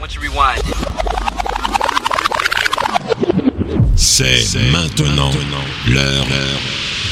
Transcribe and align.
once 0.00 0.14
you 0.14 0.22
rewind. 0.22 0.62
C'est 3.96 4.58
maintenant 4.72 5.30
l'heure 5.88 6.26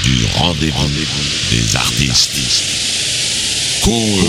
du 0.04 0.24
rendez-vous 0.36 0.88
des 1.50 1.76
artistes. 1.76 2.30
Cool. 3.84 4.24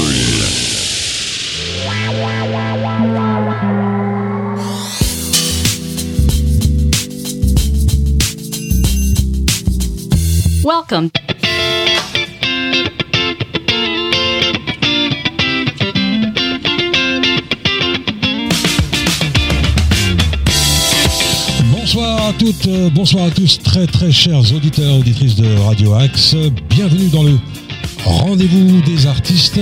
Welcome. 10.64 11.29
Bonsoir 22.50 22.58
à 22.58 22.64
toutes, 22.64 22.74
euh, 22.74 22.90
bonsoir 22.90 23.26
à 23.26 23.30
tous, 23.30 23.60
très 23.60 23.86
très 23.86 24.12
chers 24.12 24.40
auditeurs 24.56 24.96
auditrices 24.96 25.36
de 25.36 25.56
Radio 25.60 25.94
Axe. 25.94 26.36
Bienvenue 26.68 27.10
dans 27.10 27.22
le 27.22 27.38
rendez-vous 28.04 28.82
des 28.82 29.06
artistes. 29.06 29.60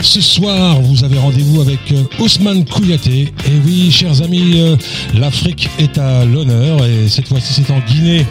Ce 0.00 0.20
soir, 0.20 0.80
vous 0.80 1.02
avez 1.02 1.18
rendez-vous 1.18 1.60
avec 1.60 1.80
euh, 1.90 2.04
Ousmane 2.20 2.64
Kouyaté. 2.64 3.32
Et 3.44 3.58
oui, 3.64 3.90
chers 3.90 4.22
amis, 4.22 4.60
euh, 4.60 4.76
l'Afrique 5.14 5.68
est 5.80 5.98
à 5.98 6.24
l'honneur 6.24 6.84
et 6.84 7.08
cette 7.08 7.26
fois-ci 7.26 7.54
c'est 7.54 7.72
en 7.72 7.80
Guinée. 7.80 8.24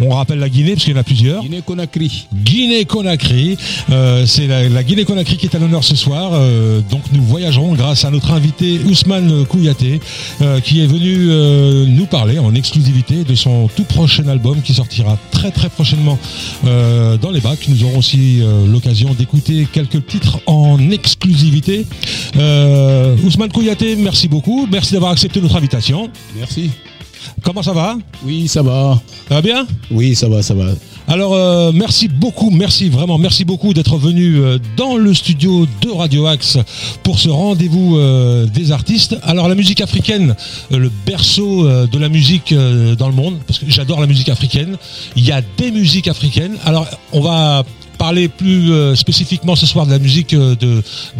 On 0.00 0.10
rappelle 0.10 0.38
la 0.38 0.48
Guinée 0.48 0.72
parce 0.72 0.84
qu'il 0.84 0.92
y 0.94 0.96
en 0.96 1.00
a 1.00 1.04
plusieurs. 1.04 1.42
Guinée-Conakry. 1.42 2.26
Guinée-Conakry. 2.34 3.56
Euh, 3.90 4.26
c'est 4.26 4.46
la, 4.46 4.68
la 4.68 4.82
Guinée-Conakry 4.82 5.36
qui 5.36 5.46
est 5.46 5.54
à 5.54 5.58
l'honneur 5.58 5.84
ce 5.84 5.96
soir. 5.96 6.32
Euh, 6.34 6.80
donc 6.90 7.02
nous 7.12 7.22
voyagerons 7.22 7.74
grâce 7.74 8.04
à 8.04 8.10
notre 8.10 8.32
invité 8.32 8.78
Ousmane 8.86 9.46
Kouyaté, 9.46 10.00
euh, 10.42 10.60
qui 10.60 10.82
est 10.82 10.86
venu 10.86 11.16
nous 11.88 12.06
parler 12.06 12.38
en 12.38 12.54
exclusivité 12.54 13.24
de 13.24 13.34
son 13.34 13.68
tout 13.74 13.84
prochain 13.84 14.26
album 14.28 14.60
qui 14.62 14.74
sortira 14.74 15.18
très 15.30 15.50
très 15.50 15.68
prochainement 15.68 16.18
dans 16.62 17.30
les 17.30 17.40
bacs. 17.40 17.68
Nous 17.68 17.84
aurons 17.84 17.98
aussi 17.98 18.40
l'occasion 18.66 19.14
d'écouter 19.14 19.66
quelques 19.72 20.06
titres 20.06 20.40
en 20.46 20.90
exclusivité. 20.90 21.86
Ousmane 22.34 23.50
Kouyaté, 23.52 23.96
merci 23.96 24.28
beaucoup. 24.28 24.66
Merci 24.70 24.92
d'avoir 24.92 25.12
accepté 25.12 25.40
notre 25.40 25.56
invitation. 25.56 26.10
Merci. 26.36 26.70
Comment 27.42 27.62
ça 27.62 27.72
va 27.72 27.96
Oui, 28.24 28.48
ça 28.48 28.62
va. 28.62 29.00
Ça 29.28 29.34
va 29.36 29.42
bien 29.42 29.66
Oui, 29.90 30.14
ça 30.14 30.28
va, 30.28 30.42
ça 30.42 30.54
va. 30.54 30.66
Alors 31.08 31.34
euh, 31.34 31.70
merci 31.72 32.08
beaucoup, 32.08 32.50
merci 32.50 32.88
vraiment, 32.88 33.16
merci 33.16 33.44
beaucoup 33.44 33.72
d'être 33.72 33.96
venu 33.96 34.38
euh, 34.38 34.58
dans 34.76 34.96
le 34.96 35.14
studio 35.14 35.68
de 35.80 35.90
Radio 35.90 36.26
Axe 36.26 36.58
pour 37.04 37.20
ce 37.20 37.28
rendez-vous 37.28 37.96
euh, 37.96 38.46
des 38.46 38.72
artistes. 38.72 39.16
Alors 39.22 39.46
la 39.48 39.54
musique 39.54 39.80
africaine, 39.80 40.34
le 40.72 40.90
berceau 41.06 41.68
de 41.86 41.98
la 41.98 42.08
musique 42.08 42.52
dans 42.52 43.08
le 43.08 43.14
monde, 43.14 43.38
parce 43.46 43.60
que 43.60 43.66
j'adore 43.68 44.00
la 44.00 44.08
musique 44.08 44.28
africaine. 44.28 44.76
Il 45.14 45.24
y 45.24 45.30
a 45.30 45.42
des 45.58 45.70
musiques 45.70 46.08
africaines. 46.08 46.56
Alors 46.64 46.88
on 47.12 47.20
va 47.20 47.64
parler 47.98 48.28
plus 48.28 48.70
spécifiquement 48.96 49.54
ce 49.54 49.66
soir 49.66 49.86
de 49.86 49.92
la 49.92 49.98
musique 49.98 50.34
de, 50.34 50.54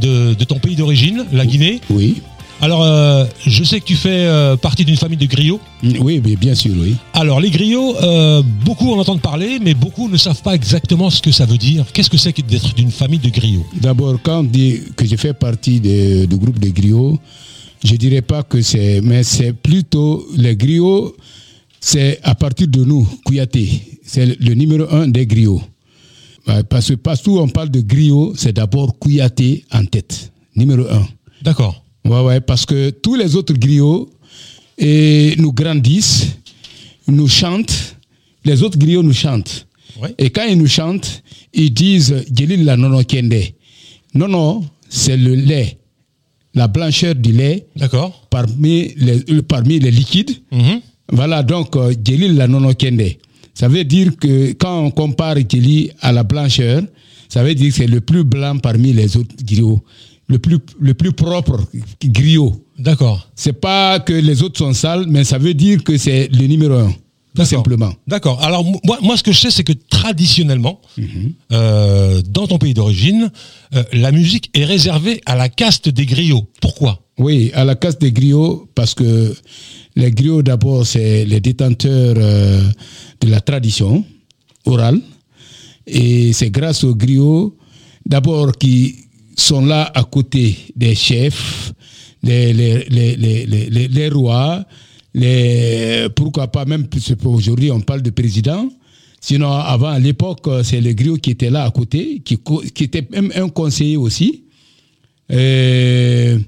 de, 0.01 0.35
de 0.35 0.45
ton 0.45 0.59
pays 0.59 0.75
d'origine, 0.75 1.25
la 1.33 1.47
Guinée. 1.47 1.81
Oui. 1.91 2.17
Alors 2.63 2.83
euh, 2.83 3.27
je 3.47 3.63
sais 3.65 3.81
que 3.81 3.85
tu 3.85 3.97
fais 3.97 4.25
euh, 4.27 4.57
partie 4.57 4.85
d'une 4.85 4.97
famille 4.97 5.19
de 5.19 5.27
griots. 5.27 5.61
Mm, 5.83 5.93
Oui, 6.01 6.23
mais 6.25 6.37
bien 6.37 6.55
sûr, 6.55 6.73
oui. 6.77 6.97
Alors 7.13 7.39
les 7.39 7.51
griots, 7.51 7.95
euh, 8.03 8.43
beaucoup 8.65 8.93
en 8.93 8.99
entendent 8.99 9.21
parler, 9.21 9.59
mais 9.63 9.75
beaucoup 9.75 10.09
ne 10.09 10.17
savent 10.17 10.41
pas 10.43 10.55
exactement 10.55 11.11
ce 11.11 11.21
que 11.21 11.31
ça 11.33 11.45
veut 11.45 11.59
dire. 11.59 11.85
Qu'est-ce 11.93 12.09
que 12.11 12.17
c'est 12.17 12.33
que 12.33 12.41
d'être 12.43 12.75
d'une 12.75 12.91
famille 12.91 13.19
de 13.19 13.29
griots? 13.29 13.67
D'abord, 13.81 14.17
quand 14.23 14.41
on 14.41 14.45
dit 14.45 14.81
que 14.97 15.07
je 15.07 15.17
fais 15.17 15.35
partie 15.35 15.81
de- 15.81 16.25
du 16.25 16.37
groupe 16.37 16.59
des 16.59 16.73
griots, 16.73 17.19
je 17.85 17.95
dirais 17.97 18.23
pas 18.23 18.43
que 18.43 18.63
c'est, 18.63 19.01
mais 19.03 19.23
c'est 19.23 19.53
plutôt 19.53 20.27
les 20.37 20.57
griots, 20.57 21.15
c'est 21.79 22.19
à 22.23 22.35
partir 22.35 22.69
de 22.69 22.83
nous, 22.85 23.07
Kouyaté. 23.25 23.69
C'est 24.05 24.25
le, 24.25 24.37
le 24.41 24.55
numéro 24.55 24.85
un 24.91 25.07
des 25.09 25.27
griots. 25.27 25.61
Parce 26.71 26.89
que 26.89 26.95
partout 26.95 27.33
où 27.33 27.41
on 27.41 27.49
parle 27.49 27.71
de 27.71 27.81
griots, 27.81 28.33
c'est 28.37 28.53
d'abord 28.55 28.99
Kouyaté 28.99 29.65
en 29.73 29.85
tête, 29.85 30.33
numéro 30.55 30.83
un. 30.91 31.07
D'accord. 31.43 31.83
Ouais, 32.09 32.21
ouais, 32.23 32.41
parce 32.41 32.65
que 32.67 32.91
tous 32.91 33.15
les 33.15 33.37
autres 33.37 33.55
griots 33.55 34.09
et 34.79 35.35
nous 35.39 35.53
grandissent, 35.53 36.27
nous 37.09 37.29
chantent, 37.29 37.97
les 38.45 38.63
autres 38.63 38.79
griots 38.79 39.03
nous 39.03 39.13
chantent. 39.13 39.67
Ouais. 40.01 40.15
Et 40.19 40.31
quand 40.31 40.45
ils 40.45 40.59
nous 40.59 40.67
chantent, 40.67 41.23
ils 41.55 41.73
disent 41.73 42.25
Djelil 42.33 42.65
la 42.65 42.77
nono 42.77 43.03
kende. 43.03 43.43
Nono, 44.15 44.65
c'est 44.89 45.17
le 45.17 45.35
lait, 45.35 45.79
la 46.55 46.69
blancheur 46.69 47.15
du 47.15 47.33
lait 47.33 47.67
D'accord. 47.77 48.27
parmi 48.31 48.93
les, 48.97 49.23
euh, 49.31 49.43
parmi 49.43 49.79
les 49.79 49.91
liquides. 49.91 50.33
Mhm. 50.53 50.81
Voilà 51.13 51.43
donc 51.43 51.77
euh, 51.77 51.95
Djelil 52.05 52.35
la 52.37 52.47
nono 52.47 52.73
kende. 52.75 53.17
Ça 53.55 53.69
veut 53.69 53.85
dire 53.85 54.17
que 54.19 54.53
quand 54.53 54.85
on 54.85 54.91
compare 54.91 55.37
Djelil 55.49 55.93
à 56.01 56.13
la 56.13 56.25
blancheur, 56.25 56.83
ça 57.29 57.43
veut 57.43 57.55
dire 57.55 57.71
que 57.71 57.77
c'est 57.77 57.87
le 57.87 58.01
plus 58.01 58.23
blanc 58.25 58.59
parmi 58.59 58.93
les 58.93 59.17
autres 59.17 59.35
griots, 59.43 59.83
le 60.29 60.39
plus, 60.39 60.59
le 60.81 60.95
plus 60.95 61.13
propre 61.13 61.61
griot. 62.05 62.65
D'accord. 62.79 63.29
C'est 63.35 63.55
pas 63.55 64.01
que 64.01 64.13
les 64.13 64.43
autres 64.43 64.59
sont 64.59 64.73
sales, 64.73 65.07
mais 65.09 65.25
ça 65.25 65.39
veut 65.39 65.55
dire 65.55 65.83
que 65.85 65.97
c'est 65.97 66.29
le 66.33 66.47
numéro 66.47 66.75
un, 66.75 66.89
tout 66.89 67.43
D'accord. 67.43 67.59
simplement. 67.59 67.93
D'accord. 68.07 68.43
Alors 68.43 68.65
moi, 68.65 68.99
moi, 69.03 69.17
ce 69.17 69.23
que 69.23 69.33
je 69.33 69.41
sais, 69.41 69.51
c'est 69.51 69.65
que 69.65 69.73
traditionnellement, 69.73 70.81
euh, 71.53 72.23
dans 72.29 72.47
ton 72.47 72.59
pays 72.59 72.75
d'origine, 72.75 73.31
euh, 73.75 73.83
la 73.93 74.13
musique 74.13 74.51
est 74.55 74.65
réservée 74.65 75.21
à 75.27 75.37
la 75.37 75.49
caste 75.49 75.89
des 75.89 76.07
griots. 76.07 76.47
Pourquoi? 76.61 77.03
Oui, 77.19 77.51
à 77.55 77.65
la 77.65 77.77
casse 77.77 77.99
des 77.99 78.13
griots, 78.13 78.69
parce 78.75 78.95
que 78.95 79.35
les 79.95 80.11
griots, 80.11 80.43
d'abord, 80.43 80.87
c'est 80.87 81.25
les 81.25 81.41
détenteurs 81.41 82.17
euh, 82.19 82.63
de 83.21 83.31
la 83.31 83.41
tradition 83.41 84.05
orale. 84.67 85.01
Et 85.87 86.33
c'est 86.33 86.51
grâce 86.51 86.85
aux 86.85 86.95
griots, 86.95 87.57
d'abord, 88.05 88.53
qui 88.59 89.06
sont 89.37 89.65
là 89.65 89.91
à 89.95 90.05
côté 90.05 90.57
des 90.75 90.95
chefs, 90.95 91.73
les, 92.23 92.53
les, 92.53 92.85
les, 92.89 93.17
les, 93.17 93.47
les, 93.47 93.71
les- 93.71 93.89
les 93.89 94.09
rois, 94.09 94.65
les, 95.15 96.09
pourquoi 96.15 96.49
pas 96.49 96.65
même, 96.65 96.87
aujourd'hui, 97.25 97.71
on 97.71 97.81
parle 97.81 98.03
de 98.03 98.11
président. 98.11 98.69
Sinon, 99.21 99.51
avant, 99.53 99.89
à 99.89 99.99
l'époque, 99.99 100.49
c'est 100.63 100.81
les 100.81 100.95
griots 100.95 101.17
qui 101.17 101.31
étaient 101.31 101.51
là 101.51 101.65
à 101.65 101.71
côté, 101.71 102.21
qui, 102.25 102.39
était 102.85 103.07
même 103.11 103.33
un 103.35 103.49
conseiller 103.49 103.97
aussi 103.97 104.45
euh, 105.33 106.39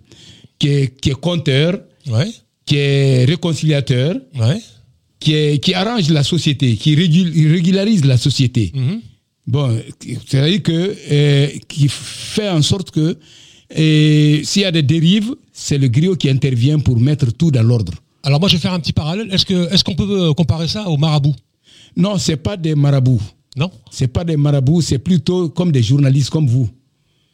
qui, 0.58 0.68
est, 0.68 1.00
qui 1.00 1.10
est 1.10 1.14
conteur, 1.20 1.80
Ouais. 2.08 2.30
qui 2.64 2.76
est 2.76 3.24
réconciliateur, 3.26 4.14
Ouais. 4.38 4.60
qui, 5.20 5.34
est, 5.34 5.58
qui 5.62 5.74
arrange 5.74 6.08
la 6.10 6.22
société, 6.22 6.76
qui 6.76 6.94
régularise 6.94 8.04
la 8.04 8.16
société. 8.16 8.70
Mhm. 8.74 9.00
Bon, 9.48 9.80
c'est-à-dire 10.28 10.62
que 10.62 10.94
euh, 11.10 11.48
qui 11.68 11.88
fait 11.88 12.50
en 12.50 12.60
sorte 12.60 12.90
que 12.90 13.16
euh, 13.78 14.40
s'il 14.44 14.62
y 14.62 14.64
a 14.66 14.70
des 14.70 14.82
dérives, 14.82 15.34
c'est 15.54 15.78
le 15.78 15.88
griot 15.88 16.16
qui 16.16 16.28
intervient 16.28 16.78
pour 16.78 17.00
mettre 17.00 17.32
tout 17.32 17.50
dans 17.50 17.62
l'ordre. 17.62 17.94
Alors 18.22 18.40
moi, 18.40 18.50
je 18.50 18.56
vais 18.56 18.60
faire 18.60 18.74
un 18.74 18.80
petit 18.80 18.92
parallèle. 18.92 19.32
Est-ce 19.32 19.46
que 19.46 19.72
est-ce 19.72 19.82
qu'on 19.82 19.94
peut 19.94 20.06
euh, 20.10 20.34
comparer 20.34 20.68
ça 20.68 20.86
au 20.90 20.98
marabout? 20.98 21.34
Non, 21.96 22.18
c'est 22.18 22.36
pas 22.36 22.58
des 22.58 22.74
marabouts. 22.74 23.22
Non? 23.56 23.70
C'est 23.90 24.08
pas 24.08 24.22
des 24.22 24.36
marabouts, 24.36 24.82
c'est 24.82 24.98
plutôt 24.98 25.48
comme 25.48 25.72
des 25.72 25.82
journalistes 25.82 26.28
comme 26.28 26.46
vous. 26.46 26.68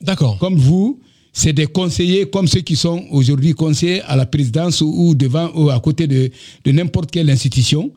D'accord. 0.01 0.39
Comme 0.39 0.57
vous, 0.57 1.01
c'est 1.33 1.53
des 1.53 1.67
conseillers 1.67 2.31
comme 2.31 2.47
ceux 2.47 2.61
qui 2.61 2.77
sont 2.77 3.07
aujourd'hui 3.11 3.55
conseillers 3.55 4.03
à 4.03 4.15
la 4.15 4.25
présidence 4.25 4.81
ou, 4.83 4.95
ou 4.97 5.15
devant 5.17 5.51
ou 5.57 5.69
à 5.71 5.81
côté 5.81 6.07
de, 6.07 6.31
de 6.65 6.71
n'importe 6.71 7.11
quelle 7.11 7.29
institution. 7.29 7.91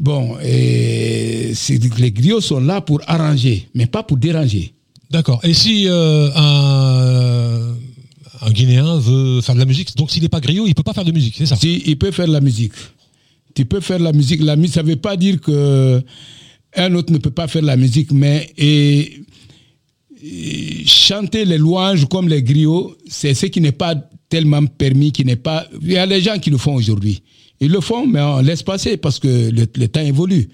Bon, 0.00 0.36
et 0.42 1.52
les 1.98 2.12
griots 2.12 2.40
sont 2.40 2.60
là 2.60 2.80
pour 2.80 3.00
arranger, 3.06 3.68
mais 3.74 3.86
pas 3.86 4.02
pour 4.02 4.16
déranger. 4.16 4.74
D'accord. 5.10 5.40
Et 5.44 5.52
si 5.52 5.86
euh, 5.86 6.30
un, 6.34 7.74
un 8.40 8.50
Guinéen 8.50 8.98
veut 8.98 9.42
faire 9.42 9.54
de 9.54 9.60
la 9.60 9.66
musique, 9.66 9.94
donc 9.96 10.10
s'il 10.10 10.22
n'est 10.22 10.30
pas 10.30 10.40
griot, 10.40 10.66
il 10.66 10.74
peut 10.74 10.82
pas 10.82 10.94
faire 10.94 11.04
de 11.04 11.12
musique, 11.12 11.34
c'est 11.36 11.46
ça? 11.46 11.56
Si, 11.56 11.82
il 11.84 11.98
peut 11.98 12.10
faire 12.10 12.26
la 12.26 12.40
musique. 12.40 12.72
Tu 13.54 13.66
peux 13.66 13.80
faire 13.80 13.98
la 13.98 14.12
musique. 14.12 14.42
La 14.42 14.56
musique, 14.56 14.74
ça 14.74 14.82
ne 14.82 14.88
veut 14.88 14.96
pas 14.96 15.16
dire 15.16 15.38
que 15.38 16.02
un 16.74 16.94
autre 16.94 17.12
ne 17.12 17.18
peut 17.18 17.30
pas 17.30 17.46
faire 17.46 17.62
la 17.62 17.76
musique, 17.76 18.10
mais 18.12 18.50
et, 18.56 19.20
et 20.24 20.86
chanter 20.86 21.44
les 21.44 21.58
louanges 21.58 22.06
comme 22.06 22.28
les 22.30 22.42
griots, 22.42 22.96
c'est 23.06 23.34
ce 23.34 23.44
qui 23.46 23.60
n'est 23.60 23.72
pas 23.72 23.94
tellement 24.30 24.64
permis, 24.64 25.12
qui 25.12 25.26
n'est 25.26 25.36
pas. 25.36 25.66
Il 25.82 25.92
y 25.92 25.98
a 25.98 26.06
des 26.06 26.22
gens 26.22 26.38
qui 26.38 26.48
le 26.48 26.56
font 26.56 26.74
aujourd'hui. 26.74 27.22
Ils 27.64 27.70
le 27.72 27.80
font, 27.80 28.06
mais 28.06 28.20
on 28.20 28.40
laisse 28.40 28.62
passer 28.62 28.96
parce 28.96 29.18
que 29.18 29.28
le, 29.58 29.64
le 29.82 29.86
temps 29.88 30.00
évolue. 30.00 30.48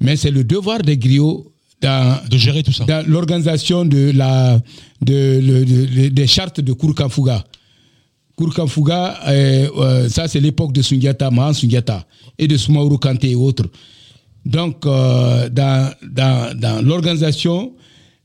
Mais 0.00 0.16
c'est 0.16 0.30
le 0.30 0.44
devoir 0.44 0.80
des 0.82 0.96
griots 0.98 1.50
dans, 1.80 2.20
De 2.30 2.36
gérer 2.36 2.62
tout 2.62 2.72
ça. 2.72 2.84
dans 2.84 3.04
l'organisation 3.08 3.84
de 3.84 4.12
la, 4.14 4.60
de, 5.00 5.40
le- 5.48 5.64
de- 5.64 5.86
de- 6.02 6.08
des 6.08 6.26
chartes 6.26 6.60
de 6.60 6.72
Kourkanfouga. 6.72 7.44
Kourkanfouga, 8.36 9.18
euh, 9.28 9.68
euh, 9.76 10.08
ça 10.08 10.26
c'est 10.28 10.40
l'époque 10.40 10.72
de 10.72 10.82
Sundiata, 10.82 11.30
Mahan 11.30 11.52
Sundiata, 11.54 12.06
et 12.38 12.46
de 12.48 12.56
Soumaoro 12.56 12.98
Kanté 12.98 13.30
et 13.30 13.34
autres. 13.34 13.66
Donc, 14.44 14.84
euh, 14.86 15.48
dans, 15.48 15.92
dans, 16.02 16.58
dans 16.58 16.82
l'organisation, 16.84 17.72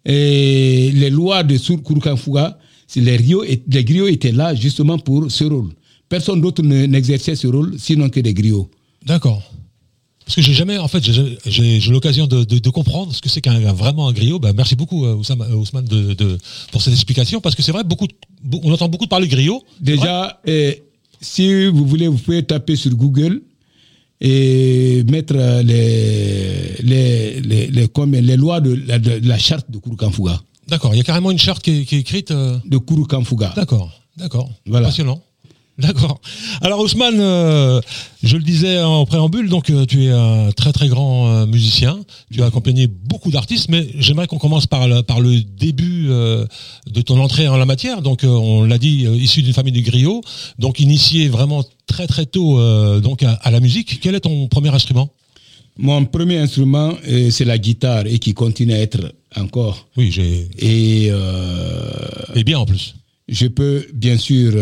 et 0.05 0.91
les 0.93 1.09
lois 1.09 1.43
de 1.43 1.57
Kourkanfouga, 1.77 2.57
c'est 2.87 3.01
les, 3.01 3.17
les 3.17 3.83
griots 3.83 4.07
étaient 4.07 4.31
là 4.31 4.55
justement 4.55 4.97
pour 4.97 5.29
ce 5.29 5.43
rôle. 5.43 5.69
Personne 6.09 6.41
d'autre 6.41 6.61
ne- 6.63 6.85
n'exerçait 6.85 7.35
ce 7.35 7.47
rôle, 7.47 7.75
sinon 7.79 8.09
que 8.09 8.19
des 8.19 8.33
griots. 8.33 8.69
D'accord. 9.05 9.41
Parce 10.25 10.35
que 10.35 10.41
j'ai 10.41 10.53
jamais, 10.53 10.77
en 10.77 10.89
fait, 10.89 11.01
j'ai- 11.45 11.79
l'occasion 11.89 12.27
de, 12.27 12.43
de- 12.43 12.59
de 12.59 12.69
comprendre 12.69 13.13
ce 13.15 13.21
que 13.21 13.29
c'est 13.29 13.39
qu'un 13.39 13.59
vraiment 13.71 14.09
un 14.09 14.13
griot. 14.13 14.39
Bah, 14.39 14.51
merci 14.53 14.75
beaucoup, 14.75 15.05
euh, 15.05 15.15
euh, 15.29 15.55
Ousmane, 15.55 15.85
de, 15.85 16.13
de- 16.15 16.37
pour 16.71 16.81
cette 16.81 16.93
explication, 16.93 17.39
parce 17.39 17.55
que 17.55 17.61
c'est 17.63 17.71
vrai, 17.71 17.85
beaucoup, 17.85 18.07
on 18.63 18.71
entend 18.73 18.89
beaucoup 18.89 19.07
parler 19.07 19.27
griot. 19.29 19.63
Déjà, 19.79 20.41
eh, 20.45 20.83
si 21.21 21.67
vous 21.67 21.85
voulez, 21.85 22.09
vous 22.09 22.17
pouvez 22.17 22.43
taper 22.43 22.75
sur 22.75 22.91
Google 22.93 23.41
et 24.19 25.03
mettre 25.09 25.35
euh, 25.37 25.63
les, 25.63 26.73
les, 26.81 27.39
les, 27.41 27.67
les, 27.67 27.87
comme 27.87 28.11
les 28.13 28.35
lois 28.35 28.59
de 28.59 28.73
la, 28.85 28.99
de 28.99 29.25
la 29.27 29.37
charte 29.37 29.69
de 29.71 29.77
Kurukanfuga. 29.77 30.41
D'accord. 30.67 30.93
Il 30.93 30.97
y 30.97 31.01
a 31.01 31.03
carrément 31.03 31.31
une 31.31 31.39
charte 31.39 31.63
qui 31.63 31.71
est, 31.81 31.85
qui 31.85 31.95
est 31.95 31.99
écrite. 31.99 32.31
euh, 32.31 32.57
De 32.65 32.77
Kurukanfuga. 32.79 33.53
D'accord, 33.55 33.89
d'accord. 34.17 34.49
Voilà. 34.65 34.87
Passionnant. 34.87 35.21
D'accord. 35.81 36.19
Alors 36.61 36.79
Ousmane, 36.79 37.19
euh, 37.19 37.79
je 38.23 38.35
le 38.35 38.41
disais 38.41 38.79
en 38.81 39.05
préambule, 39.05 39.47
donc 39.47 39.69
euh, 39.69 39.85
tu 39.85 40.05
es 40.05 40.09
un 40.09 40.51
très 40.51 40.73
très 40.73 40.87
grand 40.87 41.27
euh, 41.27 41.45
musicien. 41.45 41.99
Tu 42.33 42.41
as 42.41 42.47
accompagné 42.47 42.87
beaucoup 42.87 43.29
d'artistes, 43.29 43.69
mais 43.69 43.87
j'aimerais 43.99 44.25
qu'on 44.25 44.39
commence 44.39 44.65
par 44.65 44.87
le, 44.87 45.03
par 45.03 45.19
le 45.19 45.39
début 45.39 46.07
de 46.07 47.01
ton 47.05 47.19
entrée 47.19 47.47
en 47.47 47.57
la 47.57 47.65
matière. 47.67 48.01
Donc 48.01 48.21
on 48.23 48.63
l'a 48.63 48.79
dit, 48.79 49.03
issu 49.03 49.43
d'une 49.43 49.53
famille 49.53 49.71
de 49.71 49.81
griots, 49.81 50.21
donc 50.57 50.79
initié 50.79 51.29
vraiment 51.29 51.63
très 51.85 52.07
très 52.07 52.25
tôt 52.25 52.59
donc 52.99 53.21
à, 53.21 53.33
à 53.33 53.51
la 53.51 53.59
musique. 53.59 53.99
Quel 54.01 54.15
est 54.15 54.21
ton 54.21 54.47
premier 54.47 54.69
instrument? 54.73 55.09
Mon 55.77 56.05
premier 56.05 56.39
instrument, 56.39 56.93
c'est 57.29 57.45
la 57.45 57.59
guitare 57.59 58.07
et 58.07 58.17
qui 58.17 58.33
continue 58.33 58.73
à 58.73 58.79
être 58.79 59.13
encore. 59.35 59.87
Oui, 59.95 60.11
j'ai 60.11 60.47
Et 60.57 61.11
et 62.35 62.43
bien 62.43 62.57
en 62.57 62.65
plus. 62.65 62.95
je 63.27 63.45
peux 63.47 63.85
bien 63.93 64.17
sûr 64.17 64.53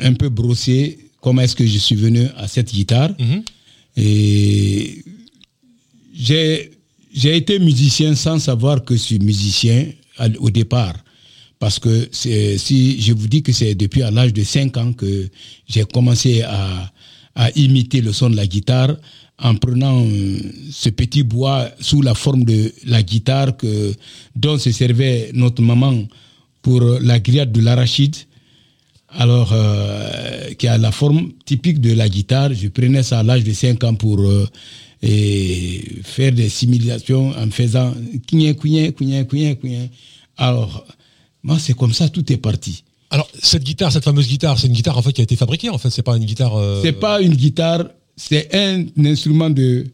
un 0.00 0.14
peu 0.14 0.28
brosser 0.28 0.98
comment 1.20 1.42
est-ce 1.42 1.56
que 1.56 1.66
je 1.66 1.78
suis 1.78 1.96
venu 1.96 2.26
à 2.36 2.46
cette 2.48 2.72
guitare. 2.72 3.10
Mhm. 3.18 3.42
Et 3.96 5.04
j'ai 6.14 6.70
j'ai 7.14 7.36
été 7.36 7.58
musicien 7.60 8.14
sans 8.16 8.38
savoir 8.40 8.84
que 8.84 8.94
je 8.96 9.00
suis 9.00 9.18
musicien 9.20 9.86
au 10.40 10.50
départ. 10.50 10.94
Parce 11.60 11.78
que 11.78 12.08
c'est- 12.10 12.58
si 12.58 13.00
je 13.00 13.12
vous 13.12 13.28
dis 13.28 13.42
que 13.42 13.52
c'est 13.52 13.74
depuis 13.76 14.02
à 14.02 14.10
l'âge 14.10 14.32
de 14.32 14.42
5 14.42 14.76
ans 14.76 14.92
que 14.92 15.28
j'ai 15.68 15.84
commencé 15.84 16.42
à, 16.42 16.92
à 17.36 17.50
imiter 17.52 18.00
le 18.00 18.12
son 18.12 18.30
de 18.30 18.36
la 18.36 18.46
guitare 18.48 18.96
en 19.38 19.54
prenant 19.54 20.04
euh, 20.04 20.38
ce 20.72 20.88
petit 20.90 21.22
bois 21.22 21.70
sous 21.80 22.02
la 22.02 22.14
forme 22.14 22.44
de 22.44 22.72
la 22.86 23.02
guitare 23.02 23.56
que, 23.56 23.94
dont 24.34 24.58
se 24.58 24.72
servait 24.72 25.30
notre 25.34 25.62
maman 25.62 26.04
pour 26.62 26.80
la 27.00 27.20
grillade 27.20 27.52
de 27.52 27.60
l'arachide 27.60 28.16
alors 29.16 29.50
euh, 29.52 30.52
qui 30.58 30.66
a 30.68 30.76
la 30.78 30.90
forme 30.92 31.30
typique 31.44 31.80
de 31.80 31.92
la 31.94 32.08
guitare. 32.08 32.52
Je 32.54 32.68
prenais 32.68 33.02
ça 33.02 33.20
à 33.20 33.22
l'âge 33.22 33.44
de 33.44 33.52
5 33.52 33.82
ans 33.84 33.94
pour 33.94 34.20
euh, 34.20 34.46
et 35.02 35.84
faire 36.02 36.32
des 36.32 36.48
simulations 36.48 37.30
en 37.38 37.50
faisant. 37.50 37.92
Alors, 40.36 40.86
moi, 41.42 41.58
c'est 41.58 41.74
comme 41.76 41.92
ça, 41.92 42.08
tout 42.08 42.32
est 42.32 42.36
parti. 42.38 42.82
Alors 43.10 43.28
cette 43.40 43.62
guitare, 43.62 43.92
cette 43.92 44.02
fameuse 44.04 44.26
guitare, 44.26 44.58
c'est 44.58 44.66
une 44.66 44.72
guitare 44.72 44.98
en 44.98 45.02
fait 45.02 45.12
qui 45.12 45.20
a 45.20 45.24
été 45.24 45.36
fabriquée. 45.36 45.68
En 45.70 45.78
fait, 45.78 45.90
c'est 45.90 46.02
pas 46.02 46.16
une 46.16 46.24
guitare. 46.24 46.56
euh, 46.56 46.80
C'est 46.82 46.92
pas 46.92 47.20
une 47.20 47.34
guitare, 47.34 47.84
c'est 48.16 48.52
un 48.54 48.84
instrument 49.04 49.50
de, 49.50 49.84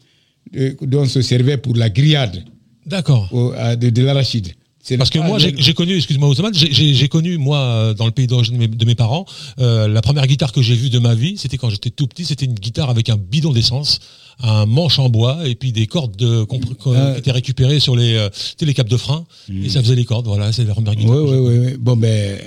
de- 0.51 0.75
dont 0.81 1.01
on 1.01 1.05
se 1.07 1.21
servait 1.21 1.57
pour 1.57 1.75
la 1.75 1.89
grillade 1.89 2.43
D'accord. 2.85 3.29
de 3.31 4.01
l'arachide. 4.01 4.53
Parce 4.97 5.09
que 5.11 5.19
moi, 5.19 5.37
j'ai 5.57 5.73
connu, 5.73 5.95
excuse-moi 5.97 6.27
Ousmane, 6.29 6.53
j'ai- 6.53 7.07
connu, 7.07 7.37
moi, 7.37 7.59
euh, 7.59 7.93
dans 7.93 8.05
le 8.05 8.11
pays 8.11 8.25
d'origine 8.27 8.55
de 8.55 8.59
mes, 8.59 8.67
de 8.67 8.85
mes 8.85 8.95
parents, 8.95 9.25
euh, 9.59 9.87
la 9.87 10.01
première 10.01 10.25
guitare 10.27 10.51
que 10.51 10.61
j'ai 10.61 10.75
vue 10.75 10.89
de 10.89 10.97
ma 10.99 11.13
vie, 11.13 11.35
c'était 11.37 11.57
quand 11.57 11.69
j'étais 11.69 11.89
tout 11.91 12.07
petit, 12.07 12.25
c'était 12.25 12.45
une 12.45 12.53
guitare 12.55 12.89
avec 12.89 13.09
un 13.09 13.17
bidon 13.17 13.51
d'essence, 13.51 13.99
un 14.41 14.65
manche 14.65 14.97
en 14.97 15.07
bois 15.09 15.47
et 15.47 15.53
puis 15.55 15.71
des 15.71 15.85
cordes 15.87 16.15
de, 16.15 16.45
qui 16.45 17.19
étaient 17.19 17.31
récupérées 17.31 17.79
sur 17.79 17.95
les, 17.95 18.15
euh, 18.15 18.29
les 18.61 18.73
câbles 18.73 18.89
de 18.89 18.97
frein 18.97 19.23
et 19.65 19.69
ça 19.69 19.81
faisait 19.83 19.95
les 19.95 20.05
cordes. 20.05 20.25
Voilà, 20.25 20.51
c'est 20.51 20.63
la 20.63 20.73
première 20.73 20.95
guitare. 20.95 21.15
Oui, 21.15 21.29
oui, 21.29 21.37
oui, 21.37 21.57
oui. 21.67 21.75
Bon, 21.79 21.95
ben, 21.95 22.39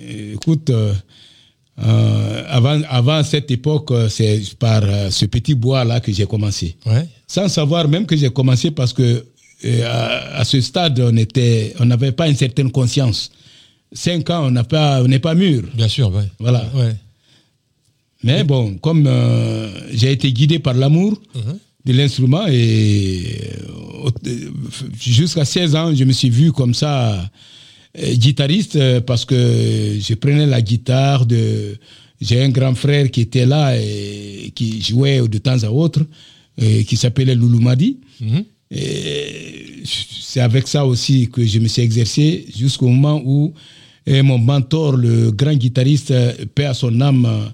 euh, 0.00 0.34
écoute, 0.34 0.68
euh, 0.70 0.92
euh, 1.84 2.44
avant, 2.48 2.80
avant 2.88 3.22
cette 3.22 3.50
époque, 3.50 3.90
euh, 3.92 4.08
c'est 4.08 4.40
par 4.58 4.82
euh, 4.84 5.10
ce 5.10 5.24
petit 5.26 5.54
bois-là 5.54 6.00
que 6.00 6.12
j'ai 6.12 6.26
commencé. 6.26 6.76
Ouais. 6.86 7.08
Sans 7.26 7.48
savoir 7.48 7.88
même 7.88 8.04
que 8.04 8.16
j'ai 8.16 8.30
commencé 8.30 8.70
parce 8.70 8.92
que 8.92 9.24
euh, 9.64 9.84
à, 9.86 10.38
à 10.40 10.44
ce 10.44 10.60
stade, 10.60 10.98
on 11.00 11.16
était, 11.16 11.74
on 11.80 11.84
n'avait 11.86 12.12
pas 12.12 12.28
une 12.28 12.36
certaine 12.36 12.70
conscience. 12.70 13.30
Cinq 13.92 14.30
ans, 14.30 14.46
on 14.46 14.50
n'a 14.50 14.64
pas, 14.64 15.02
on 15.02 15.08
n'est 15.08 15.18
pas 15.18 15.34
mûr. 15.34 15.62
Bien 15.74 15.88
sûr, 15.88 16.12
ouais. 16.14 16.24
Voilà. 16.38 16.64
Ouais. 16.74 16.94
Mais 18.24 18.44
bon, 18.44 18.74
comme 18.78 19.06
euh, 19.06 19.68
j'ai 19.92 20.12
été 20.12 20.32
guidé 20.32 20.58
par 20.60 20.74
l'amour 20.74 21.20
Mhm. 21.34 21.58
de 21.86 21.92
l'instrument 21.92 22.46
et 22.48 23.24
euh, 23.68 24.10
jusqu'à 25.00 25.44
16 25.44 25.74
ans, 25.76 25.94
je 25.94 26.04
me 26.04 26.12
suis 26.12 26.30
vu 26.30 26.52
comme 26.52 26.72
ça 26.74 27.28
euh, 27.98 28.14
guitariste 28.14 29.00
parce 29.00 29.24
que 29.24 29.34
je 30.00 30.14
prenais 30.14 30.46
la 30.46 30.62
guitare 30.62 31.26
de 31.26 31.76
j'ai 32.20 32.40
un 32.42 32.50
grand 32.50 32.76
frère 32.76 33.10
qui 33.10 33.22
était 33.22 33.46
là 33.46 33.76
et 33.76 34.52
qui 34.54 34.80
jouait 34.80 35.26
de 35.26 35.38
temps 35.38 35.60
à 35.64 35.70
autre 35.70 36.00
qui 36.86 36.96
s'appelait 36.96 37.34
Loulou 37.34 37.58
Madi. 37.58 37.96
Et 38.20 38.44
c'est 38.74 40.40
avec 40.40 40.68
ça 40.68 40.86
aussi 40.86 41.28
que 41.28 41.44
je 41.44 41.58
me 41.58 41.68
suis 41.68 41.82
exercé 41.82 42.46
jusqu'au 42.56 42.88
moment 42.88 43.20
où 43.24 43.52
euh, 44.08 44.22
mon 44.22 44.38
mentor, 44.38 44.96
le 44.96 45.30
grand 45.30 45.54
guitariste, 45.54 46.10
euh, 46.10 46.32
paix 46.54 46.64
à 46.64 46.74
son 46.74 47.00
âme, 47.00 47.52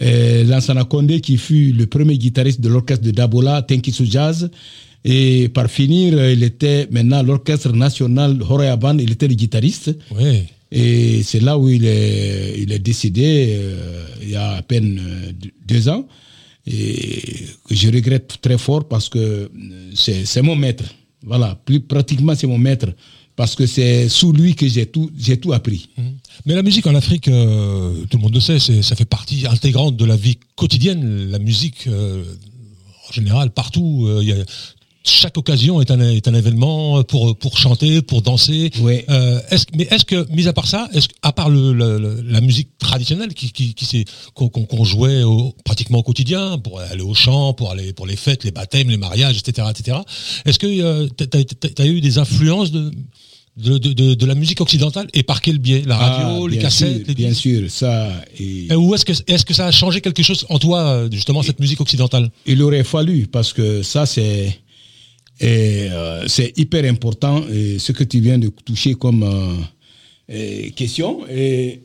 euh, 0.00 0.44
Lansana 0.44 0.84
Condé, 0.84 1.20
qui 1.20 1.36
fut 1.36 1.72
le 1.72 1.86
premier 1.86 2.16
guitariste 2.16 2.60
de 2.60 2.68
l'orchestre 2.68 3.04
de 3.04 3.10
Dabola, 3.10 3.62
Tenkisu 3.62 4.06
Jazz. 4.06 4.50
Et 5.04 5.48
par 5.48 5.68
finir, 5.68 6.30
il 6.30 6.42
était 6.44 6.86
maintenant 6.90 7.22
l'orchestre 7.22 7.72
national 7.72 8.40
Horea 8.48 8.76
Band, 8.76 8.98
il 8.98 9.10
était 9.10 9.28
le 9.28 9.34
guitariste. 9.34 9.90
Ouais. 10.14 10.46
Et 10.74 11.22
c'est 11.22 11.40
là 11.40 11.58
où 11.58 11.68
il 11.68 11.84
est, 11.84 12.54
il 12.58 12.72
est 12.72 12.78
décédé 12.78 13.56
euh, 13.58 14.06
il 14.22 14.30
y 14.30 14.36
a 14.36 14.52
à 14.52 14.62
peine 14.62 14.98
euh, 14.98 15.32
deux 15.66 15.88
ans. 15.90 16.08
Et 16.66 17.46
je 17.70 17.88
regrette 17.90 18.38
très 18.40 18.58
fort 18.58 18.86
parce 18.88 19.08
que 19.08 19.18
euh, 19.18 19.48
c'est 19.94 20.42
mon 20.42 20.54
maître. 20.56 20.84
Voilà, 21.24 21.54
plus 21.64 21.80
pratiquement 21.80 22.34
c'est 22.34 22.46
mon 22.46 22.58
maître. 22.58 22.88
Parce 23.34 23.54
que 23.54 23.66
c'est 23.66 24.08
sous 24.10 24.30
lui 24.32 24.54
que 24.54 24.68
j'ai 24.68 24.84
tout, 24.86 25.10
tout 25.40 25.52
appris. 25.54 25.88
Mais 26.44 26.54
la 26.54 26.62
musique 26.62 26.86
en 26.86 26.94
Afrique, 26.94 27.28
euh, 27.28 28.04
tout 28.10 28.18
le 28.18 28.22
monde 28.22 28.34
le 28.34 28.40
sait, 28.40 28.58
ça 28.58 28.94
fait 28.94 29.06
partie 29.06 29.46
intégrante 29.46 29.96
de 29.96 30.04
la 30.04 30.16
vie 30.16 30.38
quotidienne. 30.54 31.30
La 31.30 31.38
musique, 31.38 31.86
euh, 31.86 32.22
en 33.08 33.12
général, 33.12 33.50
partout, 33.50 34.06
y 34.20 34.32
a- 34.32 34.44
chaque 35.04 35.36
occasion 35.38 35.80
est 35.80 35.90
un, 35.90 36.00
est 36.00 36.28
un 36.28 36.34
événement 36.34 37.02
pour, 37.04 37.36
pour 37.36 37.58
chanter, 37.58 38.02
pour 38.02 38.22
danser. 38.22 38.70
Euh, 39.08 39.40
est-ce, 39.50 39.64
mais 39.76 39.88
est-ce 39.90 40.04
que, 40.04 40.26
mis 40.32 40.46
à 40.48 40.52
part 40.52 40.66
ça, 40.68 40.88
est-ce 40.92 41.08
à 41.22 41.32
part 41.32 41.50
le, 41.50 41.72
la 42.26 42.40
musique 42.40 42.68
traditionnelle 42.78 43.34
qui, 43.34 43.50
qui, 43.52 43.74
qui 43.74 44.04
qu'on, 44.34 44.84
jouait 44.84 45.22
au- 45.22 45.54
pratiquement 45.64 45.98
au 45.98 46.02
quotidien, 46.02 46.58
pour 46.58 46.80
aller 46.80 47.02
au 47.02 47.14
chant, 47.14 47.52
pour 47.52 47.70
aller 47.70 47.92
pour 47.92 48.06
les 48.06 48.16
fêtes, 48.16 48.44
les 48.44 48.50
baptêmes, 48.52 48.90
les 48.90 48.96
mariages, 48.96 49.38
etc., 49.38 49.68
etc. 49.70 49.98
Est-ce 50.44 50.58
que 50.58 50.66
euh, 50.66 51.08
tu 51.16 51.82
as 51.82 51.86
eu 51.86 52.00
des 52.00 52.18
influences 52.18 52.70
de, 52.70 52.90
de, 53.56 53.76
de, 54.14 54.26
la 54.26 54.34
musique 54.34 54.60
occidentale 54.62 55.08
et 55.12 55.22
par 55.22 55.42
quel 55.42 55.58
biais? 55.58 55.82
La 55.84 55.96
radio, 55.98 56.44
Ah, 56.44 56.48
les 56.48 56.56
bien 56.56 56.62
cassettes, 56.62 56.96
sûr, 56.98 57.04
les 57.08 57.14
Bien 57.14 57.34
sûr, 57.34 57.70
ça. 57.70 58.08
et- 58.38 58.72
Et 58.72 58.74
Ou 58.74 58.94
est-ce 58.94 59.04
que, 59.04 59.12
est-ce 59.26 59.44
que 59.44 59.52
ça 59.52 59.66
a 59.66 59.70
changé 59.70 60.00
quelque 60.00 60.22
chose 60.22 60.46
en 60.48 60.58
toi, 60.58 60.80
euh, 60.80 61.08
justement, 61.12 61.42
cette 61.42 61.60
musique 61.60 61.80
occidentale? 61.80 62.30
il 62.46 62.62
aurait 62.62 62.84
fallu 62.84 63.26
parce 63.26 63.52
que 63.52 63.82
ça 63.82 64.06
c'est 64.06 64.58
et, 65.40 65.88
euh, 65.90 66.26
c'est 66.28 66.56
hyper 66.58 66.84
important 66.84 67.42
ce 67.42 67.92
que 67.92 68.04
tu 68.04 68.20
viens 68.20 68.38
de 68.38 68.48
toucher 68.48 68.94
comme 68.94 69.22
euh, 70.30 70.70
question. 70.70 71.26
Et 71.28 71.82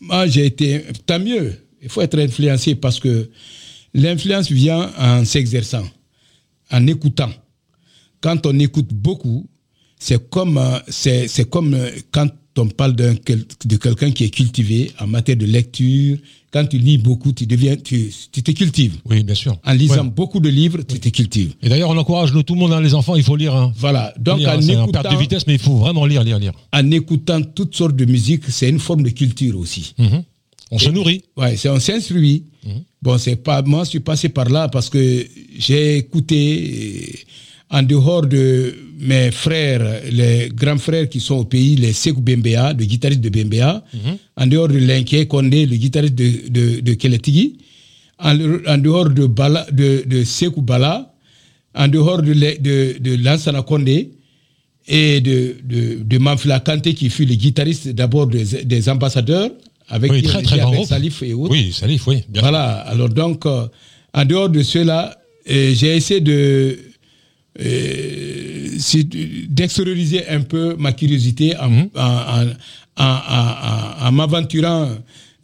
moi 0.00 0.26
j'ai 0.26 0.46
été 0.46 0.84
tant 1.06 1.18
mieux. 1.18 1.54
Il 1.82 1.88
faut 1.88 2.02
être 2.02 2.18
influencé 2.18 2.74
parce 2.74 3.00
que 3.00 3.30
l'influence 3.94 4.50
vient 4.50 4.92
en 4.98 5.24
s'exerçant 5.24 5.84
en 6.70 6.86
écoutant. 6.86 7.30
Quand 8.20 8.44
on 8.46 8.58
écoute 8.58 8.92
beaucoup 8.92 9.46
c'est 9.98 10.30
comme 10.30 10.58
euh, 10.58 10.78
c'est 10.88 11.48
comme 11.48 11.76
quand 12.10 12.28
on 12.58 12.66
parle 12.66 12.94
d'un 12.94 13.14
de 13.14 13.76
quelqu'un 13.76 14.10
qui 14.10 14.24
est 14.24 14.30
cultivé 14.30 14.90
en 15.00 15.06
matière 15.06 15.36
de 15.36 15.46
lecture 15.46 16.18
quand 16.52 16.66
tu 16.66 16.78
lis 16.78 16.98
beaucoup 16.98 17.32
tu 17.32 17.46
deviens 17.46 17.76
tu 17.76 18.12
tu 18.32 18.42
te 18.42 18.50
cultives 18.50 18.96
Oui, 19.08 19.22
bien 19.22 19.34
sûr. 19.36 19.56
en 19.64 19.72
lisant 19.72 20.04
Ouais. 20.04 20.10
beaucoup 20.10 20.40
de 20.40 20.48
livres, 20.48 20.80
tu 20.82 20.98
te 20.98 21.08
cultives. 21.08 21.54
Et 21.62 21.68
d'ailleurs, 21.68 21.90
on 21.90 21.96
encourage 21.96 22.32
le- 22.32 22.42
tout 22.42 22.54
le 22.54 22.60
monde, 22.60 22.72
hein, 22.72 22.80
les 22.80 22.94
enfants, 22.94 23.14
il 23.16 23.22
faut 23.22 23.36
lire. 23.36 23.54
Hein. 23.54 23.72
Voilà. 23.76 24.12
Donc, 24.18 24.38
Lire, 24.40 24.50
hein, 24.50 24.56
en, 24.56 24.60
écoutant, 24.60 25.02
perte 25.02 25.14
de 25.14 25.20
vitesse, 25.20 25.46
mais 25.46 25.54
il 25.54 25.58
faut 25.60 25.76
vraiment 25.76 26.04
lire, 26.06 26.24
lire, 26.24 26.38
lire. 26.40 26.52
en 26.72 26.90
écoutant 26.90 27.40
toutes 27.42 27.76
sortes 27.76 27.94
de 27.96 28.04
musique, 28.04 28.42
c'est 28.48 28.68
une 28.68 28.80
forme 28.80 29.04
de 29.04 29.10
culture 29.10 29.56
aussi. 29.58 29.94
Mhm. 29.98 30.24
On 30.72 30.78
se 30.78 30.88
nourrit. 30.90 31.22
Ouais, 31.36 31.56
c'est 31.56 31.68
on 31.68 31.78
s'instruit. 31.80 32.44
Mhm. 32.66 32.82
Bon, 33.02 33.16
c'est 33.18 33.36
pas 33.36 33.62
moi, 33.62 33.84
je 33.84 33.90
suis 33.90 34.00
passé 34.00 34.28
par 34.28 34.48
là 34.48 34.68
parce 34.68 34.88
que 34.90 35.26
j'ai 35.58 35.98
écouté 35.98 37.24
en 37.70 37.82
dehors 37.82 38.26
de 38.26 38.74
mes 38.98 39.30
frères, 39.30 40.02
les 40.10 40.50
grands 40.54 40.78
frères 40.78 41.08
qui 41.08 41.20
sont 41.20 41.36
au 41.36 41.44
pays, 41.44 41.76
les 41.76 41.92
Sekou 41.92 42.20
Bembea, 42.20 42.72
le 42.72 42.84
guitariste 42.84 43.20
de 43.20 43.28
Bembea, 43.28 43.82
en 44.36 44.46
dehors 44.46 44.68
de 44.68 44.78
Lenke 44.78 45.26
Kondé, 45.28 45.66
le 45.66 45.76
guitariste 45.76 46.14
de, 46.14 46.48
de, 46.48 46.80
de 46.80 46.94
Keletigi, 46.94 47.56
en, 48.18 48.36
en 48.66 48.78
dehors 48.78 49.08
de, 49.10 49.26
Bala, 49.26 49.66
de, 49.72 50.02
de 50.06 50.24
Sekou 50.24 50.62
Bala, 50.62 51.14
en 51.74 51.86
dehors 51.88 52.22
de, 52.22 52.32
le- 52.32 52.58
de, 52.58 52.98
de 52.98 53.14
Lansana 53.22 53.62
Kondé 53.62 54.10
et 54.88 55.20
de, 55.20 55.56
de, 55.64 56.02
de 56.02 56.18
Manfila 56.18 56.58
Kanté 56.60 56.94
qui 56.94 57.08
fut 57.10 57.24
le 57.24 57.34
guitariste 57.36 57.88
d'abord 57.90 58.26
des, 58.26 58.64
des 58.64 58.88
ambassadeurs 58.88 59.50
avec, 59.88 60.10
Oui, 60.10 60.22
très 60.22 60.42
très. 60.42 60.84
Salif 60.84 61.22
et 61.22 61.32
autres. 61.34 61.52
Oui, 61.52 61.72
Salif, 61.72 62.06
oui. 62.08 62.24
Bien. 62.28 62.42
Voilà, 62.42 62.80
alors 62.80 63.08
donc, 63.08 63.46
euh, 63.46 63.66
en 64.12 64.24
dehors 64.24 64.48
de 64.48 64.62
cela, 64.62 65.16
euh, 65.48 65.72
j'ai 65.74 65.96
essayé 65.96 66.20
de 66.20 66.76
c'est 68.78 69.04
de- 69.08 69.46
d'extérioriser 69.48 70.26
un 70.28 70.40
peu 70.42 70.74
ma 70.78 70.92
curiosité 70.92 71.56
en, 71.58 71.68
Mhm. 71.70 71.88
en, 71.96 72.00
en- 72.02 72.54
en- 73.06 73.20
en- 73.36 74.06
en 74.08 74.12
m'aventurant 74.12 74.88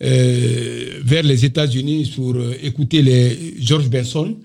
euh, 0.02 1.00
vers 1.02 1.22
les 1.22 1.44
États-Unis 1.44 2.12
pour 2.14 2.34
euh, 2.34 2.54
écouter 2.62 3.00
les 3.00 3.54
George 3.60 3.88
Benson, 3.88 4.36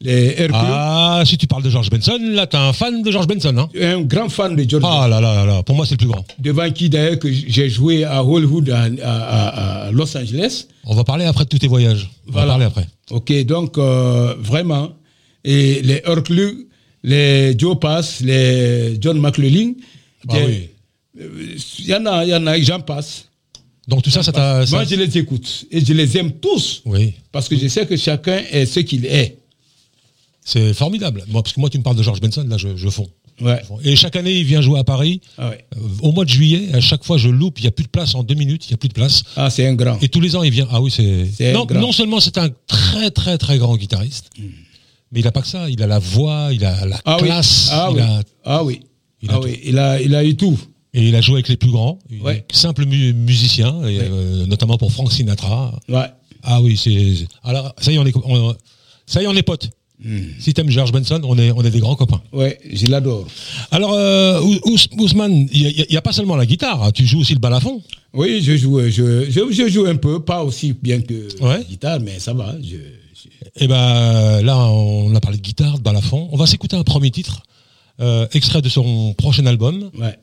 les 0.00 0.34
Hercules. 0.38 0.50
Ah, 0.54 1.22
si 1.26 1.36
tu 1.36 1.46
parles 1.46 1.62
de 1.62 1.68
George 1.68 1.90
Benson, 1.90 2.18
là, 2.38 2.46
t'es 2.46 2.56
un 2.56 2.72
fan 2.72 3.02
de 3.02 3.10
George 3.10 3.26
Benson, 3.26 3.54
hein 3.58 3.68
Un 3.80 4.00
grand 4.02 4.30
fan 4.30 4.56
de 4.56 4.64
George 4.68 4.82
Ah 4.86 5.06
là 5.08 5.20
là 5.20 5.34
là 5.34 5.44
là, 5.44 5.62
pour 5.62 5.74
moi, 5.76 5.84
c'est 5.84 5.92
le 5.94 5.98
plus 5.98 6.06
grand. 6.08 6.24
devant 6.38 6.70
qui 6.70 6.88
d'ailleurs 6.88 7.18
que 7.18 7.30
j'ai 7.30 7.68
joué 7.68 8.04
à 8.04 8.24
Hollywood, 8.24 8.70
à, 8.70 8.84
à- 8.84 8.88
à- 9.04 9.86
à 9.88 9.90
Los 9.92 10.16
Angeles. 10.16 10.66
On 10.84 10.94
va 10.94 11.04
parler 11.04 11.26
après 11.26 11.44
de 11.44 11.50
tous 11.50 11.58
tes 11.58 11.68
voyages. 11.68 12.08
On 12.28 12.32
va 12.32 12.46
parler 12.46 12.64
après. 12.64 12.86
Ok, 13.10 13.30
donc 13.44 13.76
euh, 13.76 14.34
vraiment, 14.40 14.92
et 15.44 15.82
les 15.82 16.00
Hercules, 16.06 16.66
les 17.04 17.56
Joe 17.56 17.78
Pass, 17.78 18.20
les 18.20 18.96
John 19.00 19.20
McLean, 19.20 19.74
Ah 20.28 20.34
oui. 20.44 20.70
euh, 21.20 21.56
il 21.78 21.84
y 21.86 21.94
en 21.94 22.04
a, 22.06 22.24
il 22.24 22.30
y 22.30 22.34
en 22.34 22.44
a, 22.48 22.60
j'en 22.60 22.80
passe. 22.80 23.26
Donc 23.86 24.02
tout 24.02 24.10
ça, 24.10 24.22
ça 24.22 24.32
t'a... 24.32 24.64
Moi, 24.70 24.84
je 24.84 24.94
les 24.96 25.18
écoute 25.18 25.66
et 25.70 25.84
je 25.84 25.92
les 25.92 26.16
aime 26.16 26.32
tous 26.32 26.80
Oui, 26.86 27.12
parce 27.30 27.48
que 27.48 27.56
je 27.56 27.68
sais 27.68 27.86
que 27.86 27.96
chacun 27.96 28.40
est 28.50 28.64
ce 28.66 28.80
qu'il 28.80 29.04
est. 29.04 29.36
c'est 30.44 30.72
formidable. 30.72 31.22
Moi, 31.28 31.42
parce 31.42 31.52
que 31.54 31.60
moi, 31.60 31.68
tu 31.70 31.76
me 31.78 31.82
parles 31.82 31.96
de 31.96 32.02
George 32.02 32.20
Benson, 32.20 32.46
là, 32.48 32.56
je, 32.56 32.76
je 32.76 32.88
fonds. 32.88 33.08
Ouais. 33.42 33.60
Et 33.82 33.96
chaque 33.96 34.14
année, 34.16 34.32
il 34.32 34.44
vient 34.44 34.60
jouer 34.62 34.78
à 34.78 34.84
Paris. 34.84 35.20
Ah, 35.36 35.50
ouais. 35.50 35.64
Euh, 35.76 35.80
Au 36.02 36.12
mois 36.12 36.24
de 36.24 36.30
juillet, 36.30 36.68
à 36.72 36.80
chaque 36.80 37.04
fois, 37.04 37.18
je 37.18 37.28
loupe, 37.28 37.58
il 37.58 37.62
n'y 37.62 37.68
a 37.68 37.72
plus 37.72 37.82
de 37.84 37.88
place 37.90 38.14
en 38.14 38.22
deux 38.22 38.36
minutes, 38.36 38.64
il 38.66 38.70
n'y 38.70 38.74
a 38.74 38.76
plus 38.78 38.88
de 38.88 38.94
place. 38.94 39.24
Ah, 39.36 39.50
c'est 39.50 39.66
un 39.66 39.74
grand. 39.74 39.98
Et 40.00 40.08
tous 40.08 40.20
les 40.20 40.36
ans, 40.36 40.44
il 40.44 40.52
vient. 40.52 40.68
Ah 40.70 40.80
oui, 40.80 40.90
c'est. 40.90 41.52
Non, 41.52 41.66
non 41.74 41.90
seulement 41.92 42.20
c'est 42.20 42.38
un 42.38 42.48
très, 42.68 43.10
très, 43.10 43.36
très 43.36 43.58
grand 43.58 43.76
guitariste, 43.76 44.30
mais 45.14 45.20
il 45.20 45.24
n'a 45.24 45.32
pas 45.32 45.40
que 45.42 45.48
ça. 45.48 45.70
Il 45.70 45.82
a 45.82 45.86
la 45.86 45.98
voix, 46.00 46.50
il 46.52 46.64
a 46.64 46.84
la 46.84 47.00
Ah 47.06 47.16
classe, 47.18 47.70
oui. 47.70 47.76
Ah 47.78 47.88
il 47.90 47.96
oui. 47.96 48.02
a- 48.02 48.22
Ah 48.44 48.64
oui. 48.64 48.80
il 49.22 49.30
a 49.30 49.34
Ah 49.34 49.40
oui. 49.40 49.60
Il 49.64 49.78
a, 49.78 50.00
il 50.02 50.14
a 50.14 50.24
eu 50.24 50.34
tout. 50.36 50.58
et 50.92 51.08
il 51.08 51.14
a 51.14 51.20
joué 51.22 51.36
avec 51.36 51.48
les 51.48 51.56
plus 51.56 51.70
grands. 51.70 51.98
Ouais. 52.22 52.44
simple 52.52 52.84
mu- 52.84 53.12
musicien, 53.14 53.82
et, 53.86 53.98
euh, 54.02 54.44
notamment 54.46 54.76
pour 54.76 54.92
Frank 54.92 55.10
Sinatra. 55.12 55.78
Ouais. 55.88 56.06
Ah 56.42 56.60
oui, 56.60 56.76
c'est. 56.76 57.26
Alors, 57.42 57.74
ça 57.80 57.90
y 57.90 57.94
est, 57.94 57.98
on 57.98 58.04
est, 58.06 58.12
on- 58.16 58.54
ça 59.06 59.20
y 59.22 59.24
est, 59.24 59.28
on 59.28 59.34
est 59.34 59.42
potes. 59.42 59.70
Hmm. 60.04 60.18
Si 60.40 60.52
t'aimes 60.52 60.68
George 60.70 60.90
Benson, 60.92 61.20
on 61.24 61.38
est, 61.38 61.52
on 61.52 61.62
est 61.62 61.70
des 61.70 61.78
grands 61.78 61.94
copains. 61.94 62.20
Ouais, 62.32 62.58
je 62.70 62.86
l'adore. 62.86 63.26
Alors, 63.70 63.92
euh, 63.94 64.40
Ous- 64.42 64.60
Ous- 64.66 65.02
Ousmane, 65.02 65.48
il 65.52 65.86
n'y 65.88 65.96
a, 65.96 66.02
pas 66.02 66.12
seulement 66.12 66.34
la 66.36 66.44
guitare, 66.46 66.82
hein, 66.82 66.90
tu 66.90 67.06
joues 67.06 67.20
aussi 67.20 67.32
le 67.32 67.38
balafon. 67.38 67.80
Oui, 68.12 68.42
je 68.42 68.56
joue, 68.56 68.80
je, 68.90 69.30
je, 69.30 69.40
je 69.52 69.68
joue 69.68 69.86
un 69.86 69.94
peu, 69.96 70.20
pas 70.20 70.42
aussi 70.44 70.72
bien 70.74 71.00
que 71.00 71.28
Ouais. 71.40 71.58
la 71.58 71.62
guitare, 71.64 72.00
mais 72.00 72.18
ça 72.18 72.34
va. 72.34 72.54
Je- 72.62 72.76
Et 73.56 73.66
ben 73.68 74.42
là, 74.42 74.56
on 74.68 75.14
a 75.14 75.20
parlé 75.20 75.38
de 75.38 75.42
guitare, 75.42 75.78
de 75.78 75.82
balafon. 75.82 76.28
On 76.32 76.36
va 76.36 76.46
s'écouter 76.46 76.76
un 76.76 76.82
premier 76.84 77.10
titre, 77.10 77.42
euh, 78.00 78.26
extrait 78.32 78.62
de 78.62 78.68
son 78.68 79.14
prochain 79.14 79.46
album. 79.46 79.90
ouais. 79.98 80.16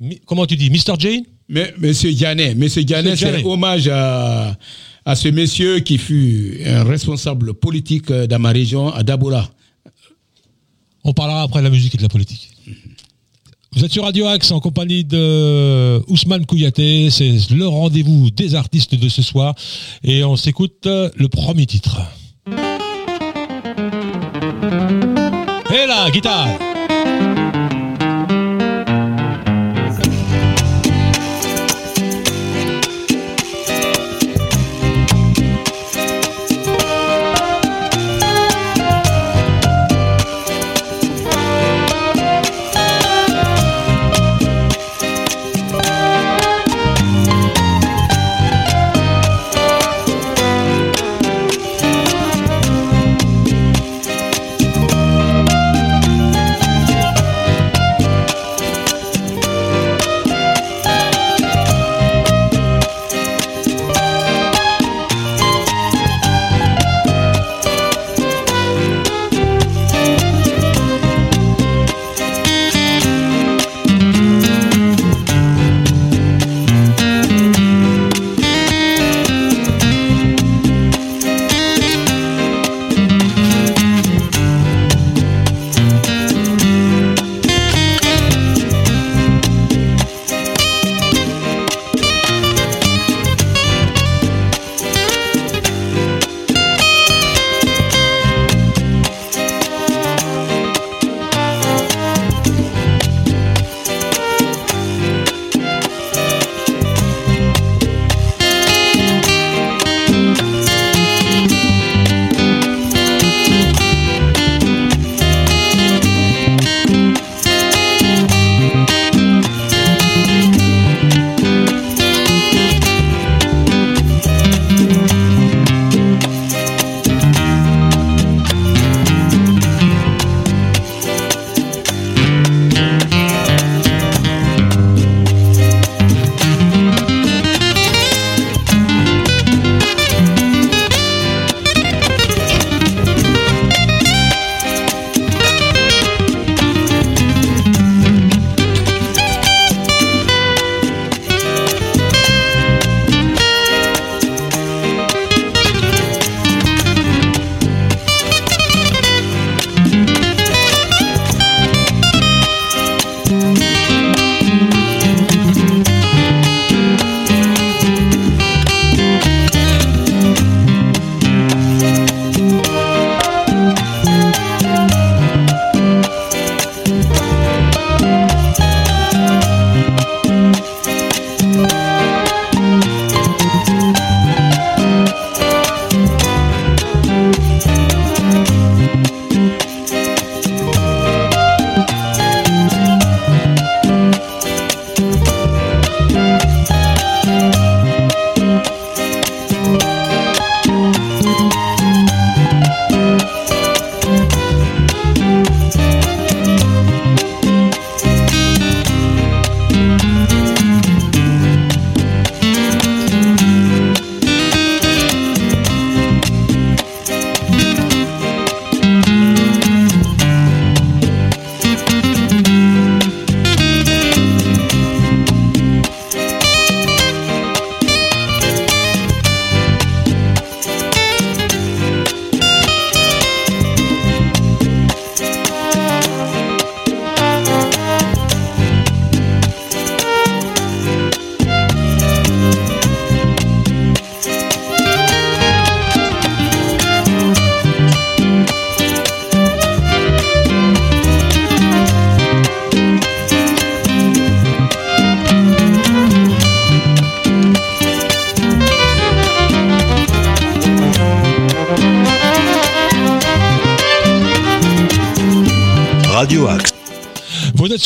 Mi- 0.00 0.20
comment 0.26 0.46
tu 0.46 0.54
dis, 0.56 0.70
Mr. 0.70 0.94
Jane? 0.98 1.22
Mais, 1.48 1.74
monsieur 1.78 2.12
Dianet, 2.12 2.54
monsieur 2.54 2.82
Monsieur 2.82 3.26
c'est 3.38 3.44
hommage 3.44 3.88
à, 3.88 4.56
à 5.04 5.16
ce 5.16 5.28
monsieur 5.28 5.80
qui 5.80 5.98
fut 5.98 6.60
un 6.64 6.84
responsable 6.84 7.54
politique 7.54 8.10
euh, 8.10 8.26
dans 8.26 8.38
ma 8.38 8.50
région, 8.52 8.92
à 8.92 9.02
Dabola. 9.02 9.48
On 11.04 11.12
parlera 11.14 11.42
après 11.42 11.60
de 11.60 11.64
la 11.64 11.70
musique 11.70 11.94
et 11.94 11.98
de 11.98 12.02
la 12.02 12.08
politique. 12.08 12.50
Vous 13.74 13.84
êtes 13.84 13.92
sur 13.92 14.04
Radio 14.04 14.26
Axe 14.26 14.50
en 14.50 14.60
compagnie 14.60 15.04
de 15.04 16.02
Ousmane 16.08 16.46
Kouyaté. 16.46 17.10
C'est 17.10 17.50
le 17.50 17.66
rendez-vous 17.66 18.30
des 18.30 18.54
artistes 18.54 18.94
de 18.94 19.08
ce 19.08 19.22
soir. 19.22 19.54
Et 20.02 20.24
on 20.24 20.36
s'écoute 20.36 20.86
le 20.86 21.28
premier 21.28 21.66
titre. 21.66 22.00
Et 25.70 25.86
la 25.86 26.10
guitare 26.10 26.67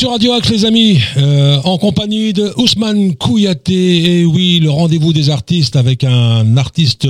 sur 0.02 0.10
Radio 0.10 0.32
Axe, 0.32 0.50
les 0.50 0.64
amis, 0.64 0.98
euh, 1.16 1.60
en 1.62 1.78
compagnie 1.78 2.32
de 2.32 2.52
Ousmane 2.56 3.14
Kouyaté. 3.14 4.20
Et 4.20 4.24
oui, 4.24 4.58
le 4.60 4.68
rendez-vous 4.68 5.12
des 5.12 5.30
artistes 5.30 5.76
avec 5.76 6.02
un 6.02 6.56
artiste. 6.56 7.06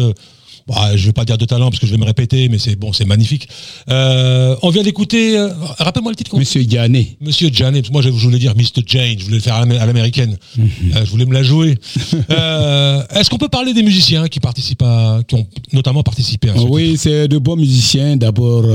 bah, 0.68 0.94
je 0.94 1.06
vais 1.06 1.12
pas 1.14 1.25
dire 1.25 1.38
de 1.38 1.46
talent 1.46 1.70
parce 1.70 1.80
que 1.80 1.87
je 1.87 1.92
vais 1.92 1.96
me 1.99 2.04
répéter, 2.04 2.50
mais 2.50 2.58
c'est 2.58 2.76
bon, 2.76 2.92
c'est 2.92 3.06
magnifique. 3.06 3.49
Euh, 3.88 4.56
on 4.61 4.68
vient 4.68 4.82
d'écouter. 4.82 5.38
euh, 5.38 5.49
Rappelle-moi 5.78 6.12
le 6.12 6.16
titre. 6.16 6.37
Monsieur 6.38 6.62
Diané. 6.64 7.16
Monsieur 7.22 7.49
Janet, 7.50 7.90
moi 7.90 8.02
je 8.02 8.11
voulais 8.11 8.38
dire 8.38 8.54
Mr. 8.54 8.82
Jane, 8.87 9.18
je 9.18 9.25
voulais 9.25 9.37
le 9.37 9.42
faire 9.42 9.54
à 9.54 9.61
l'amé- 9.61 9.78
à 9.78 9.87
l'américaine, 9.87 10.37
Mhm. 10.58 10.68
Euh, 10.94 11.04
je 11.06 11.11
voulais 11.11 11.25
me 11.25 11.32
la 11.32 11.42
jouer. 11.42 11.78
Est-ce 12.28 13.30
qu'on 13.30 13.38
peut 13.38 13.49
parler 13.49 13.72
des 13.72 13.82
musiciens 13.82 14.28
qui 14.28 14.38
participent 14.38 14.82
à, 14.82 15.20
qui 15.26 15.34
ont 15.37 15.46
notamment 15.72 16.02
participé 16.02 16.50
à 16.50 16.56
ce 16.56 16.61
Oui, 16.61 16.96
c'est 16.99 17.26
de 17.26 17.38
bons 17.38 17.56
musiciens. 17.56 18.18
D'abord, 18.18 18.66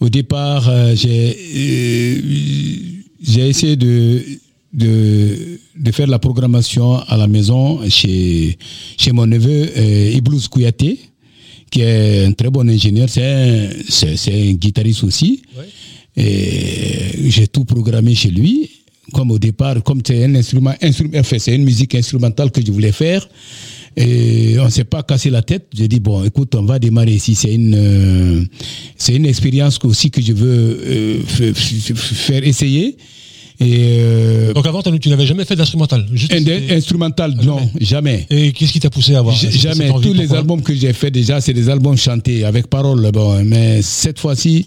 au 0.00 0.08
départ, 0.10 0.70
j'ai 0.94 1.36
j'ai 3.20 3.48
essayé 3.48 3.76
de, 3.76 4.22
de, 4.72 5.58
de 5.76 5.92
faire 5.92 6.06
la 6.06 6.18
programmation 6.18 6.96
à 6.96 7.16
la 7.16 7.26
maison 7.26 7.80
chez, 7.88 8.56
chez 8.96 9.12
mon 9.12 9.26
neveu 9.26 9.70
euh, 9.76 10.12
Iblouz 10.16 10.48
Kouyaté, 10.48 10.98
qui 11.70 11.80
est 11.80 12.24
un 12.24 12.32
très 12.32 12.50
bon 12.50 12.68
ingénieur. 12.68 13.08
C'est 13.08 13.22
un, 13.24 14.32
un 14.32 14.52
guitariste 14.52 15.04
aussi. 15.04 15.42
Ouais. 15.56 15.68
Et 16.16 17.30
j'ai 17.30 17.46
tout 17.46 17.64
programmé 17.64 18.14
chez 18.14 18.30
lui. 18.30 18.70
Comme 19.12 19.30
au 19.30 19.38
départ, 19.38 19.82
comme 19.82 20.02
c'est 20.06 20.22
un 20.24 20.34
instrument, 20.34 20.74
instrument 20.82 21.18
enfin, 21.18 21.38
c'est 21.38 21.54
une 21.54 21.64
musique 21.64 21.94
instrumentale 21.94 22.50
que 22.50 22.60
je 22.64 22.70
voulais 22.70 22.92
faire. 22.92 23.26
Et 24.00 24.56
on 24.60 24.70
s'est 24.70 24.84
pas 24.84 25.02
cassé 25.02 25.28
la 25.28 25.42
tête. 25.42 25.66
J'ai 25.76 25.88
dit 25.88 25.98
bon, 25.98 26.22
écoute, 26.24 26.54
on 26.54 26.62
va 26.62 26.78
démarrer 26.78 27.12
ici. 27.14 27.34
C'est 27.34 27.52
une, 27.52 27.74
euh, 27.76 28.44
c'est 28.96 29.14
une 29.16 29.26
expérience 29.26 29.78
aussi 29.82 30.10
que 30.10 30.22
je 30.22 30.32
veux 30.32 30.80
euh, 30.86 31.52
faire 31.54 32.46
essayer. 32.46 32.96
Et 33.60 33.96
euh, 33.98 34.52
Donc 34.52 34.66
avant, 34.66 34.82
tu 34.82 35.08
n'avais 35.08 35.26
jamais 35.26 35.44
fait 35.44 35.56
d'instrumental. 35.56 36.06
instrumental, 36.70 37.34
non, 37.42 37.58
jamais. 37.80 38.24
Et 38.30 38.52
qu'est-ce 38.52 38.72
qui 38.72 38.78
t'a 38.78 38.88
poussé 38.90 39.16
à 39.16 39.18
avoir 39.18 39.34
J- 39.34 39.50
Jamais. 39.50 39.90
envie? 39.90 40.06
Tous 40.06 40.14
les 40.14 40.32
albums 40.32 40.62
que 40.62 40.72
j'ai 40.72 40.92
fait 40.92 41.10
déjà, 41.10 41.40
c'est 41.40 41.54
des 41.54 41.68
albums 41.68 41.96
chantés 41.96 42.44
avec 42.44 42.68
paroles. 42.68 43.10
Bon, 43.12 43.42
mais 43.44 43.82
cette 43.82 44.20
fois-ci, 44.20 44.64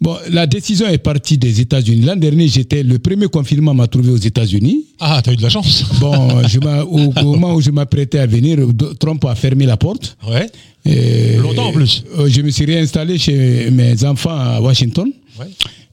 bon, 0.00 0.16
la 0.30 0.46
décision 0.46 0.86
est 0.88 0.98
partie 0.98 1.38
des 1.38 1.60
États-Unis. 1.60 2.02
L'an 2.04 2.16
dernier, 2.16 2.48
j'étais 2.48 2.82
le 2.82 2.98
premier 2.98 3.26
confinement 3.28 3.74
m'a 3.74 3.86
trouvé 3.86 4.10
aux 4.10 4.16
États-Unis. 4.16 4.84
Ah, 5.00 5.20
t'as 5.22 5.32
eu 5.32 5.36
de 5.36 5.42
la 5.42 5.48
chance. 5.50 5.84
Bon, 6.00 6.42
je 6.48 6.58
au, 6.58 7.12
au 7.20 7.22
moment 7.32 7.54
où 7.54 7.60
je 7.60 7.70
m'apprêtais 7.70 8.18
à 8.18 8.26
venir, 8.26 8.58
Trump 8.98 9.24
a 9.24 9.34
fermé 9.34 9.66
la 9.66 9.76
porte. 9.76 10.16
Ouais. 10.28 10.46
Et- 10.84 11.36
Longtemps 11.38 11.68
en 11.68 11.72
plus. 11.72 12.04
Euh, 12.18 12.28
Je 12.28 12.40
me 12.42 12.50
suis 12.50 12.64
réinstallé 12.64 13.18
chez 13.18 13.70
mes 13.70 14.04
enfants 14.04 14.36
à 14.38 14.60
Washington. 14.60 15.10
Ouais. 15.38 15.46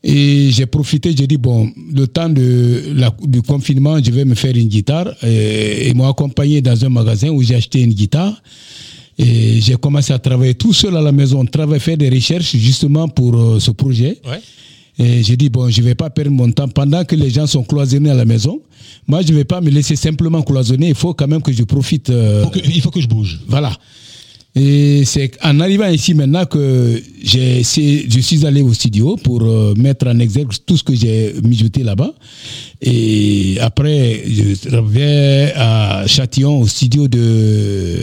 Et 0.06 0.50
j'ai 0.52 0.66
profité, 0.66 1.16
j'ai 1.18 1.28
dit, 1.28 1.38
bon, 1.38 1.72
le 1.96 2.08
temps 2.08 2.28
de, 2.30 2.92
la- 2.94 3.16
du 3.24 3.42
confinement, 3.42 4.04
je 4.04 4.12
vais 4.12 4.26
me 4.26 4.36
faire 4.36 4.56
une 4.56 4.68
guitare. 4.68 5.08
Et 5.26 5.88
ils 5.89 5.96
m'ont 5.96 6.10
accompagné 6.10 6.62
dans 6.62 6.84
un 6.86 6.89
magasin 6.89 7.30
où 7.30 7.42
j'ai 7.42 7.56
acheté 7.56 7.82
une 7.82 7.94
guitare. 7.94 8.42
Et 9.17 9.62
j'ai 9.62 9.76
commencé 9.76 10.12
à 10.13 10.19
travailler 10.19 10.56
tout 10.56 10.73
seul 10.73 10.95
à 10.97 11.02
la 11.02 11.12
maison, 11.12 11.45
travailler, 11.45 11.80
faire 11.80 11.97
des 11.97 12.10
recherches 12.10 12.56
justement 12.56 13.08
pour 13.08 13.36
euh, 13.36 13.60
ce 13.60 13.71
projet. 13.71 14.19
Ouais. 14.26 14.39
Et 14.99 15.23
j'ai 15.23 15.38
dit, 15.38 15.49
bon, 15.49 15.69
je 15.69 15.82
ne 15.82 15.86
vais 15.88 15.95
pas 15.95 16.10
perdre 16.10 16.32
mon 16.32 16.52
temps 16.52 16.67
pendant 16.67 17.04
que 17.04 17.15
les 17.15 17.30
gens 17.32 17.47
sont 17.47 17.63
cloisonnés 17.63 18.10
à 18.12 18.13
la 18.15 18.26
maison. 18.26 18.62
Moi, 19.08 19.21
je 19.23 19.32
ne 19.32 19.38
vais 19.38 19.43
pas 19.43 19.60
me 19.62 19.69
laisser 19.69 19.95
simplement 19.95 20.41
cloisonner. 20.43 20.89
Il 20.89 20.95
faut 20.95 21.13
quand 21.13 21.28
même 21.28 21.41
que 21.41 21.52
je 21.52 21.63
profite. 21.63 22.10
euh, 22.10 22.43
Faut 22.43 22.49
que- 22.49 22.60
il 22.63 22.82
faut 22.82 22.91
que 22.91 23.02
je 23.02 23.08
bouge. 23.08 23.39
voilà. 23.47 23.71
Et 24.56 25.02
c'est 25.06 25.32
en 25.43 25.60
arrivant 25.62 25.88
ici 25.89 26.13
maintenant 26.13 26.45
que 26.45 27.02
j'ai 27.23 27.63
je 27.63 28.19
suis 28.19 28.45
allé 28.45 28.62
au 28.62 28.71
studio 28.71 29.15
pour 29.23 29.41
euh, 29.41 29.73
mettre 29.76 30.06
en 30.08 30.19
exergue 30.19 30.52
tout 30.63 30.78
ce 30.78 30.84
que 30.84 30.93
j'ai 30.93 31.34
mijoté 31.43 31.82
là-bas. 31.82 32.13
Et 32.80 33.58
après, 33.62 34.21
je 34.28 34.69
reviens 34.76 35.49
à 35.56 36.04
Châtillon, 36.06 36.60
au 36.62 36.67
studio 36.67 37.08
de. 37.08 37.97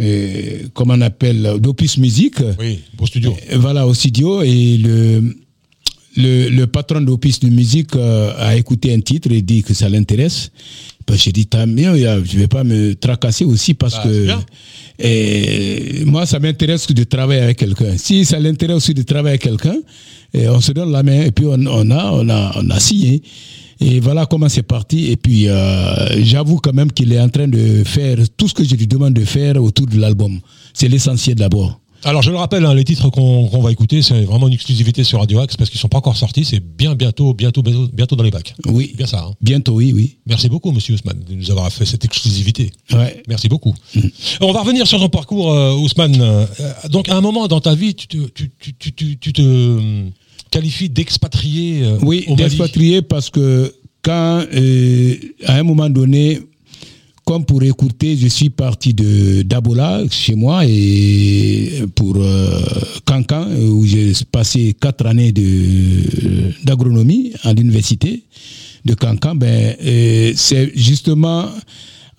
Euh, 0.00 0.68
comment 0.74 0.94
on 0.94 1.00
appelle 1.02 1.56
d'Opus 1.60 1.98
Musique. 1.98 2.36
Oui, 2.58 2.80
beau 2.96 3.06
studio. 3.06 3.36
Et 3.50 3.56
Voilà, 3.56 3.86
au 3.86 3.94
studio. 3.94 4.42
Et 4.42 4.78
le, 4.78 5.34
le, 6.16 6.48
le 6.48 6.66
patron 6.66 7.00
d'Opus 7.00 7.40
de 7.40 7.48
musique 7.48 7.94
euh, 7.96 8.32
a 8.38 8.56
écouté 8.56 8.92
un 8.94 9.00
titre 9.00 9.30
et 9.32 9.42
dit 9.42 9.62
que 9.62 9.74
ça 9.74 9.88
l'intéresse. 9.88 10.50
Ben, 11.06 11.16
j'ai 11.16 11.32
dit, 11.32 11.46
tant 11.46 11.66
mieux, 11.66 11.96
je 12.24 12.38
vais 12.38 12.46
pas 12.48 12.62
me 12.64 12.94
tracasser 12.94 13.44
aussi 13.44 13.74
parce 13.74 13.96
Bah, 13.96 14.04
que 14.04 14.28
et 15.04 16.04
moi, 16.06 16.26
ça 16.26 16.38
m'intéresse 16.38 16.86
de 16.86 17.04
travailler 17.04 17.40
avec 17.42 17.58
quelqu'un. 17.58 17.96
Si 17.96 18.24
ça 18.24 18.38
l'intéresse 18.38 18.76
aussi 18.76 18.94
de 18.94 19.02
travailler 19.02 19.30
avec 19.30 19.42
quelqu'un, 19.42 19.76
et 20.34 20.48
on 20.48 20.60
se 20.60 20.72
donne 20.72 20.92
la 20.92 21.02
main 21.02 21.22
et 21.22 21.30
puis 21.32 21.44
on, 21.46 21.54
on 21.66 21.90
a, 21.90 22.10
on, 22.12 22.28
a, 22.28 22.52
on 22.56 22.70
a 22.70 22.80
signé. 22.80 23.20
Et 23.84 24.00
voilà 24.00 24.26
comment 24.26 24.48
c'est 24.48 24.62
parti. 24.62 25.10
Et 25.10 25.16
puis, 25.16 25.48
euh, 25.48 26.22
j'avoue 26.22 26.58
quand 26.58 26.72
même 26.72 26.92
qu'il 26.92 27.12
est 27.12 27.20
en 27.20 27.28
train 27.28 27.48
de 27.48 27.82
faire 27.84 28.16
tout 28.36 28.48
ce 28.48 28.54
que 28.54 28.64
je 28.64 28.74
lui 28.76 28.86
demande 28.86 29.14
de 29.14 29.24
faire 29.24 29.62
autour 29.62 29.86
de 29.86 29.98
l'album. 29.98 30.38
C'est 30.72 30.88
l'essentiel 30.88 31.36
d'abord. 31.36 31.78
Alors 32.04 32.20
je 32.22 32.32
le 32.32 32.36
rappelle, 32.36 32.64
hein, 32.66 32.74
les 32.74 32.82
titres 32.82 33.10
qu'on 33.10 33.60
va 33.62 33.70
écouter, 33.70 34.02
c'est 34.02 34.22
vraiment 34.24 34.48
une 34.48 34.54
exclusivité 34.54 35.04
sur 35.04 35.20
Radio 35.20 35.38
Axe 35.38 35.56
parce 35.56 35.70
qu'ils 35.70 35.78
sont 35.78 35.88
pas 35.88 35.98
encore 35.98 36.16
sortis. 36.16 36.44
C'est 36.44 36.58
bien 36.58 36.96
bientôt, 36.96 37.32
bientôt, 37.32 37.62
bientôt, 37.62 37.88
bientôt 37.92 38.16
dans 38.16 38.24
les 38.24 38.32
bacs. 38.32 38.54
Oui. 38.66 38.92
Bien 38.96 39.06
ça. 39.06 39.24
hein. 39.28 39.34
Bientôt, 39.40 39.74
oui, 39.74 39.92
oui. 39.94 40.16
Merci 40.26 40.48
beaucoup, 40.48 40.72
Monsieur 40.72 40.94
Ousmane, 40.94 41.22
de 41.28 41.34
nous 41.34 41.48
avoir 41.52 41.70
fait 41.72 41.86
cette 41.86 42.04
exclusivité. 42.04 42.72
Ouais. 42.92 43.22
Merci 43.28 43.48
beaucoup. 43.48 43.72
Mm. 43.94 44.00
On 44.40 44.52
va 44.52 44.62
revenir 44.62 44.84
sur 44.88 44.98
ton 44.98 45.08
parcours, 45.10 45.52
euh, 45.52 45.74
Ousmane. 45.76 46.20
Euh, 46.20 46.44
donc, 46.90 47.08
à 47.08 47.16
un 47.16 47.20
moment 47.20 47.46
dans 47.46 47.60
ta 47.60 47.76
vie, 47.76 47.94
tu 47.94 48.08
te, 48.08 48.16
tu, 48.34 48.50
tu- 48.58 48.74
tu- 48.74 48.92
tu- 48.92 49.18
tu 49.18 49.32
te 49.32 50.02
qualifies 50.52 50.90
d'expatrié 50.90 51.82
euh, 51.82 51.98
Oui, 52.02 52.26
d'expatrié 52.36 53.02
parce 53.02 53.30
que 53.30 53.72
quand, 54.02 54.44
euh, 54.52 55.14
à 55.46 55.56
un 55.56 55.62
moment 55.62 55.88
donné, 55.88 56.40
comme 57.24 57.44
pour 57.44 57.62
écouter, 57.62 58.16
je 58.16 58.28
suis 58.28 58.50
parti 58.50 58.92
de 58.92 59.42
d'Abola 59.42 60.02
chez 60.10 60.34
moi 60.34 60.64
et 60.66 61.84
pour 61.94 62.16
euh, 62.16 62.60
Cancan 63.04 63.46
où 63.56 63.86
j'ai 63.86 64.12
passé 64.30 64.76
quatre 64.78 65.06
années 65.06 65.32
de 65.32 65.42
d'agronomie 66.64 67.32
à 67.44 67.52
l'université 67.54 68.24
de 68.84 68.94
Cancan. 68.94 69.36
Ben, 69.36 69.76
c'est 70.34 70.72
justement 70.76 71.46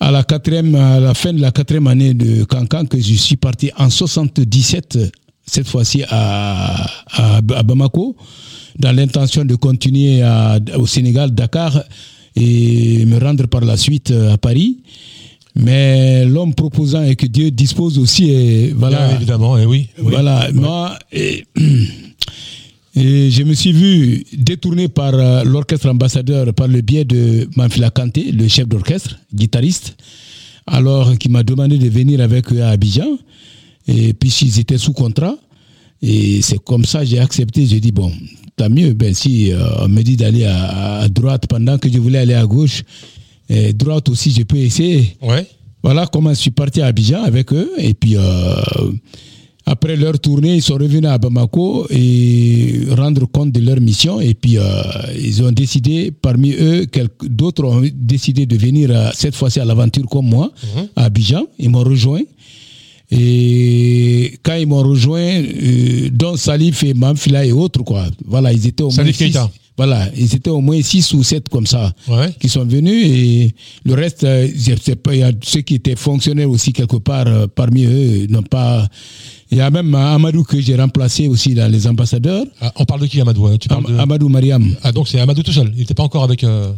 à 0.00 0.10
la 0.10 0.24
quatrième, 0.24 0.74
à 0.74 0.98
la 1.00 1.14
fin 1.14 1.32
de 1.32 1.40
la 1.40 1.52
quatrième 1.52 1.86
année 1.86 2.14
de 2.14 2.44
Cancan 2.44 2.86
que 2.86 2.98
je 2.98 3.14
suis 3.14 3.36
parti 3.36 3.70
en 3.76 3.90
77 3.90 4.98
cette 5.46 5.68
fois-ci 5.68 6.02
à, 6.08 6.84
à, 7.12 7.36
à 7.36 7.62
Bamako 7.62 8.16
dans 8.78 8.92
l'intention 8.92 9.44
de 9.44 9.54
continuer 9.56 10.22
à- 10.22 10.58
au 10.76 10.86
Sénégal, 10.86 11.30
Dakar 11.32 11.82
et 12.36 13.04
me 13.06 13.18
rendre 13.18 13.46
par 13.46 13.60
la 13.60 13.76
suite 13.76 14.10
euh, 14.10 14.32
à 14.32 14.38
Paris. 14.38 14.78
Mais 15.56 16.24
l'homme 16.24 16.52
proposant 16.52 17.04
et 17.04 17.14
que 17.14 17.26
Dieu 17.26 17.52
dispose 17.52 17.96
aussi, 17.98 18.28
et 18.30 18.72
voilà. 18.76 19.06
Bien 19.06 19.16
évidemment, 19.16 19.56
et 19.56 19.64
oui. 19.66 19.86
oui. 19.98 20.04
Voilà, 20.10 20.48
moi, 20.52 20.98
et, 21.12 21.44
et 22.96 23.30
je 23.30 23.42
me 23.44 23.54
suis 23.54 23.72
vu 23.72 24.24
détourné 24.36 24.88
par 24.88 25.14
euh, 25.14 25.44
l'orchestre 25.44 25.88
ambassadeur 25.88 26.52
par 26.54 26.66
le 26.68 26.80
biais 26.80 27.04
de 27.04 27.48
Manfila 27.56 27.90
Kanté, 27.90 28.32
le 28.32 28.48
chef 28.48 28.66
d'orchestre, 28.66 29.16
guitariste, 29.32 29.96
alors 30.66 31.16
qui 31.18 31.28
m'a 31.28 31.42
demandé 31.44 31.78
de 31.78 31.88
venir 31.88 32.20
avec 32.20 32.52
eux 32.52 32.62
à 32.62 32.70
Abidjan, 32.70 33.18
et 33.86 34.12
puis 34.14 34.30
s'ils 34.30 34.58
étaient 34.60 34.78
sous 34.78 34.92
contrat. 34.92 35.36
Et 36.02 36.42
c'est 36.42 36.58
comme 36.62 36.84
ça 36.84 37.00
que 37.00 37.06
j'ai 37.06 37.18
accepté. 37.18 37.66
J'ai 37.66 37.80
dit, 37.80 37.92
bon, 37.92 38.12
tant 38.56 38.68
mieux, 38.68 38.92
ben, 38.92 39.14
si 39.14 39.52
euh, 39.52 39.58
on 39.84 39.88
me 39.88 40.02
dit 40.02 40.16
d'aller 40.16 40.44
à, 40.44 40.98
à 41.00 41.08
droite 41.08 41.46
pendant 41.48 41.78
que 41.78 41.90
je 41.90 41.98
voulais 41.98 42.18
aller 42.18 42.34
à 42.34 42.44
gauche, 42.46 42.82
et 43.48 43.72
droite 43.72 44.08
aussi, 44.08 44.30
je 44.30 44.42
peux 44.42 44.56
essayer. 44.58 45.16
Ouais. 45.22 45.46
Voilà 45.82 46.06
comment 46.06 46.30
je 46.30 46.40
suis 46.40 46.50
parti 46.50 46.80
à 46.80 46.86
Abidjan 46.86 47.22
avec 47.24 47.52
eux. 47.52 47.70
Et 47.78 47.94
puis, 47.94 48.16
euh, 48.16 48.22
après 49.66 49.96
leur 49.96 50.18
tournée, 50.18 50.56
ils 50.56 50.62
sont 50.62 50.74
revenus 50.74 51.08
à 51.10 51.16
Bamako 51.16 51.86
et 51.90 52.80
rendre 52.90 53.26
compte 53.26 53.52
de 53.52 53.60
leur 53.60 53.80
mission. 53.80 54.20
Et 54.20 54.34
puis, 54.34 54.58
euh, 54.58 54.62
ils 55.18 55.42
ont 55.42 55.52
décidé, 55.52 56.10
parmi 56.10 56.52
eux, 56.52 56.84
quelques- 56.86 57.26
d'autres 57.28 57.64
ont 57.64 57.82
décidé 57.94 58.44
de 58.44 58.56
venir 58.58 58.90
euh, 58.90 59.10
cette 59.14 59.34
fois-ci 59.34 59.60
à 59.60 59.64
l'aventure 59.64 60.06
comme 60.06 60.26
moi, 60.28 60.52
à 60.96 61.04
Abidjan. 61.04 61.44
Ils 61.58 61.70
m'ont 61.70 61.82
rejoint. 61.84 62.20
Et 63.10 64.38
quand 64.42 64.54
ils 64.56 64.66
m'ont 64.66 64.82
rejoint, 64.82 65.20
euh, 65.42 66.08
dont 66.12 66.36
Salif 66.36 66.82
et 66.84 66.94
Mamfila 66.94 67.44
et 67.46 67.52
autres, 67.52 67.82
quoi. 67.82 68.06
Voilà, 68.26 68.52
ils 68.52 68.66
étaient 68.66 68.82
au 68.82 68.88
moins 68.88 68.96
Salif 68.96 69.16
six. 69.16 69.24
Keita. 69.26 69.50
Voilà, 69.76 70.08
ils 70.16 70.32
étaient 70.36 70.50
au 70.50 70.60
moins 70.60 70.80
six 70.82 71.12
ou 71.14 71.24
sept 71.24 71.48
comme 71.48 71.66
ça 71.66 71.92
Ouais. 72.08 72.32
qui 72.38 72.48
sont 72.48 72.64
venus 72.64 73.06
et 73.08 73.54
le 73.84 73.94
reste, 73.94 74.22
euh, 74.22 74.46
je 74.56 74.74
sais 74.80 74.94
pas, 74.94 75.14
il 75.14 75.18
y 75.18 75.22
a 75.24 75.32
ceux 75.42 75.62
qui 75.62 75.74
étaient 75.74 75.96
fonctionnaires 75.96 76.48
aussi 76.48 76.72
quelque 76.72 76.96
part 76.98 77.26
euh, 77.26 77.48
parmi 77.52 77.84
eux 77.84 78.26
n'ont 78.28 78.42
pas. 78.44 78.86
Il 79.50 79.58
y 79.58 79.60
a 79.60 79.70
même 79.70 79.92
euh, 79.96 80.14
Amadou 80.14 80.44
que 80.44 80.60
j'ai 80.60 80.76
remplacé 80.76 81.26
aussi 81.26 81.54
dans 81.54 81.68
les 81.70 81.88
ambassadeurs. 81.88 82.44
Ah, 82.60 82.72
on 82.76 82.84
parle 82.84 83.00
de 83.00 83.06
qui, 83.06 83.20
Amadou 83.20 83.46
hein? 83.46 83.56
Tu 83.60 83.66
parles 83.68 83.84
Am- 83.88 83.94
de... 83.96 83.98
Amadou 83.98 84.28
Mariam. 84.28 84.64
Ah, 84.84 84.92
donc 84.92 85.08
c'est 85.08 85.18
Amadou 85.18 85.42
tout 85.42 85.52
seul. 85.52 85.72
Il 85.74 85.80
n'était 85.80 85.94
pas 85.94 86.04
encore 86.04 86.22
avec. 86.22 86.44
euh, 86.44 86.72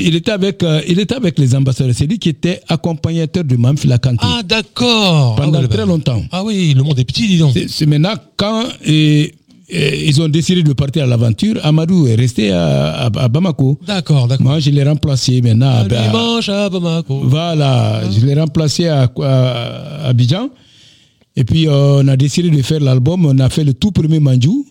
Il 0.00 0.14
était 0.16 0.32
avec, 0.32 0.62
euh, 0.64 0.80
il 0.88 0.98
était 0.98 1.14
avec 1.14 1.38
les 1.38 1.54
ambassadeurs. 1.54 1.94
C'est 1.96 2.06
lui 2.06 2.18
qui 2.18 2.28
était 2.30 2.60
accompagnateur 2.68 3.44
de 3.44 3.56
Mamfila 3.56 3.98
Kanté 3.98 4.18
Ah, 4.22 4.42
d'accord. 4.44 5.36
pendant 5.36 5.58
Ah, 5.58 5.62
ouais, 5.62 5.68
très 5.68 5.86
longtemps. 5.86 6.22
Ah 6.32 6.42
oui, 6.44 6.74
le 6.76 6.82
monde 6.82 6.98
est 6.98 7.04
petit, 7.04 7.28
dis 7.28 7.38
donc. 7.38 7.56
C'est- 7.68 7.86
maintenant 7.86 8.14
quand 8.36 8.64
et 8.84 9.32
euh, 9.74 9.90
ils 10.04 10.20
ont 10.20 10.28
décidé 10.28 10.62
de 10.64 10.72
partir 10.72 11.04
à 11.04 11.06
l'aventure. 11.06 11.56
Amadou 11.62 12.06
est 12.08 12.14
resté 12.16 12.50
à, 12.50 13.06
à- 13.06 13.24
à 13.24 13.28
Bamako. 13.28 13.78
D'accord, 13.86 14.26
d'accord. 14.28 14.46
Moi, 14.46 14.58
je 14.60 14.70
l'ai 14.70 14.82
remplacé 14.82 15.40
maintenant 15.40 15.70
à, 15.70 15.84
dimanche 15.84 16.48
à 16.48 16.68
Bamako. 16.68 17.20
Voilà, 17.24 18.02
je 18.10 18.24
l'ai 18.26 18.34
remplacé 18.34 18.88
à, 18.88 19.10
Abidjan. 20.04 20.50
Et 21.36 21.44
puis, 21.44 21.68
euh, 21.68 22.02
on 22.02 22.08
a 22.08 22.16
décidé 22.16 22.50
de 22.50 22.62
faire 22.62 22.80
l'album. 22.80 23.24
On 23.26 23.38
a 23.38 23.48
fait 23.50 23.62
le 23.64 23.74
tout 23.74 23.92
premier 23.92 24.18
Manjou. 24.20 24.66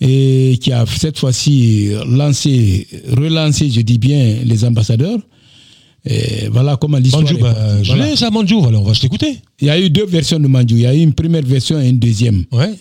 Et 0.00 0.58
qui 0.60 0.72
a 0.72 0.84
cette 0.86 1.18
fois-ci 1.18 1.88
lancé, 2.06 2.86
relancé, 3.16 3.70
je 3.70 3.80
dis 3.80 3.98
bien, 3.98 4.36
les 4.44 4.64
ambassadeurs. 4.64 5.18
Et 6.04 6.48
voilà 6.52 6.76
comment 6.76 6.98
l'histoire 6.98 7.22
Manjou, 7.22 7.38
je 7.82 7.88
Voilà. 7.88 8.10
l'ai 8.10 8.16
ça, 8.16 8.30
Manjou. 8.30 8.58
On 8.60 8.82
va 8.82 8.94
se 8.94 9.02
l'écouter. 9.02 9.38
Il 9.60 9.66
y 9.68 9.70
a 9.70 9.80
eu 9.80 9.88
deux 9.90 10.04
versions 10.06 10.38
de 10.38 10.46
Manjou. 10.46 10.76
Il 10.76 10.82
y 10.82 10.86
a 10.86 10.94
eu 10.94 11.00
une 11.00 11.14
première 11.14 11.42
version 11.42 11.80
et 11.80 11.88
une 11.88 11.98
deuxième. 11.98 12.44
Ouais. 12.52 12.74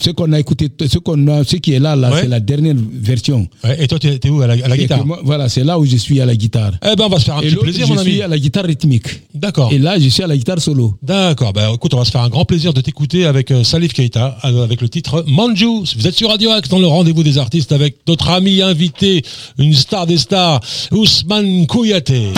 Ce 0.00 0.10
qu'on 0.10 0.32
a 0.32 0.40
écouté, 0.40 0.68
ce 0.90 0.98
qu'on 0.98 1.28
a, 1.28 1.44
ce 1.44 1.56
qui 1.56 1.72
est 1.72 1.78
là, 1.78 1.94
là, 1.94 2.10
Ouais. 2.10 2.22
c'est 2.22 2.28
la 2.28 2.40
dernière 2.40 2.74
version. 2.92 3.46
Ouais, 3.62 3.82
Et 3.82 3.86
toi, 3.86 3.98
t'es 3.98 4.18
t'es 4.18 4.28
où 4.28 4.40
à 4.42 4.46
la, 4.48 4.54
à 4.54 4.68
la 4.68 4.74
Et 4.74 4.78
guitare 4.78 5.06
moi- 5.06 5.20
voilà, 5.22 5.48
c'est 5.48 5.62
là 5.62 5.78
où 5.78 5.84
je 5.84 5.96
suis 5.96 6.20
à 6.20 6.26
la 6.26 6.34
guitare. 6.34 6.72
Eh 6.82 6.96
ben, 6.96 7.04
on 7.06 7.08
va 7.08 7.18
se 7.20 7.24
faire 7.26 7.36
un 7.36 7.42
Et 7.42 7.46
petit 7.46 7.56
plaisir, 7.56 7.86
je 7.86 7.92
mon 7.92 7.98
suis 8.00 8.10
ami. 8.14 8.22
à 8.22 8.28
la 8.28 8.38
guitare 8.38 8.64
rythmique. 8.64 9.06
D'accord. 9.34 9.72
Et 9.72 9.78
là, 9.78 9.98
je 9.98 10.08
suis 10.08 10.22
à 10.22 10.26
la 10.26 10.36
guitare 10.36 10.60
solo. 10.60 10.94
D'accord. 11.02 11.52
Bah, 11.52 11.70
écoute, 11.72 11.94
on 11.94 11.98
va 11.98 12.04
se 12.04 12.10
faire 12.10 12.22
un 12.22 12.28
grand 12.28 12.44
plaisir 12.44 12.74
de 12.74 12.80
t'écouter 12.80 13.24
avec 13.24 13.50
euh, 13.52 13.62
Salif 13.62 13.92
Keita, 13.92 14.36
euh, 14.44 14.64
avec 14.64 14.80
le 14.80 14.88
titre 14.88 15.24
Manju. 15.28 15.84
Vous 15.96 16.06
êtes 16.06 16.14
sur 16.16 16.28
Radio 16.30 16.50
Axe 16.50 16.68
dans 16.68 16.78
le 16.80 16.86
rendez-vous 16.88 17.22
des 17.22 17.38
artistes 17.38 17.70
avec 17.72 17.98
notre 18.08 18.28
ami 18.30 18.60
invité, 18.62 19.22
une 19.58 19.74
star 19.74 20.06
des 20.06 20.18
stars, 20.18 20.60
Ousmane 20.90 21.66
Kouyaté. 21.68 22.32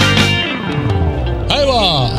Allez 1.48 1.64
voir 1.64 2.10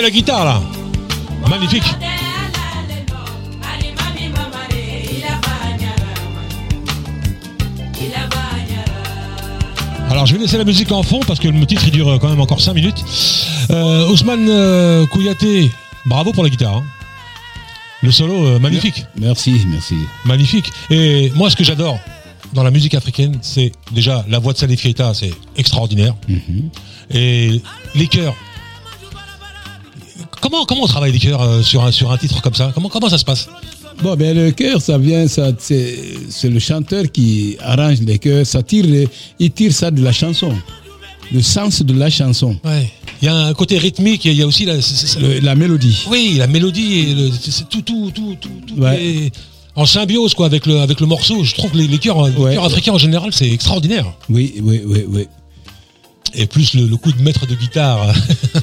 La 0.00 0.10
guitare 0.10 0.44
là. 0.44 0.60
Magnifique. 1.48 1.84
Alors 10.10 10.26
je 10.26 10.34
vais 10.34 10.40
laisser 10.40 10.58
la 10.58 10.64
musique 10.64 10.92
en 10.92 11.02
fond 11.02 11.20
parce 11.26 11.40
que 11.40 11.48
le 11.48 11.66
titre 11.66 11.82
il 11.86 11.90
dure 11.92 12.18
quand 12.20 12.28
même 12.28 12.40
encore 12.40 12.60
5 12.60 12.74
minutes. 12.74 13.02
Euh, 13.70 14.08
Ousmane 14.08 14.46
euh, 14.48 15.06
Kouyaté, 15.06 15.70
bravo 16.04 16.32
pour 16.32 16.42
la 16.44 16.50
guitare. 16.50 16.76
hein. 16.76 16.84
Le 18.02 18.10
solo 18.10 18.46
euh, 18.46 18.58
magnifique, 18.58 19.04
Merci, 19.16 19.64
merci. 19.68 19.94
magnifique. 20.24 20.66
Et 20.90 21.32
moi 21.34 21.48
ce 21.50 21.56
que 21.56 21.64
j'adore 21.64 21.98
dans 22.52 22.62
la 22.62 22.70
musique 22.70 22.94
africaine, 22.94 23.38
c'est 23.40 23.72
déjà 23.92 24.24
la 24.28 24.38
voix 24.38 24.52
de 24.52 24.58
Salif 24.58 24.82
Keita, 24.82 25.14
c'est 25.14 25.32
extraordinaire. 25.56 26.14
Et 27.10 27.62
les 27.94 28.06
chœurs. 28.08 28.34
Comment, 30.52 30.66
comment 30.66 30.82
on 30.82 30.86
travaille 30.86 31.12
les 31.12 31.18
chœurs 31.18 31.40
euh, 31.40 31.62
sur, 31.62 31.82
un, 31.82 31.90
sur 31.90 32.12
un 32.12 32.18
titre 32.18 32.42
comme 32.42 32.52
ça? 32.54 32.72
Comment, 32.74 32.90
comment 32.90 33.08
ça 33.08 33.16
se 33.16 33.24
passe? 33.24 33.48
Bon, 34.02 34.14
ben 34.16 34.36
le 34.36 34.50
chœur, 34.50 34.82
ça 34.82 34.98
vient, 34.98 35.26
ça, 35.26 35.50
c'est, 35.58 35.98
c'est 36.28 36.50
le 36.50 36.58
chanteur 36.58 37.10
qui 37.10 37.56
arrange 37.58 38.00
les 38.02 38.18
chœurs, 38.18 38.44
ça 38.44 38.62
tire, 38.62 38.84
il 39.38 39.50
tire 39.50 39.72
ça 39.72 39.90
de 39.90 40.02
la 40.04 40.12
chanson, 40.12 40.52
le 41.32 41.40
sens 41.40 41.80
de 41.80 41.94
la 41.98 42.10
chanson, 42.10 42.58
Ouais. 42.64 42.90
Il 43.22 43.26
y 43.26 43.28
a 43.28 43.34
un 43.34 43.54
côté 43.54 43.78
rythmique, 43.78 44.26
il 44.26 44.34
y 44.34 44.42
a 44.42 44.46
aussi 44.46 44.66
la, 44.66 44.74
le- 44.74 45.38
la 45.40 45.54
mélodie. 45.54 46.04
oui, 46.10 46.34
la 46.36 46.46
mélodie, 46.48 46.98
et 46.98 47.14
le- 47.14 47.30
tout, 47.70 47.80
tout, 47.80 48.10
tout, 48.14 48.36
tout, 48.38 48.48
tout 48.66 48.74
Ouais. 48.82 49.02
est 49.02 49.32
en 49.74 49.86
symbiose 49.86 50.34
quoi, 50.34 50.44
avec, 50.44 50.66
le, 50.66 50.80
avec 50.80 51.00
le 51.00 51.06
morceau. 51.06 51.44
Je 51.44 51.54
trouve 51.54 51.70
que 51.70 51.78
les, 51.78 51.86
les 51.86 51.98
chœurs, 51.98 52.28
les 52.28 52.36
Ouais. 52.36 52.54
chœurs 52.56 52.64
africains 52.66 52.92
en 52.92 52.98
général, 52.98 53.30
c'est 53.32 53.48
extraordinaire. 53.50 54.04
Oui, 54.28 54.52
oui, 54.62 54.82
oui, 54.84 55.04
oui. 55.08 55.26
Et 56.34 56.46
plus 56.46 56.74
le, 56.74 56.86
le 56.86 56.96
coup 56.96 57.12
de 57.12 57.20
maître 57.22 57.46
de 57.46 57.54
guitare 57.54 58.12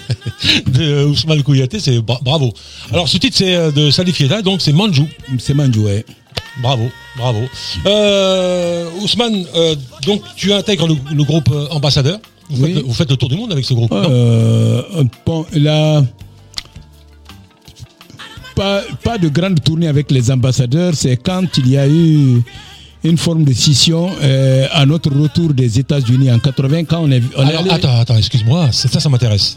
de 0.68 1.04
Ousmane 1.06 1.44
Kouyaté, 1.44 1.80
c'est 1.80 2.00
bra- 2.00 2.20
bravo. 2.24 2.52
Alors 2.92 3.08
ce 3.08 3.18
titre 3.18 3.38
c'est 3.38 3.56
euh, 3.56 3.72
de 3.72 3.92
Salif 3.92 4.18
Keita, 4.18 4.42
donc 4.42 4.62
c'est 4.62 4.74
Manjou. 4.74 5.08
C'est 5.38 5.54
Manjoué. 5.54 6.04
Bravo, 6.64 6.90
bravo. 7.16 7.40
Euh, 7.86 8.90
Ousmane, 9.04 9.46
euh, 9.56 9.76
donc 10.06 10.22
tu 10.36 10.52
intègres 10.52 10.88
le, 10.88 10.96
le 11.14 11.24
groupe 11.24 11.50
euh, 11.52 11.68
Ambassadeur. 11.70 12.20
Vous, 12.50 12.64
Oui. 12.66 12.74
faites, 12.74 12.84
vous 12.84 12.94
faites 12.94 13.12
le 13.12 13.18
tour 13.18 13.30
du 13.30 13.36
monde 13.36 13.52
avec 13.52 13.64
ce 13.64 13.74
groupe. 13.76 13.92
Euh, 13.94 14.82
bon, 15.26 15.46
là, 15.54 16.04
pas, 18.56 18.82
pas 19.04 19.18
de 19.18 19.30
grande 19.30 19.62
tournée 19.64 19.88
avec 19.88 20.10
les 20.12 20.32
ambassadeurs, 20.32 20.94
c'est 20.96 21.18
quand 21.18 21.58
il 21.58 21.70
y 21.70 21.78
a 21.78 21.88
eu 21.88 22.42
une 23.04 23.18
forme 23.18 23.44
de 23.46 23.54
scission 23.54 24.10
euh, 24.22 24.68
à 24.72 24.86
notre 24.86 25.10
retour 25.12 25.54
des 25.54 25.80
États-Unis 25.80 26.32
en 26.32 26.40
80, 26.40 26.84
quand 26.86 27.00
on 27.02 27.12
est, 27.12 27.22
on 27.38 27.48
Alors, 27.48 27.72
attends, 27.74 28.00
attends, 28.00 28.18
excuse-moi, 28.18 28.70
c'est- 28.72 28.88
ça, 28.92 29.00
ça 29.00 29.10
m'intéresse. 29.10 29.56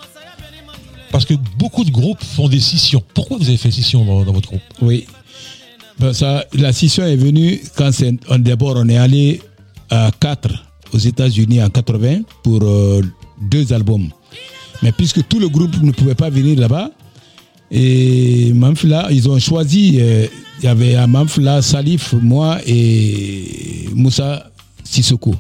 Parce 1.11 1.25
que 1.25 1.35
beaucoup 1.59 1.85
de 1.85 1.91
groupes 1.91 2.23
font 2.23 2.49
des 2.49 2.61
scissions. 2.61 3.03
Pourquoi 3.15 3.37
vous 3.39 3.49
avez 3.49 3.57
fait 3.57 3.71
scission 3.71 4.05
dans, 4.05 4.25
dans 4.25 4.33
votre 4.33 4.49
groupe? 4.49 4.63
Oui. 4.81 5.07
Ben, 5.99 6.13
ça, 6.13 6.45
la 6.55 6.73
scission 6.73 7.05
est 7.05 7.17
venue 7.17 7.61
quand 7.77 7.91
d'abord 8.39 8.75
on 8.77 8.89
est 8.89 8.97
allé 8.97 9.43
à 9.91 10.11
4 10.19 10.49
aux 10.95 10.99
États-Unis 10.99 11.63
en 11.63 11.69
80 11.69 12.21
pour 12.43 12.61
euh, 12.63 13.03
deux 13.43 13.73
albums. 13.73 14.09
Mais 14.83 14.93
puisque 14.93 15.27
tout 15.29 15.39
le 15.39 15.49
groupe 15.49 15.77
ne 15.83 15.93
pouvait 15.93 16.15
pas 16.15 16.31
venir 16.31 16.59
là-bas, 16.59 16.91
et 17.75 18.53
Manfla, 18.53 19.09
ils 19.11 19.29
ont 19.29 19.39
choisi, 19.39 19.97
euh, 19.99 20.27
il 20.61 20.65
y 20.65 20.69
avait 20.69 20.95
à 20.95 21.07
Manfla, 21.07 21.63
Salif, 21.63 22.13
moi 22.21 22.59
et 22.67 23.89
Moussa 23.95 24.51
Sissoko. 24.85 25.35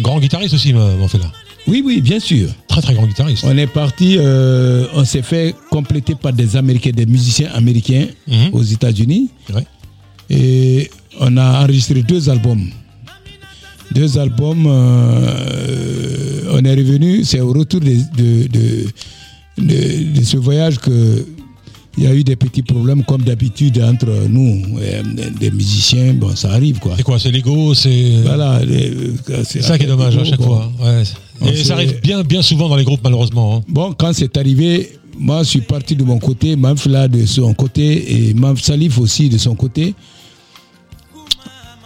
Grand 0.00 0.20
guitariste 0.20 0.54
aussi, 0.54 0.72
fait 1.08 1.18
là. 1.18 1.30
Oui, 1.66 1.82
oui, 1.84 2.00
bien 2.00 2.20
sûr. 2.20 2.48
Très 2.68 2.80
très 2.82 2.94
grand 2.94 3.06
guitariste. 3.06 3.44
On 3.46 3.56
est 3.56 3.66
parti, 3.66 4.16
euh, 4.18 4.86
on 4.94 5.04
s'est 5.04 5.22
fait 5.22 5.54
compléter 5.70 6.14
par 6.14 6.32
des 6.32 6.56
Américains, 6.56 6.90
des 6.90 7.06
musiciens 7.06 7.50
américains 7.54 8.06
Mhm. 8.28 8.50
aux 8.52 8.62
États-Unis. 8.62 9.30
Ouais. 9.52 9.64
Et 10.30 10.90
on 11.20 11.36
a 11.36 11.60
enregistré 11.62 12.02
deux 12.02 12.28
albums. 12.28 12.68
Deux 13.92 14.18
albums. 14.18 14.66
euh, 14.66 16.50
on 16.52 16.64
est 16.64 16.74
revenu, 16.74 17.24
c'est 17.24 17.40
au 17.40 17.52
retour 17.52 17.80
de, 17.80 17.86
de, 18.16 18.46
de, 18.48 18.86
de- 19.58 20.18
de 20.18 20.24
ce 20.24 20.36
voyage 20.36 20.78
que 20.78 21.26
il 21.96 22.04
y 22.04 22.06
a 22.06 22.14
eu 22.14 22.24
des 22.24 22.36
petits 22.36 22.62
problèmes 22.62 23.04
comme 23.04 23.22
d'habitude 23.22 23.80
entre 23.80 24.06
nous, 24.28 24.62
euh, 24.80 25.02
des 25.38 25.50
musiciens. 25.50 26.14
Bon, 26.14 26.34
ça 26.34 26.50
arrive 26.52 26.78
quoi. 26.80 26.94
C'est 26.96 27.02
quoi 27.02 27.18
C'est 27.18 27.30
l'ego 27.30 27.72
C'est 27.74 28.20
Voilà. 28.24 28.64
les- 28.64 28.92
c'est 29.44 29.62
ça 29.62 29.78
qui 29.78 29.84
est 29.84 29.88
dommage 29.88 30.16
à 30.16 30.24
chaque 30.24 30.38
Bon. 30.38 30.44
fois. 30.46 30.72
Ouais. 30.82 31.02
On 31.40 31.46
Et 31.46 31.62
ça 31.64 31.74
arrive 31.74 32.00
bien, 32.02 32.22
bien 32.22 32.42
souvent 32.42 32.68
dans 32.68 32.76
les 32.76 32.84
groupes, 32.84 33.00
malheureusement. 33.04 33.56
hein. 33.56 33.62
Bon, 33.68 33.92
quand 33.92 34.12
c'est 34.12 34.36
arrivé, 34.36 34.98
moi 35.18 35.42
je 35.42 35.48
suis 35.50 35.60
parti 35.60 35.94
de 35.96 36.04
mon 36.04 36.18
côté, 36.18 36.56
Manfla 36.56 37.06
de 37.08 37.24
son 37.26 37.54
côté 37.54 38.28
et 38.28 38.34
Manf 38.34 38.60
Salif 38.62 38.98
aussi 38.98 39.28
de 39.28 39.38
son 39.38 39.54
côté. 39.54 39.94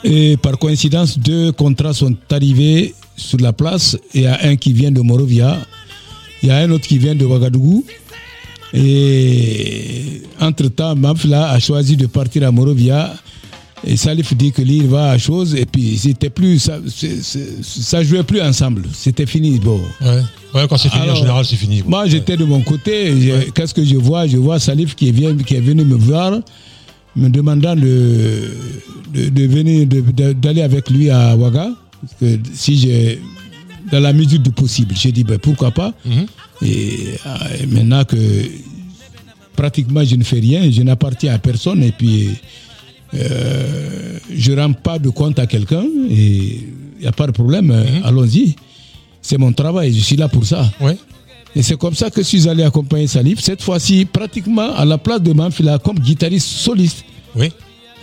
Et 0.04 0.36
par 0.36 0.58
coïncidence, 0.58 1.18
deux 1.18 1.50
contrats 1.52 1.92
sont 1.92 2.14
arrivés 2.30 2.94
sur 3.16 3.38
la 3.40 3.52
place. 3.52 3.96
Il 4.14 4.22
y 4.22 4.26
a 4.26 4.38
un 4.44 4.56
qui 4.56 4.72
vient 4.72 4.92
de 4.92 5.00
Morovia, 5.00 5.58
il 6.42 6.48
y 6.48 6.52
a 6.52 6.58
un 6.58 6.70
autre 6.70 6.86
qui 6.86 6.98
vient 6.98 7.14
de 7.16 7.24
Ouagadougou. 7.24 7.84
Et 8.74 10.22
entre-temps, 10.40 10.94
Manfla 10.96 11.50
a 11.50 11.58
choisi 11.58 11.96
de 11.96 12.06
partir 12.06 12.46
à 12.46 12.50
Morovia. 12.52 13.14
Et 13.86 13.96
Salif 13.96 14.34
dit 14.36 14.50
que 14.50 14.60
lui, 14.62 14.78
il 14.78 14.88
va 14.88 15.10
à 15.10 15.18
chose. 15.18 15.54
Et 15.54 15.64
puis, 15.64 15.96
c'était 15.98 16.30
plus, 16.30 16.58
ça, 16.58 16.78
ça 17.62 18.02
jouait 18.02 18.24
plus 18.24 18.40
ensemble. 18.40 18.82
C'était 18.92 19.26
fini. 19.26 19.58
Bon, 19.58 19.80
Ouais. 20.00 20.22
Ouais, 20.54 20.66
quand 20.68 20.78
c'est 20.78 20.88
fini, 20.88 21.04
en 21.10 21.14
général, 21.14 21.44
c'est 21.44 21.56
fini. 21.56 21.82
moi, 21.86 22.06
j'étais 22.08 22.36
de 22.36 22.44
mon 22.44 22.60
côté. 22.62 23.12
Qu'est-ce 23.54 23.74
que 23.74 23.84
je 23.84 23.96
vois? 23.96 24.26
Je 24.26 24.36
vois 24.38 24.58
Salif 24.58 24.94
qui 24.96 25.08
est, 25.08 25.12
vient- 25.12 25.36
qui 25.36 25.54
est 25.54 25.60
venu 25.60 25.84
me 25.84 25.94
voir, 25.96 26.40
me 27.14 27.28
demandant 27.28 27.76
de, 27.76 28.50
de, 29.14 29.28
de 29.28 29.46
venir, 29.46 29.86
de- 29.86 30.32
d'aller 30.32 30.62
avec 30.62 30.88
lui 30.90 31.10
à 31.10 31.36
Ouaga. 31.36 31.68
Parce 32.00 32.14
que 32.20 32.38
si 32.54 32.78
j'ai, 32.78 33.20
dans 33.90 34.00
la 34.00 34.12
mesure 34.12 34.38
du 34.38 34.50
possible, 34.50 34.94
j'ai 34.96 35.12
dit 35.12 35.24
ben, 35.24 35.38
pourquoi 35.38 35.70
pas. 35.70 35.92
Mhm. 36.04 36.26
Et, 36.62 36.98
euh, 37.26 37.62
et 37.62 37.66
maintenant 37.66 38.04
que 38.04 38.16
pratiquement 39.56 40.04
je 40.04 40.16
ne 40.16 40.24
fais 40.24 40.40
rien, 40.40 40.70
je 40.70 40.82
n'appartiens 40.82 41.34
à 41.34 41.38
personne 41.38 41.82
et 41.82 41.92
puis 41.92 42.30
euh, 43.14 44.18
je 44.34 44.52
ne 44.52 44.60
rends 44.60 44.72
pas 44.72 44.98
de 44.98 45.08
compte 45.10 45.38
à 45.38 45.46
quelqu'un 45.46 45.84
et 46.10 46.64
il 46.98 47.02
n'y 47.02 47.06
a 47.06 47.12
pas 47.12 47.26
de 47.26 47.32
problème, 47.32 47.70
euh, 47.70 47.84
allons-y. 48.04 48.56
C'est 49.22 49.38
mon 49.38 49.52
travail, 49.52 49.92
je 49.94 50.00
suis 50.00 50.16
là 50.16 50.28
pour 50.28 50.44
ça. 50.44 50.70
Ouais. 50.80 50.96
Et 51.54 51.62
c'est 51.62 51.76
comme 51.76 51.94
ça 51.94 52.10
que 52.10 52.22
je 52.22 52.26
suis 52.26 52.48
allé 52.48 52.62
accompagner 52.62 53.06
Salif, 53.06 53.40
cette 53.40 53.62
fois-ci 53.62 54.04
pratiquement 54.04 54.74
à 54.74 54.84
la 54.84 54.98
place 54.98 55.22
de 55.22 55.32
Manfila 55.32 55.78
comme 55.78 55.98
guitariste 55.98 56.48
soliste. 56.48 57.04
Oui. 57.34 57.50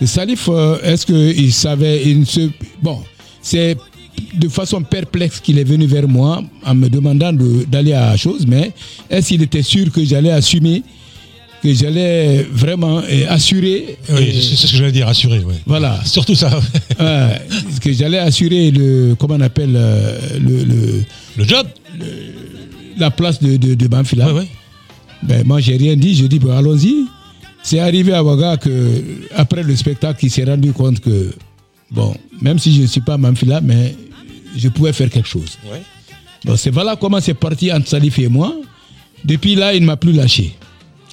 Et 0.00 0.06
Salif, 0.06 0.48
est-ce 0.82 1.06
qu'il 1.06 1.52
savait, 1.52 2.02
il 2.04 2.20
ne 2.20 2.24
se... 2.24 2.50
Bon, 2.82 3.02
c'est 3.40 3.76
de 4.34 4.48
façon 4.48 4.82
perplexe 4.82 5.40
qu'il 5.40 5.58
est 5.58 5.64
venu 5.64 5.86
vers 5.86 6.08
moi 6.08 6.42
en 6.64 6.74
me 6.74 6.88
demandant 6.88 7.32
de- 7.32 7.64
d'aller 7.70 7.92
à 7.92 8.16
chose, 8.16 8.44
mais 8.46 8.72
est-ce 9.10 9.28
qu'il 9.28 9.42
était 9.42 9.62
sûr 9.62 9.90
que 9.92 10.04
j'allais 10.04 10.30
assumer, 10.30 10.82
que 11.62 11.72
j'allais 11.72 12.46
vraiment 12.52 12.98
euh, 12.98 13.24
assurer, 13.28 13.96
Oui, 14.10 14.14
euh, 14.16 14.32
c'est 14.40 14.56
ce 14.56 14.72
que 14.72 14.76
j'allais 14.78 14.92
dire, 14.92 15.08
assuré. 15.08 15.38
Ouais. 15.40 15.54
voilà, 15.66 16.00
Surtout 16.04 16.34
ça. 16.34 16.50
euh, 17.00 17.28
que 17.82 17.92
j'allais 17.92 18.18
assurer 18.18 18.70
le, 18.70 19.14
comment 19.18 19.34
on 19.36 19.40
appelle, 19.40 19.74
euh, 19.74 20.18
le, 20.38 20.64
le- 20.64 21.02
Le 21.36 21.44
job. 21.44 21.66
la 22.98 23.10
place 23.10 23.42
de, 23.42 23.56
de, 23.56 23.74
de. 23.74 23.86
Ouais, 23.88 24.32
ouais. 24.32 24.46
Ben, 25.22 25.46
moi, 25.46 25.60
j'ai 25.60 25.76
rien 25.76 25.96
dit. 25.96 26.14
Je 26.14 26.26
dis, 26.26 26.38
ben, 26.38 26.52
allons-y. 26.56 27.04
C'est 27.62 27.80
arrivé 27.80 28.12
à 28.12 28.22
Ouaga 28.22 28.56
que, 28.58 28.70
après 29.34 29.62
le 29.62 29.74
spectacle, 29.74 30.24
il 30.24 30.30
s'est 30.30 30.44
rendu 30.44 30.72
compte 30.72 31.00
que, 31.00 31.34
bon, 31.90 32.14
même 32.40 32.58
si 32.58 32.72
je 32.74 32.82
ne 32.82 32.86
suis 32.86 33.00
pas 33.00 33.16
Manfila, 33.18 33.60
mais 33.60 33.94
je 34.56 34.68
pouvais 34.68 34.92
faire 34.92 35.10
quelque 35.10 35.28
chose. 35.28 35.58
Ouais. 35.70 35.82
Donc, 36.44 36.58
c'est 36.58 36.70
voilà 36.70 36.96
comment 36.96 37.20
c'est 37.20 37.34
parti 37.34 37.72
entre 37.72 37.88
Salif 37.88 38.18
et 38.18 38.28
moi. 38.28 38.54
Depuis 39.24 39.54
là, 39.56 39.74
il 39.74 39.80
ne 39.80 39.86
m'a 39.86 39.96
plus 39.96 40.12
lâché. 40.12 40.54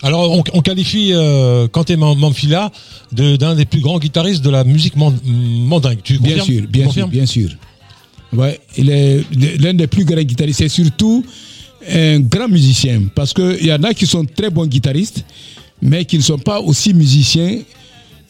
Alors, 0.03 0.29
on, 0.31 0.43
on 0.53 0.61
qualifie 0.61 1.11
euh, 1.13 1.67
Kanté 1.69 1.95
de- 1.95 3.35
d'un 3.37 3.55
des 3.55 3.65
plus 3.65 3.79
grands 3.79 3.99
guitaristes 3.99 4.43
de 4.43 4.49
la 4.49 4.63
musique 4.65 4.95
man- 4.97 5.17
mandingue. 5.25 5.99
Tu 6.03 6.19
Bien 6.19 6.39
confirmes? 6.39 6.57
sûr, 6.59 6.67
bien 6.67 6.89
sûr, 6.91 7.07
bien 7.07 7.25
sûr. 7.25 7.49
Ouais, 8.33 8.59
il 8.77 8.89
est 8.89 9.23
l'un 9.61 9.73
des 9.73 9.87
plus 9.87 10.03
grands 10.05 10.21
guitaristes. 10.21 10.59
C'est 10.59 10.69
surtout 10.69 11.23
un 11.89 12.19
grand 12.19 12.49
musicien. 12.49 13.03
Parce 13.15 13.33
qu'il 13.33 13.65
y 13.65 13.71
en 13.71 13.81
a 13.83 13.93
qui 13.93 14.05
sont 14.05 14.25
très 14.25 14.49
bons 14.49 14.65
guitaristes, 14.65 15.23
mais 15.81 16.03
qui 16.05 16.17
ne 16.17 16.23
sont 16.23 16.37
pas 16.39 16.59
aussi 16.59 16.93
musiciens 16.93 17.59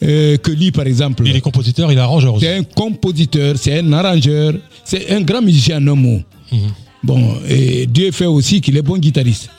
euh, 0.02 0.36
que 0.36 0.50
lui, 0.50 0.70
par 0.72 0.86
exemple. 0.86 1.22
Il 1.26 1.34
est 1.36 1.40
compositeur, 1.40 1.90
il 1.92 1.98
est 1.98 2.00
arrangeur 2.00 2.34
aussi. 2.34 2.44
C'est 2.46 2.56
un 2.56 2.64
compositeur, 2.64 3.56
c'est 3.56 3.78
un 3.78 3.92
arrangeur, 3.92 4.54
c'est 4.84 5.10
un 5.10 5.20
grand 5.22 5.40
musicien 5.42 5.78
en 5.82 5.88
un 5.92 5.94
mot. 5.94 6.20
Mhm. 6.52 6.58
Bon, 7.02 7.34
et 7.48 7.86
Dieu 7.86 8.10
fait 8.12 8.26
aussi 8.26 8.60
qu'il 8.60 8.76
est 8.76 8.82
bon 8.82 8.96
guitariste. 8.98 9.50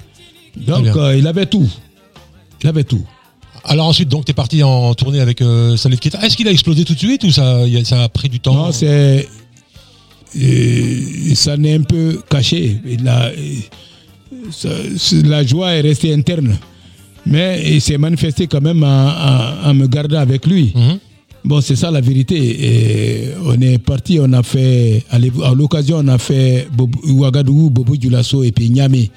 Donc, 0.58 0.88
euh, 0.88 1.16
il 1.18 1.28
avait 1.28 1.46
tout. 1.46 1.70
Il 2.64 2.68
avait 2.70 2.84
tout. 2.84 3.04
Alors 3.64 3.88
ensuite, 3.88 4.10
donc, 4.10 4.26
tu 4.26 4.32
es 4.32 4.34
parti 4.34 4.62
en 4.64 4.94
tournée 4.94 5.20
avec 5.20 5.42
euh, 5.42 5.76
Salif 5.78 6.00
Keita. 6.00 6.20
Est-ce 6.26 6.38
qu'il 6.38 6.48
a 6.48 6.52
explosé 6.52 6.86
tout 6.86 6.94
de 6.94 7.00
suite 7.00 7.24
ou 7.24 7.32
ça, 7.32 7.62
a- 7.62 7.84
ça 7.84 8.04
a 8.04 8.10
pris 8.10 8.30
du 8.30 8.40
temps? 8.40 8.54
Non, 8.54 8.72
c'est. 8.72 9.28
euh, 10.38 11.34
ça 11.36 11.58
n'est 11.58 11.74
un 11.76 11.82
peu 11.82 12.22
caché. 12.30 12.78
Il 12.86 13.08
a, 13.08 13.32
ça- 14.52 14.70
c'est- 14.98 15.26
la 15.26 15.46
joie 15.46 15.74
est 15.74 15.82
restée 15.82 16.14
interne. 16.14 16.58
Mais 17.26 17.64
il 17.76 17.82
s'est 17.82 17.98
manifesté 17.98 18.48
quand 18.48 18.62
même 18.62 18.84
en, 18.84 18.88
en- 19.08 19.70
en 19.70 19.74
me 19.74 19.88
gardant 19.88 20.20
avec 20.20 20.46
lui. 20.46 20.72
Mhm. 20.76 21.00
Bon, 21.44 21.62
c'est 21.62 21.76
ça 21.76 21.92
la 21.92 22.02
vérité. 22.02 22.36
Et 22.38 23.28
on 23.46 23.60
est 23.62 23.78
parti, 23.78 24.20
on 24.22 24.32
a 24.34 24.42
fait, 24.44 25.04
à 25.12 25.20
l'occasion, 25.54 25.98
on 26.00 26.08
a 26.08 26.18
fait 26.18 26.68
Ouagadougou, 27.08 27.70
Bobo 27.70 27.96
Dioulasso 27.96 28.44
et 28.44 28.52
puis 28.52 28.70
Niamey, 28.70 29.10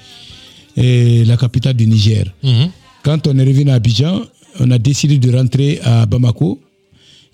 et 0.77 1.23
la 1.25 1.37
capitale 1.37 1.73
du 1.75 1.87
Niger. 1.87 2.25
Mhm. 2.43 2.69
Quand 3.03 3.27
on 3.27 3.37
est 3.37 3.43
revenu 3.43 3.71
à 3.71 3.75
Abidjan, 3.75 4.21
on 4.59 4.69
a 4.71 4.77
décidé 4.77 5.17
de 5.17 5.35
rentrer 5.35 5.79
à 5.83 6.05
Bamako. 6.05 6.59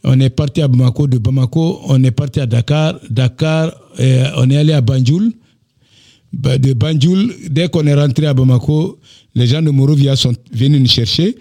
On 0.04 0.20
est 0.20 0.30
parti 0.30 0.62
à 0.62 0.68
Bamako, 0.68 1.08
de 1.08 1.18
Bamako, 1.18 1.82
on 1.88 2.04
est 2.04 2.12
parti 2.12 2.40
à 2.40 2.46
Dakar. 2.46 2.96
Dakar, 3.10 3.72
euh, 4.00 4.30
on 4.38 4.50
est 4.50 4.58
allé 4.58 4.74
à 4.74 4.82
Banjul. 4.82 5.32
Ba- 6.36 6.58
De 6.58 6.74
Banjul, 6.74 7.34
dès 7.50 7.68
qu'on 7.70 7.86
est 7.88 7.94
rentré 7.96 8.26
à 8.28 8.34
Bamako, 8.34 9.00
les 9.36 9.48
gens 9.48 9.62
de 9.62 9.70
Morovia 9.72 10.16
sont 10.16 10.34
venus 10.54 10.80
nous 10.82 10.88
chercher. 10.88 11.36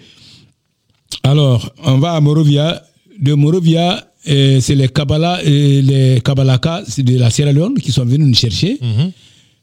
Alors, 1.23 1.71
on 1.83 1.97
va 1.99 2.13
à 2.13 2.21
Morovia. 2.21 2.81
De 3.19 3.33
Morovia, 3.33 4.05
euh, 4.27 4.59
c'est 4.59 4.75
les 4.75 4.89
Kabbalah 4.89 5.39
et 5.43 5.81
les 5.81 6.21
Kabbalaka 6.21 6.83
de 6.97 7.17
la 7.17 7.29
Sierra 7.29 7.51
Leone 7.51 7.75
qui 7.75 7.91
sont 7.91 8.05
venus 8.05 8.27
nous 8.27 8.33
chercher. 8.35 8.77
Mhm. 8.81 9.11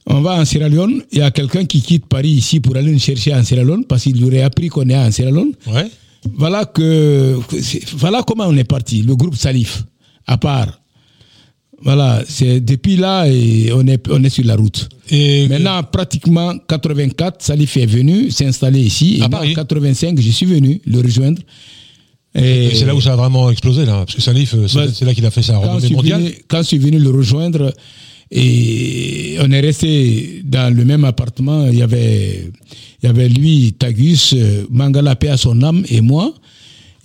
On 0.06 0.20
va 0.20 0.40
en 0.40 0.44
Sierra 0.44 0.68
Leone. 0.68 1.02
Il 1.12 1.18
y 1.18 1.22
a 1.22 1.30
quelqu'un 1.30 1.64
qui 1.64 1.80
quitte 1.82 2.06
Paris 2.06 2.30
ici 2.30 2.60
pour 2.60 2.76
aller 2.76 2.90
nous 2.90 2.98
chercher 2.98 3.34
en 3.34 3.44
Sierra 3.44 3.62
Leone 3.64 3.84
parce 3.84 4.02
qu'il 4.04 4.22
aurait 4.24 4.42
appris 4.42 4.68
qu'on 4.68 4.88
est 4.88 4.96
en 4.96 5.10
Sierra 5.10 5.30
Leone. 5.30 5.52
Ouais. 5.66 5.88
Voilà 6.34 6.64
que, 6.64 7.38
voilà 7.96 8.22
comment 8.26 8.46
on 8.46 8.56
est 8.56 8.64
parti. 8.64 9.02
Le 9.02 9.14
groupe 9.16 9.36
Salif, 9.36 9.84
à 10.26 10.38
part. 10.38 10.80
Voilà, 11.84 12.22
c'est 12.28 12.60
depuis 12.60 12.96
là 12.96 13.26
et 13.28 13.72
on 13.72 13.86
est 13.88 14.06
on 14.08 14.22
est 14.22 14.30
sur 14.30 14.44
la 14.44 14.54
route. 14.56 14.88
Et 15.10 15.48
Maintenant, 15.48 15.82
pratiquement 15.82 16.56
84, 16.68 17.42
Salif 17.42 17.76
est 17.76 17.86
venu 17.86 18.30
s'installer 18.30 18.80
ici. 18.80 19.16
Et 19.18 19.22
À 19.22 19.28
moi, 19.28 19.40
Paris. 19.40 19.50
en 19.52 19.54
85, 19.54 20.20
je 20.20 20.30
suis 20.30 20.46
venu 20.46 20.80
le 20.86 21.00
rejoindre. 21.00 21.42
Et, 22.34 22.70
c'est 22.74 22.86
là 22.86 22.94
où 22.94 23.00
ça 23.00 23.12
a 23.12 23.16
vraiment 23.16 23.50
explosé, 23.50 23.84
là. 23.84 24.04
Parce 24.06 24.14
que 24.14 24.22
Salif, 24.22 24.54
euh, 24.54 24.66
c'est 24.68 24.76
Bah, 24.78 24.86
c'est 24.94 25.04
là 25.04 25.12
qu'il 25.12 25.26
a 25.26 25.30
fait 25.30 25.42
sa 25.42 25.54
quand 25.54 25.62
je, 25.62 25.68
renommée 25.68 25.86
suis 25.86 25.94
mondiale. 25.96 26.20
venu, 26.22 26.34
quand 26.48 26.58
je 26.62 26.68
suis 26.68 26.78
venu 26.78 26.98
le 26.98 27.10
rejoindre, 27.10 27.74
et 28.30 29.36
on 29.40 29.50
est 29.50 29.60
resté 29.60 30.40
dans 30.44 30.74
le 30.74 30.84
même 30.84 31.04
appartement, 31.04 31.66
il 31.66 31.78
y 31.78 31.82
avait, 31.82 32.48
il 33.02 33.06
y 33.06 33.08
avait 33.08 33.28
lui, 33.28 33.74
Tagus, 33.78 34.34
euh, 34.34 34.64
Mangala 34.70 35.16
paix 35.16 35.28
à 35.28 35.36
son 35.36 35.60
âme 35.62 35.84
et 35.90 36.00
moi. 36.00 36.32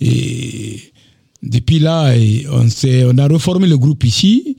Et 0.00 0.80
depuis 1.42 1.78
là, 1.80 2.14
on, 2.52 2.68
s'est- 2.70 3.04
on 3.04 3.18
a 3.18 3.28
reformé 3.28 3.66
le 3.66 3.76
groupe 3.76 4.04
ici. 4.04 4.56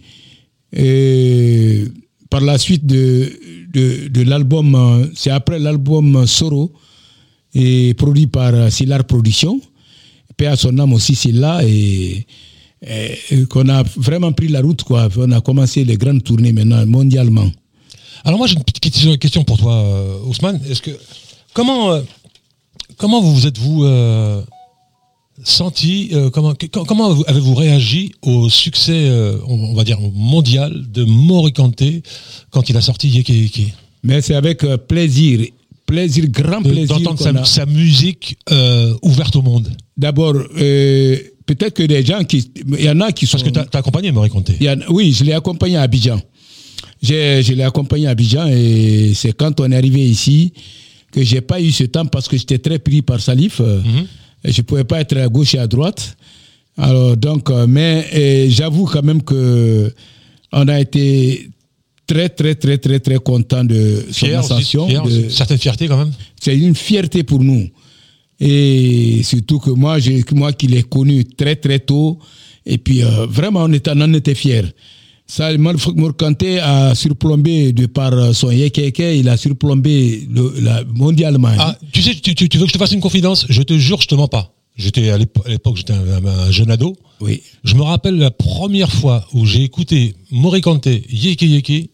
Et 0.74 1.86
par 2.30 2.42
la 2.42 2.58
suite 2.58 2.86
de, 2.86 3.32
de, 3.74 4.08
de 4.08 4.22
l'album, 4.22 5.10
c'est 5.16 5.32
après 5.32 5.60
l'album 5.60 6.26
Soro, 6.28 6.72
et 7.54 7.94
produit 7.96 8.28
par 8.28 8.72
Silar 8.72 9.04
Productions. 9.06 9.60
Paix 10.38 10.48
à 10.48 10.56
son 10.56 10.78
âme 10.78 10.94
aussi, 10.94 11.16
c'est 11.16 11.32
là. 11.32 11.62
Et, 11.66 12.26
qu'on 13.50 13.68
a 13.68 13.84
vraiment 13.98 14.32
pris 14.32 14.48
la 14.48 14.62
route, 14.62 14.84
quoi. 14.84 15.10
On 15.18 15.32
a 15.32 15.42
commencé 15.42 15.84
les 15.84 15.98
grandes 15.98 16.24
tournées 16.24 16.54
maintenant, 16.54 16.86
mondialement. 16.86 17.50
Alors 18.24 18.38
moi 18.38 18.48
j'ai 18.48 18.56
une 18.56 18.64
petite 18.64 19.20
question- 19.20 19.44
pour 19.44 19.58
toi, 19.58 19.74
euh, 19.76 20.20
Ousmane. 20.26 20.62
Est-ce 20.70 20.82
que 20.82 20.92
comment 21.54 21.92
euh, 21.92 22.02
comment 22.98 23.22
vous 23.22 23.34
vous 23.34 23.48
êtes-vous 23.48 23.84
senti 25.44 26.10
euh, 26.14 26.30
Comment 26.30 26.54
avez-vous 27.28 27.56
réagi 27.56 28.12
au 28.22 28.50
succès, 28.50 29.10
euh, 29.10 29.38
on, 29.48 29.74
va 29.74 29.84
dire 29.84 30.00
mondial 30.14 30.86
de 30.92 31.04
Morikante 31.04 31.84
quand 32.52 32.70
il 32.70 32.78
a 32.78 32.82
sorti 32.82 33.10
Yeke 33.10 33.30
Yeke 33.30 33.74
Mais 34.04 34.22
c'est 34.22 34.36
avec 34.36 34.64
euh, 34.64 34.78
plaisir, 34.78 35.42
plaisir, 35.86 36.28
grand 36.28 36.62
plaisir. 36.62 37.00
D'entendre 37.00 37.46
sa, 37.46 37.66
musique 37.66 38.38
euh, 38.52 38.94
ouverte 39.02 39.36
au 39.36 39.42
monde. 39.42 39.70
D'abord, 39.98 40.34
peut-être 40.34 41.74
que 41.74 41.84
des 41.84 42.06
gens 42.06 42.24
qui. 42.24 42.52
Il 42.68 42.84
y 42.84 42.90
en 42.90 43.02
a 43.02 43.12
qui 43.12 43.26
sont. 43.26 43.38
Parce 43.38 43.44
que 43.44 43.54
tu 43.54 43.60
as, 43.60 43.80
accompagné 43.80 44.12
en- 44.12 44.94
oui, 44.94 45.14
je 45.14 45.24
l'ai 45.24 45.34
accompagné 45.34 45.78
à 45.78 45.82
Abidjan. 45.82 46.22
Je 47.02 47.54
l'ai 47.54 47.64
accompagné 47.64 48.08
à 48.08 48.12
Abidjan 48.12 48.48
et 48.48 49.14
c'est 49.14 49.34
quand 49.34 49.60
on 49.60 49.72
est 49.72 49.76
arrivé 49.76 50.02
ici 50.02 50.54
que 51.12 51.24
j'ai 51.24 51.42
pas 51.42 51.60
eu 51.60 51.72
ce 51.72 51.86
temps 51.86 52.06
parce 52.06 52.28
que 52.28 52.38
j'étais 52.38 52.60
très 52.60 52.78
pris 52.78 53.02
par 53.02 53.20
Salif. 53.20 53.62
et 53.62 53.74
Je 54.44 54.62
pouvais 54.62 54.84
pas 54.84 55.02
être 55.02 55.18
à 55.18 55.28
gauche 55.28 55.56
et 55.56 55.60
à 55.60 55.68
droite. 55.68 56.16
Alors 56.78 57.18
donc, 57.18 57.50
euh, 57.50 57.68
mais 57.68 58.50
j'avoue 58.50 58.86
quand 58.86 59.04
même 59.04 59.22
que 59.22 59.94
on 60.52 60.68
a 60.68 60.80
été 60.80 61.50
très 62.08 62.30
très 62.30 62.56
très 62.56 62.78
très 62.78 63.00
très 63.00 63.18
content 63.20 63.64
de 63.66 64.06
son 64.12 64.26
Fier, 64.28 64.40
ascension. 64.40 64.88
fier, 64.88 65.04
de- 65.04 65.30
certaine 65.30 65.58
fierté 65.58 65.88
quand 65.88 65.98
même. 65.98 66.12
c'est 66.40 66.58
une 66.58 66.76
fierté 66.76 67.24
pour 67.24 67.44
nous. 67.44 67.68
Et 68.40 69.22
surtout 69.24 69.60
que 69.60 69.70
moi, 69.72 69.98
moi 70.34 70.54
qui 70.54 70.68
l'ai 70.68 70.84
connu 70.84 71.26
très 71.26 71.58
très 71.58 71.80
tôt, 71.80 72.18
et 72.66 72.78
puis 72.78 73.04
euh, 73.04 73.26
vraiment 73.26 73.64
on 73.64 73.74
était, 73.74 73.92
on 73.94 74.00
en 74.02 74.14
était 74.14 74.36
fiers. 74.36 74.64
Ça, 75.30 75.52
Kanté 76.18 76.58
a 76.60 76.96
surplombé 76.96 77.72
de 77.72 77.86
par 77.86 78.12
euh, 78.14 78.34
son 78.34 78.50
yekeke, 78.50 78.98
il 79.00 79.30
a 79.30 79.38
surplombé 79.38 80.28
le, 80.28 80.56
la, 80.60 80.84
mondialement. 80.86 81.52
Ah, 81.60 81.78
tu 81.92 82.02
sais, 82.02 82.16
tu, 82.16 82.32
veux 82.58 82.64
que 82.66 82.68
je 82.68 82.74
te 82.74 82.80
fasse 82.80 82.94
une 82.94 83.00
confidence? 83.00 83.46
Je 83.48 83.62
te 83.62 83.78
jure, 83.78 84.02
je 84.02 84.08
te 84.08 84.16
mens 84.16 84.28
pas. 84.28 84.52
J'étais 84.76 85.12
à 85.12 85.20
l'épo- 85.20 85.44
à 85.46 85.50
l'époque, 85.50 85.78
j'étais 85.78 85.94
un, 85.94 86.26
un 86.26 86.50
jeune 86.52 86.72
ado. 86.72 86.98
Oui. 87.22 87.44
Je 87.64 87.76
me 87.76 87.84
rappelle 87.84 88.16
la 88.18 88.32
première 88.32 88.92
fois 88.92 89.28
où 89.34 89.46
j'ai 89.46 89.62
écouté 89.62 90.16
Morikante 90.32 90.88
Yeke 90.88 91.44
Yeke, 91.44 91.92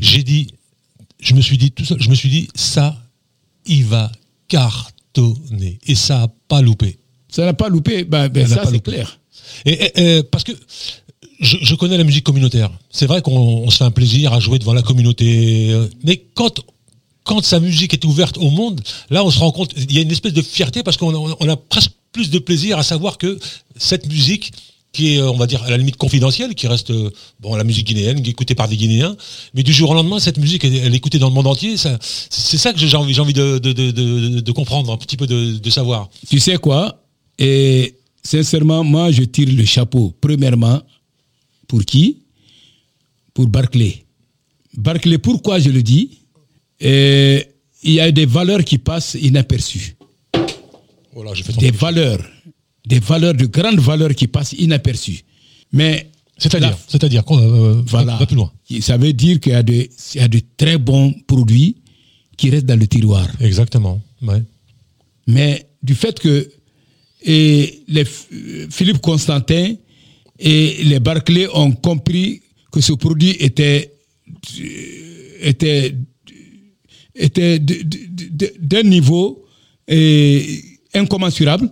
j'ai 0.00 0.22
dit, 0.22 0.46
je 1.20 1.34
me 1.34 1.40
suis 1.40 1.58
dit 1.58 1.72
tout 1.72 1.84
seul, 1.84 2.00
je 2.00 2.08
me 2.08 2.14
suis 2.14 2.28
dit 2.28 2.46
ça, 2.54 2.96
il 3.66 3.84
va 3.84 4.12
cartonner 4.46 5.80
et 5.88 5.96
ça 5.96 6.22
a 6.22 6.28
pas 6.48 6.62
loupé. 6.62 6.98
Ça 7.28 7.44
n'a 7.44 7.52
pas 7.52 7.68
loupé, 7.68 8.04
ben, 8.04 8.28
ben, 8.28 8.46
Ça 8.46 8.62
ça 8.62 8.70
c'est 8.70 8.78
clair. 8.80 9.18
Et, 9.64 9.72
et- 9.72 10.16
et 10.18 10.22
parce 10.22 10.44
que 10.44 10.52
je, 11.40 11.74
connais 11.74 11.98
la 11.98 12.04
musique 12.04 12.24
communautaire. 12.24 12.70
C'est 12.90 13.06
vrai 13.06 13.22
qu'on 13.22 13.36
on 13.36 13.70
se 13.70 13.78
fait 13.78 13.84
un 13.84 13.90
plaisir 13.90 14.32
à 14.32 14.40
jouer 14.40 14.58
devant 14.58 14.74
la 14.74 14.82
communauté, 14.82 15.70
euh, 15.70 15.86
mais 16.04 16.24
quand 16.34 16.60
quand 17.24 17.44
sa 17.44 17.58
musique 17.58 17.92
est 17.92 18.04
ouverte 18.04 18.38
au 18.38 18.50
monde, 18.50 18.80
là 19.10 19.24
on 19.24 19.30
se 19.30 19.40
rend 19.40 19.50
compte, 19.50 19.72
il 19.76 19.92
y 19.92 19.98
a 19.98 20.02
une 20.02 20.12
espèce 20.12 20.32
de 20.32 20.42
fierté 20.42 20.84
parce 20.84 20.96
qu'on 20.96 21.32
a, 21.32 21.56
presque 21.56 21.90
plus 22.12 22.30
de 22.30 22.38
plaisir 22.38 22.78
à 22.78 22.84
savoir 22.84 23.18
que 23.18 23.38
cette 23.76 24.06
musique 24.06 24.52
qui 24.92 25.14
est, 25.14 25.20
euh, 25.20 25.30
on 25.30 25.36
va 25.36 25.46
dire, 25.46 25.62
à 25.64 25.70
la 25.70 25.76
limite 25.76 25.96
confidentielle, 25.96 26.54
qui 26.54 26.68
reste, 26.68 26.90
euh, 26.90 27.10
bon, 27.40 27.54
la 27.56 27.64
musique 27.64 27.86
guinéenne, 27.88 28.22
qui 28.22 28.30
écoutée 28.30 28.54
par 28.54 28.68
des 28.68 28.76
Guinéens, 28.76 29.16
mais 29.52 29.62
du 29.62 29.72
jour 29.72 29.90
au 29.90 29.94
lendemain, 29.94 30.20
cette 30.20 30.38
musique, 30.38 30.64
elle, 30.64 30.94
est 30.94 30.96
écoutée 30.96 31.18
dans 31.18 31.28
le 31.28 31.34
monde 31.34 31.48
entier. 31.48 31.74
C'est 31.76 32.56
ça 32.56 32.72
que 32.72 32.78
j'ai 32.78 32.96
envie, 32.96 33.18
envie 33.20 33.34
de, 33.34 33.58
de, 33.58 33.72
de, 33.72 33.90
de- 34.40 34.52
comprendre, 34.52 34.90
un 34.92 34.96
petit 34.96 35.18
peu 35.18 35.26
de 35.26 35.70
savoir. 35.70 36.08
Tu 36.30 36.38
sais 36.38 36.56
quoi? 36.56 37.02
Et 37.38 37.96
sincèrement, 38.22 38.84
moi, 38.84 39.10
je 39.12 39.22
tire 39.22 39.48
le 39.50 39.64
chapeau. 39.64 40.14
Premièrement, 40.20 40.80
pour 41.66 41.84
qui? 41.84 42.22
Pour 43.34 43.46
Barclay. 43.48 44.04
Barclay, 44.76 45.18
pourquoi 45.18 45.58
je 45.58 45.70
le 45.70 45.82
dis? 45.82 46.18
Et 46.80 47.44
Il 47.82 47.92
y 47.92 48.00
a 48.00 48.10
des 48.10 48.26
valeurs 48.26 48.64
qui 48.64 48.78
passent 48.78 49.16
inaperçues. 49.20 49.96
Fait 51.44 51.56
Des 51.58 51.70
valeurs. 51.70 52.24
Des 52.86 52.98
valeurs, 53.00 53.34
de 53.34 53.46
grandes 53.46 53.80
valeurs 53.80 54.14
qui 54.14 54.26
passent 54.28 54.52
inaperçues. 54.58 55.22
Mais. 55.72 56.10
C'est-à-dire, 56.38 56.76
c'est-à-dire, 56.86 57.24
qu'on, 57.24 57.38
euh, 57.38 57.74
va- 57.76 57.82
voilà. 57.86 58.16
va 58.16 58.26
plus 58.26 58.36
loin. 58.36 58.52
Ça 58.80 58.98
veut 58.98 59.12
dire 59.14 59.40
qu'il 59.40 59.52
y, 59.52 59.54
a 59.54 59.62
de- 59.62 59.88
il 60.14 60.20
y 60.20 60.24
a 60.24 60.28
de 60.28 60.40
très 60.56 60.76
bons 60.76 61.14
produits 61.26 61.76
qui 62.36 62.50
restent 62.50 62.66
dans 62.66 62.78
le 62.78 62.86
tiroir. 62.86 63.26
Exactement. 63.40 64.02
Ouais. 64.20 64.42
Mais 65.26 65.66
du 65.82 65.94
fait 65.94 66.18
que 66.20 66.50
et 67.22 67.82
les, 67.88 68.04
F- 68.04 68.70
Philippe 68.70 68.98
Constantin 68.98 69.74
et 70.38 70.84
les 70.84 71.00
Barclay 71.00 71.46
ont 71.54 71.72
compris 71.72 72.42
que 72.72 72.80
ce 72.80 72.92
produit 72.92 73.30
était, 73.40 73.92
était, 75.40 75.94
était 77.14 77.58
d'un 78.60 78.82
niveau 78.82 79.44
incommensurable. 80.94 81.70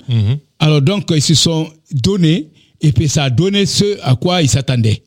Alors 0.59 0.83
donc, 0.83 1.11
ils 1.15 1.23
se 1.23 1.35
sont 1.35 1.69
donnés 1.93 2.49
et 2.81 2.93
puis 2.93 3.09
ça 3.09 3.25
a 3.25 3.31
donné 3.31 3.67
ce 3.67 3.99
à 4.03 4.15
quoi 4.17 4.43
ils 4.43 4.49
s'attendaient. 4.49 5.03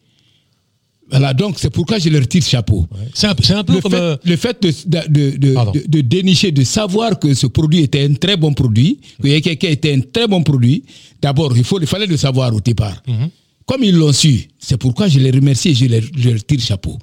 Voilà, 1.10 1.34
donc 1.34 1.58
c'est 1.58 1.70
pourquoi 1.70 1.99
je 1.99 2.10
leur 2.10 2.28
tire 2.28 2.43
chapeau 2.43 2.86
C'est 3.14 3.28
un, 3.28 3.64
peu 3.64 3.76
le 3.76 3.80
comme. 3.82 3.91
fait, 3.93 3.97
euh, 3.97 4.18
le 4.26 4.36
fait 4.36 4.62
de, 4.62 5.08
de, 5.08 5.38
de, 5.38 5.88
de- 5.88 6.01
dénicher, 6.01 6.51
de 6.51 6.66
savoir 6.66 7.18
que 7.18 7.34
ce 7.34 7.47
produit 7.47 7.80
était 7.80 8.03
un 8.03 8.14
très 8.14 8.36
bon 8.36 8.51
produit, 8.53 8.99
que 9.24 9.28
Yekeke 9.30 9.64
était 9.64 9.93
un 9.93 10.01
très 10.01 10.28
bon 10.28 10.43
produit, 10.43 10.84
d'abord, 11.22 11.55
il, 11.55 11.64
faut, 11.64 11.80
il 11.80 11.88
fallait 11.88 12.08
le 12.08 12.18
savoir 12.18 12.53
au 12.53 12.60
départ. 12.60 13.01
Mhm. 13.08 13.30
Comme 13.68 13.84
ils 13.84 13.95
l'ont 13.95 14.13
su, 14.13 14.47
c'est 14.57 14.78
pourquoi 14.78 15.07
je 15.07 15.20
les 15.20 15.30
remercie 15.30 15.70
et 15.70 15.76
je 15.76 15.86
leur, 15.86 16.01
je 16.18 16.30
leur 16.30 16.43
tire 16.45 16.59
chapeau. 16.61 16.97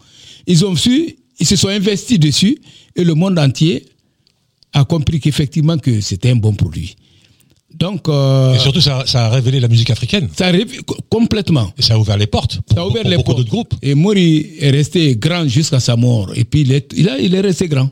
Ils 0.46 0.64
ont 0.64 0.74
su, 0.74 1.14
ils 1.38 1.46
se 1.46 1.54
sont 1.56 1.68
investis 1.68 2.18
dessus 2.18 2.58
et 2.96 3.04
le 3.04 3.14
monde 3.14 3.38
entier 3.38 3.84
a 4.72 4.84
compris 4.84 5.20
qu'effectivement 5.20 5.78
que 5.78 6.00
c'était 6.00 6.30
un 6.30 6.36
bon 6.36 6.54
produit. 6.54 6.96
Donc, 7.72 8.08
euh, 8.08 8.54
et 8.54 8.58
surtout, 8.60 8.80
ça, 8.80 9.04
ça 9.06 9.26
a 9.26 9.30
révélé 9.30 9.58
la 9.60 9.68
musique 9.68 9.90
africaine. 9.90 10.28
ça 10.36 10.46
arrive 10.46 10.82
co- 10.84 10.96
complètement. 11.08 11.72
Et 11.76 11.82
ça 11.82 11.94
a 11.94 11.98
ouvert 11.98 12.16
les 12.16 12.28
portes 12.28 12.60
pour, 12.62 12.76
Ça 12.78 12.82
a 12.82 12.86
ouvert 12.86 13.02
pour 13.02 13.10
les 13.10 13.16
beaucoup 13.16 13.26
portes. 13.32 13.38
d'autres 13.38 13.50
groupes. 13.50 13.74
Et 13.82 13.94
Mori 13.94 14.46
est 14.60 14.70
resté 14.70 15.16
grand 15.16 15.46
jusqu'à 15.48 15.80
sa 15.80 15.96
mort. 15.96 16.30
Et 16.36 16.44
puis, 16.44 16.60
il 16.62 16.72
est, 16.72 16.92
il 16.96 17.08
a- 17.08 17.18
il 17.18 17.34
est 17.34 17.40
resté 17.40 17.66
grand. 17.68 17.90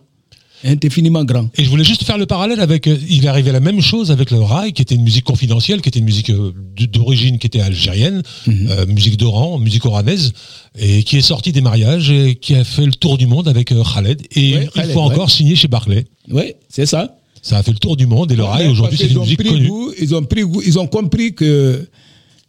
Indéfiniment 0.64 1.24
grand. 1.24 1.48
Et 1.58 1.64
je 1.64 1.70
voulais 1.70 1.84
juste 1.84 2.04
faire 2.04 2.18
le 2.18 2.26
parallèle 2.26 2.60
avec. 2.60 2.86
euh, 2.86 2.96
il 3.08 3.24
est 3.24 3.28
arrivé 3.28 3.52
la 3.52 3.60
même 3.60 3.80
chose 3.80 4.10
avec 4.10 4.30
le 4.30 4.40
rail, 4.40 4.72
qui 4.72 4.82
était 4.82 4.94
une 4.94 5.02
musique 5.02 5.24
confidentielle, 5.24 5.80
qui 5.80 5.88
était 5.88 5.98
une 5.98 6.04
musique 6.04 6.30
euh, 6.30 6.52
d'origine 6.90 7.38
qui 7.38 7.46
était 7.46 7.60
algérienne, 7.60 8.22
Mhm. 8.46 8.66
euh, 8.70 8.86
musique 8.86 9.16
d'Oran, 9.16 9.58
musique 9.58 9.84
oranaise, 9.84 10.32
et 10.78 11.02
qui 11.02 11.16
est 11.16 11.22
sortie 11.22 11.52
des 11.52 11.60
mariages 11.60 12.10
et 12.10 12.36
qui 12.36 12.54
a 12.54 12.64
fait 12.64 12.86
le 12.86 12.92
tour 12.92 13.18
du 13.18 13.26
monde 13.26 13.48
avec 13.48 13.72
Khaled. 13.94 14.22
Et 14.36 14.54
Ouais, 14.56 14.66
fois 14.92 15.06
ouais. 15.06 15.12
encore 15.14 15.30
signé 15.30 15.56
chez 15.56 15.68
Barclay. 15.68 16.04
Oui, 16.30 16.54
c'est 16.68 16.86
ça. 16.86 17.16
Ça 17.42 17.58
a 17.58 17.62
fait 17.64 17.72
le 17.72 17.78
tour 17.78 17.96
du 17.96 18.06
monde 18.06 18.30
et 18.30 18.36
le 18.36 18.44
rail 18.44 18.66
Ouais, 18.66 18.70
aujourd'hui 18.72 18.96
c'est 18.96 19.08
une 19.10 19.18
musique 19.20 19.38
pris 19.40 19.48
connue. 19.48 19.66
goût, 19.68 19.92
ils 20.00 20.14
ont 20.14 20.22
pris 20.22 20.42
goût, 20.42 20.62
ils 20.64 20.78
ont 20.78 20.86
compris 20.86 21.34
que 21.34 21.88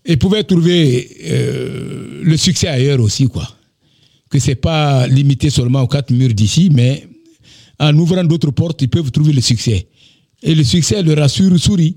ils 0.05 0.19
pouvaient 0.19 0.43
trouver 0.43 1.09
euh, 1.25 2.19
le 2.21 2.37
succès 2.37 2.67
ailleurs 2.67 2.99
aussi 2.99 3.25
quoi. 3.27 3.49
Que 4.29 4.37
c'est 4.37 4.55
pas 4.55 5.07
limité 5.07 5.49
seulement 5.49 5.81
aux 5.81 5.87
quatre 5.87 6.11
murs 6.11 6.33
d'ici, 6.33 6.69
mais 6.71 7.07
en 7.83 7.97
ouvrant 7.97 8.23
d'autres 8.23 8.51
portes, 8.51 8.81
ils 8.81 8.89
peuvent 8.89 9.11
trouver 9.11 9.33
le 9.33 9.41
succès. 9.41 9.87
Et 10.41 10.55
le 10.55 10.63
succès 10.63 11.01
leur 11.03 11.17
rassure 11.17 11.57
sourit. 11.59 11.95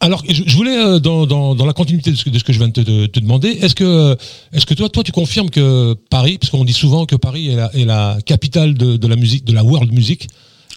Alors, 0.00 0.22
je, 0.26 0.56
voulais, 0.56 0.78
euh, 0.78 0.98
dans, 0.98 1.26
dans, 1.26 1.54
dans 1.54 1.66
la 1.66 1.74
continuité 1.74 2.10
de 2.10 2.16
ce, 2.16 2.24
que, 2.24 2.30
de 2.30 2.38
ce 2.38 2.44
que 2.44 2.54
je 2.54 2.58
viens 2.58 2.68
de 2.68 2.72
te, 2.72 2.80
de 2.80 3.06
te 3.06 3.20
demander, 3.20 3.48
est-ce 3.48 3.74
que, 3.74 4.16
est-ce 4.52 4.64
que 4.64 4.72
toi, 4.72 4.88
toi, 4.88 5.02
tu 5.02 5.12
confirmes 5.12 5.50
que 5.50 5.94
Paris, 6.08 6.38
parce 6.38 6.50
qu'on 6.50 6.64
dit 6.64 6.72
souvent 6.72 7.04
que 7.04 7.16
Paris 7.16 7.50
est 7.50 7.56
la, 7.56 7.74
est 7.74 7.84
la 7.84 8.18
capitale 8.24 8.72
de, 8.72 8.96
de 8.96 9.06
la 9.06 9.16
musique, 9.16 9.44
de 9.44 9.52
la 9.52 9.62
world 9.62 9.92
music, 9.92 10.26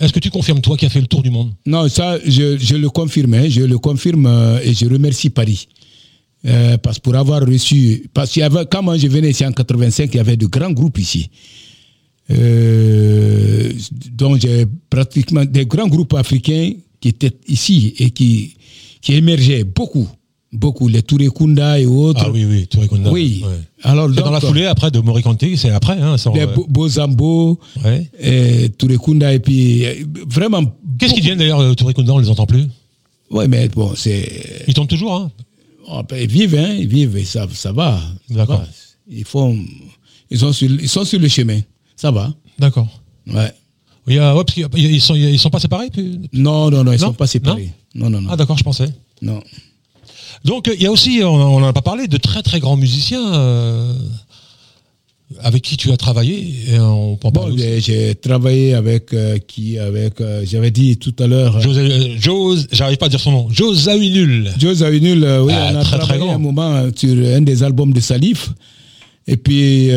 est-ce 0.01 0.11
que 0.11 0.19
tu 0.19 0.29
confirmes, 0.29 0.59
toi, 0.59 0.75
qui 0.75 0.85
as 0.85 0.89
fait 0.89 0.99
le 0.99 1.07
tour 1.07 1.23
du 1.23 1.29
monde? 1.29 1.53
Non, 1.65 1.87
ça, 1.87 2.17
je, 2.25 2.57
je 2.57 2.75
le 2.75 2.89
confirme, 2.89 3.33
hein, 3.33 3.45
je 3.49 3.61
le 3.61 3.77
confirme 3.77 4.25
euh, 4.25 4.59
et 4.61 4.73
je 4.73 4.85
remercie 4.85 5.29
Paris. 5.29 5.69
Euh, 6.45 6.77
parce 6.77 6.97
que 6.97 7.01
pour 7.01 7.15
avoir 7.15 7.41
reçu, 7.41 8.09
parce 8.13 8.31
qu'il 8.31 8.41
y 8.41 8.43
avait, 8.43 8.65
quand 8.69 8.83
moi 8.83 8.97
je 8.97 9.07
venais 9.07 9.31
ici 9.31 9.45
en 9.45 9.51
85, 9.51 10.09
il 10.13 10.17
y 10.17 10.19
avait 10.19 10.37
de 10.37 10.45
grands 10.45 10.71
groupes 10.71 10.99
ici. 10.99 11.29
Euh, 12.29 13.71
donc 14.11 14.41
j'ai 14.41 14.65
pratiquement 14.89 15.45
des 15.45 15.65
grands 15.65 15.87
groupes 15.87 16.13
africains 16.13 16.71
qui 16.99 17.09
étaient 17.09 17.37
ici 17.47 17.93
et 17.99 18.09
qui, 18.11 18.55
qui 19.01 19.13
émergeaient 19.13 19.63
beaucoup, 19.63 20.07
beaucoup, 20.51 20.87
les 20.87 21.01
Touré 21.03 21.29
Kunda 21.29 21.79
et 21.79 21.85
autres. 21.85 22.23
Ah 22.25 22.31
oui, 22.31 22.45
oui, 22.45 22.67
Touré 22.67 22.87
Kunda. 22.87 23.11
Oui. 23.11 23.43
Ouais. 23.45 23.53
Alors, 23.83 24.09
C'est 24.13 24.21
dans 24.21 24.31
la 24.31 24.41
foulée 24.41 24.65
après 24.65 24.91
de 24.91 24.99
Morikante, 24.99 25.43
c'est 25.55 25.69
après. 25.69 25.99
Hein, 26.01 26.17
sans, 26.17 26.33
les 26.33 26.41
euh, 26.41 26.47
Bo- 26.47 26.67
Bozambo, 26.69 27.59
ouais. 27.85 28.09
et 28.19 28.69
Touré 28.69 28.97
Kunda 28.97 29.33
et 29.33 29.39
puis 29.39 29.85
euh, 29.85 29.93
vraiment. 30.29 30.63
Qu'est-ce 30.99 31.13
qu'ils 31.13 31.23
deviennent 31.23 31.39
d'ailleurs, 31.39 31.75
Touré 31.75 31.93
Kunda, 31.93 32.13
on 32.13 32.17
les 32.19 32.29
entend 32.29 32.45
plus? 32.47 32.65
Ouais, 33.29 33.47
mais 33.47 33.67
bon, 33.69 33.93
c'est. 33.95 34.63
Ils 34.67 34.73
tombent 34.73 34.87
toujours, 34.87 35.13
hein? 35.15 35.31
Oh, 35.89 36.01
ben, 36.09 36.21
ils 36.21 36.29
vivent, 36.29 36.55
hein, 36.55 36.73
ils 36.77 36.87
vivent, 36.87 37.15
et 37.17 37.23
ça, 37.23 37.47
ça 37.53 37.71
va. 37.71 38.01
D'accord. 38.29 38.63
Ils 39.09 39.23
font, 39.23 39.57
ils 40.29 40.39
sont 40.39 40.51
sur, 40.51 40.69
ils 40.69 40.89
sont 40.89 41.05
sur 41.05 41.19
le 41.19 41.27
chemin. 41.29 41.59
Ça 41.97 42.11
va. 42.11 42.33
D'accord. 42.57 42.87
Ouais. 43.27 43.51
Il 44.07 44.15
y 44.15 44.19
a, 44.19 44.33
ouais, 44.33 44.43
parce 44.45 44.53
qu'ils 44.55 44.91
ils 44.93 45.01
sont, 45.01 45.15
ils 45.15 45.37
sont 45.37 45.49
pas 45.49 45.59
séparés 45.59 45.89
puis- 45.91 46.29
Non, 46.31 46.69
non, 46.71 46.83
non, 46.85 46.93
ils 46.93 46.99
Non 47.01 47.07
sont 47.07 47.13
pas 47.13 47.27
séparés. 47.27 47.71
Non, 47.93 48.09
non, 48.09 48.21
non. 48.21 48.29
Ah 48.31 48.37
d'accord, 48.37 48.57
je 48.57 48.63
pensais. 48.63 48.87
non. 49.21 49.41
Donc 50.45 50.69
il 50.73 50.81
y 50.81 50.85
a 50.85 50.91
aussi, 50.91 51.19
on 51.23 51.33
on 51.33 51.57
en 51.63 51.67
a 51.67 51.73
pas 51.73 51.81
parlé, 51.81 52.07
de 52.07 52.17
très 52.17 52.43
très 52.43 52.59
grands 52.59 52.77
musiciens 52.77 53.33
euh, 53.33 53.91
avec 55.41 55.63
qui 55.63 55.75
tu 55.75 55.91
as 55.91 55.97
travaillé. 55.97 56.55
Et 56.69 56.79
on 56.79 57.17
peut 57.17 57.27
en 57.27 57.31
Bon, 57.31 57.41
parler 57.41 57.77
aussi. 57.77 57.81
j'ai 57.91 58.15
travaillé 58.15 58.73
avec 58.75 59.13
euh, 59.13 59.39
qui 59.39 59.77
Avec, 59.79 60.21
euh, 60.21 60.43
j'avais 60.45 60.71
dit 60.71 60.95
tout 60.97 61.15
à 61.19 61.27
l'heure. 61.27 61.59
José, 61.59 62.17
Jose, 62.19 62.67
j'arrive 62.71 62.97
pas 62.97 63.07
à 63.07 63.09
dire 63.09 63.19
son 63.19 63.31
nom. 63.31 63.47
Jose 63.49 63.89
Awinul. 63.89 64.51
Joe 64.57 64.75
Zawinul, 64.77 65.23
oui, 65.41 65.53
Ah, 65.53 65.71
on 65.73 65.75
a 65.75 65.81
très, 65.81 65.97
très 65.97 65.97
travaillé 65.99 66.19
grand. 66.25 66.35
un 66.35 66.37
moment 66.37 66.85
sur 66.95 67.09
un 67.35 67.41
des 67.41 67.63
albums 67.63 67.91
de 67.91 67.99
Salif. 67.99 68.51
Et 69.25 69.35
puis, 69.35 69.89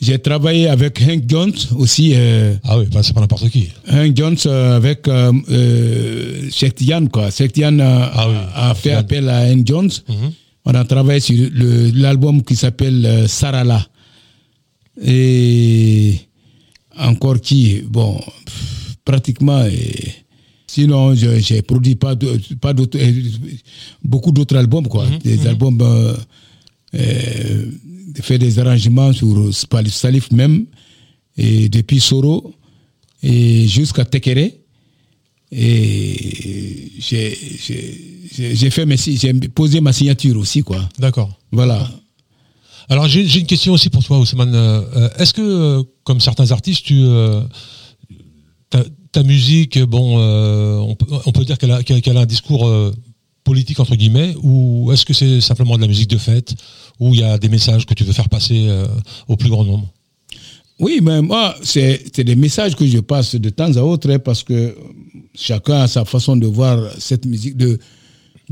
j'ai 0.00 0.18
travaillé 0.18 0.68
avec 0.68 1.00
Hank 1.02 1.24
Jones 1.26 1.52
aussi. 1.76 2.12
euh, 2.14 2.54
Ah 2.64 2.78
oui, 2.78 2.84
bah, 2.92 3.02
c'est 3.02 3.12
pas 3.14 3.20
n'importe 3.20 3.48
qui. 3.50 3.68
Hank 3.90 4.16
Jones 4.16 4.36
euh, 4.46 4.76
avec 4.76 5.08
euh, 5.08 5.32
euh, 5.50 7.08
quoi. 7.12 7.30
Shektian 7.30 7.78
a, 7.78 8.10
Ah 8.14 8.28
oui, 8.28 8.36
a 8.54 8.74
fait 8.74 8.92
appel 8.92 9.28
à 9.28 9.42
Hank 9.50 9.66
Jones. 9.66 9.90
Mhm. 10.08 10.32
On 10.66 10.74
a 10.74 10.84
travaillé 10.84 11.20
sur 11.20 11.36
l'album 11.94 12.42
qui 12.42 12.56
s'appelle 12.56 13.04
euh, 13.06 13.26
Sarala. 13.26 13.86
Et 15.02 16.14
encore 16.98 17.40
qui, 17.40 17.82
bon, 17.88 18.18
pff, 18.46 18.96
pratiquement. 19.04 19.64
et 19.66 20.14
sinon, 20.66 21.14
j'ai 21.14 21.62
produit 21.62 21.94
pas 21.96 22.14
de- 22.14 22.38
pas 22.60 22.72
d'autres, 22.72 22.98
beaucoup 24.02 24.32
d'autres 24.32 24.56
albums, 24.56 24.88
quoi. 24.88 25.06
Mhm, 25.06 25.18
Des 25.22 25.46
albums, 25.46 25.78
euh, 25.82 26.14
euh, 26.94 27.64
fait 28.22 28.38
des 28.38 28.58
arrangements 28.58 29.12
sur 29.12 29.52
Salif 29.88 30.30
même, 30.32 30.66
et 31.36 31.68
depuis 31.68 32.00
Soro, 32.00 32.54
et 33.22 33.66
jusqu'à 33.66 34.04
Tekere. 34.04 34.50
Et 35.52 36.92
j'ai- 36.98 37.36
fait 38.70 38.84
mes 38.84 38.96
j'ai 38.96 39.32
posé 39.32 39.80
ma 39.80 39.92
signature 39.92 40.36
aussi, 40.38 40.62
quoi. 40.62 40.88
D'accord. 40.98 41.38
Voilà. 41.52 41.88
Alors 42.88 43.08
j'ai 43.08 43.40
une 43.40 43.46
question 43.46 43.72
aussi 43.72 43.88
pour 43.90 44.04
toi, 44.04 44.18
Ousmane. 44.18 44.54
Euh, 44.54 44.82
euh, 44.96 45.08
Est-ce 45.18 45.32
que, 45.34 45.40
euh, 45.42 45.82
comme 46.04 46.20
certains 46.20 46.50
artistes, 46.50 46.84
tu 46.84 46.94
euh, 46.98 47.42
ta, 48.70 48.84
ta 49.12 49.22
musique, 49.22 49.78
bon, 49.78 50.18
on, 50.18 50.94
peut, 50.94 51.06
on 51.26 51.32
peut 51.32 51.44
dire 51.44 51.58
qu'elle 51.58 51.70
a, 51.70 52.20
un 52.20 52.26
discours 52.26 52.68
politique 53.50 53.80
entre 53.84 53.96
guillemets, 54.00 54.32
ou 54.42 54.90
est-ce 54.92 55.04
que 55.08 55.14
c'est 55.20 55.40
simplement 55.40 55.76
de 55.78 55.82
la 55.86 55.90
musique 55.92 56.10
de 56.16 56.20
fête, 56.28 56.50
où 57.00 57.14
il 57.14 57.20
y 57.20 57.26
a 57.32 57.38
des 57.44 57.50
messages 57.56 57.84
que 57.88 57.94
tu 57.98 58.04
veux 58.04 58.16
faire 58.20 58.28
passer 58.28 58.60
euh, 58.68 58.86
au 59.32 59.36
plus 59.40 59.50
grand 59.54 59.64
nombre? 59.70 59.86
Oui, 60.84 60.94
mais 61.06 61.22
moi, 61.22 61.44
c'est 61.62 61.92
c'est 62.12 62.26
des 62.32 62.36
messages 62.46 62.74
que 62.78 62.86
je 62.94 63.00
passe 63.12 63.30
de 63.46 63.50
temps 63.58 63.74
à 63.80 63.82
autre 63.92 64.10
hein, 64.10 64.18
parce 64.28 64.42
que 64.48 64.58
chacun 65.48 65.78
a 65.84 65.88
sa 65.88 66.04
façon 66.04 66.34
de 66.36 66.48
voir 66.58 66.76
cette 66.98 67.24
musique, 67.32 67.56
de, 67.56 67.70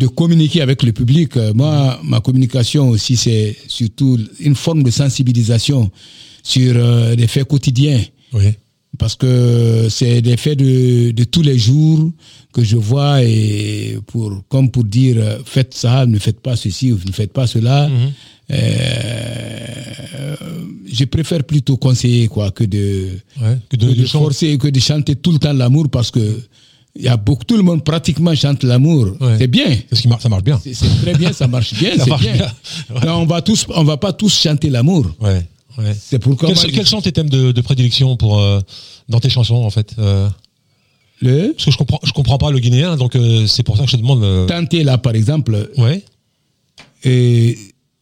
de 0.03 0.07
communiquer 0.20 0.61
avec 0.62 0.82
le 0.82 0.92
public. 0.92 1.30
Moi, 1.55 1.74
ma 2.03 2.20
communication 2.20 2.88
aussi, 2.95 3.14
c'est 3.24 3.57
surtout 3.68 4.18
une 4.40 4.57
forme 4.64 4.82
de 4.82 4.92
sensibilisation 5.03 5.90
sur 6.42 6.72
euh, 6.76 7.14
les 7.20 7.28
faits 7.28 7.49
quotidiens. 7.53 8.03
Oui. 8.32 8.51
Parce 8.99 9.16
que 9.16 9.88
c'est 9.90 10.22
des 10.22 10.36
faits 10.36 10.59
de, 10.59 11.11
de 11.11 11.24
tous 11.24 11.42
les 11.42 11.59
jours 11.59 12.11
que 12.53 12.62
je 12.62 12.76
vois 12.76 13.22
et 13.24 13.99
pour, 14.07 14.42
comme 14.49 14.70
pour 14.70 14.84
dire 14.84 15.16
faites 15.45 15.74
ça, 15.74 16.07
ne 16.07 16.18
faites 16.18 16.40
pas 16.40 16.55
ceci 16.57 16.92
ou 16.92 16.99
ne 17.07 17.12
faites 17.12 17.32
pas 17.32 17.47
cela. 17.47 17.90
Euh, 18.51 20.36
je 20.92 21.05
préfère 21.05 21.45
plutôt 21.45 21.76
conseiller 21.76 22.28
quoi 22.28 22.51
que 22.51 22.64
de, 22.64 23.09
Ouais, 23.40 23.59
que 23.68 23.76
de- 23.76 23.92
que 23.92 24.01
de 24.01 24.07
forcer 24.07 24.59
que 24.59 24.68
de 24.68 24.80
chanter 24.80 25.16
tout 25.16 25.32
le 25.32 25.38
temps 25.38 25.53
l'amour 25.53 25.88
parce 25.90 26.11
que 26.11 26.40
il 26.97 27.03
y 27.03 27.09
a 27.09 27.16
beaucoup 27.16 27.42
tout 27.45 27.57
le 27.57 27.64
monde 27.64 27.82
pratiquement 27.82 28.32
chante 28.36 28.62
l'amour. 28.62 29.09
Ouais. 29.20 29.36
C'est 29.38 29.49
bien. 29.49 29.66
C'est 29.88 29.97
ce 29.97 30.03
qui 30.03 30.07
marche, 30.09 30.22
ça 30.22 30.28
marche 30.28 30.45
bien. 30.45 30.61
C'est 30.62 30.74
très 31.03 31.14
bien, 31.14 31.32
ça 31.32 31.49
marche 31.49 31.74
bien, 31.74 31.90
Ça 31.99 32.05
c'est 32.05 32.11
marche 32.11 32.22
bien. 32.22 32.34
bien. 32.34 32.53
Ouais. 32.90 33.01
Mais 33.03 33.11
on 33.11 33.26
va 33.26 33.42
tous, 33.42 33.66
on 33.74 33.82
va 33.82 33.97
pas 33.97 34.12
tous 34.12 34.32
chanter 34.32 34.70
l'amour. 34.70 35.05
Ouais. 35.20 35.45
Ouais. 35.78 35.94
C'est 35.98 36.18
pourquoi 36.18 36.48
Quels, 36.48 36.56
sont- 36.58 36.68
je- 36.68 36.72
quels 36.74 36.86
sont 36.86 37.00
tes 37.00 37.12
thèmes 37.12 37.30
de, 37.30 37.52
de 37.52 37.60
prédilection 37.60 38.16
pour 38.16 38.38
euh, 38.40 38.60
dans 39.08 39.20
tes 39.20 39.28
chansons 39.30 39.56
en 39.56 39.70
fait 39.70 39.94
euh, 39.98 40.28
le? 41.20 41.52
Parce 41.52 41.64
que 41.66 41.70
je 41.70 41.76
comprends, 41.78 42.00
je 42.02 42.12
comprends 42.12 42.38
pas 42.38 42.50
le 42.50 42.58
guinéen, 42.58 42.96
donc 42.96 43.16
euh, 43.16 43.46
c'est 43.46 43.62
pour 43.62 43.76
ça 43.76 43.84
que 43.84 43.90
je 43.90 43.96
te 43.96 44.00
demande. 44.02 44.46
tenter 44.48 44.82
là 44.84 44.98
par 44.98 45.14
exemple 45.14 45.70
ouais, 45.78 46.02
et, 47.04 47.56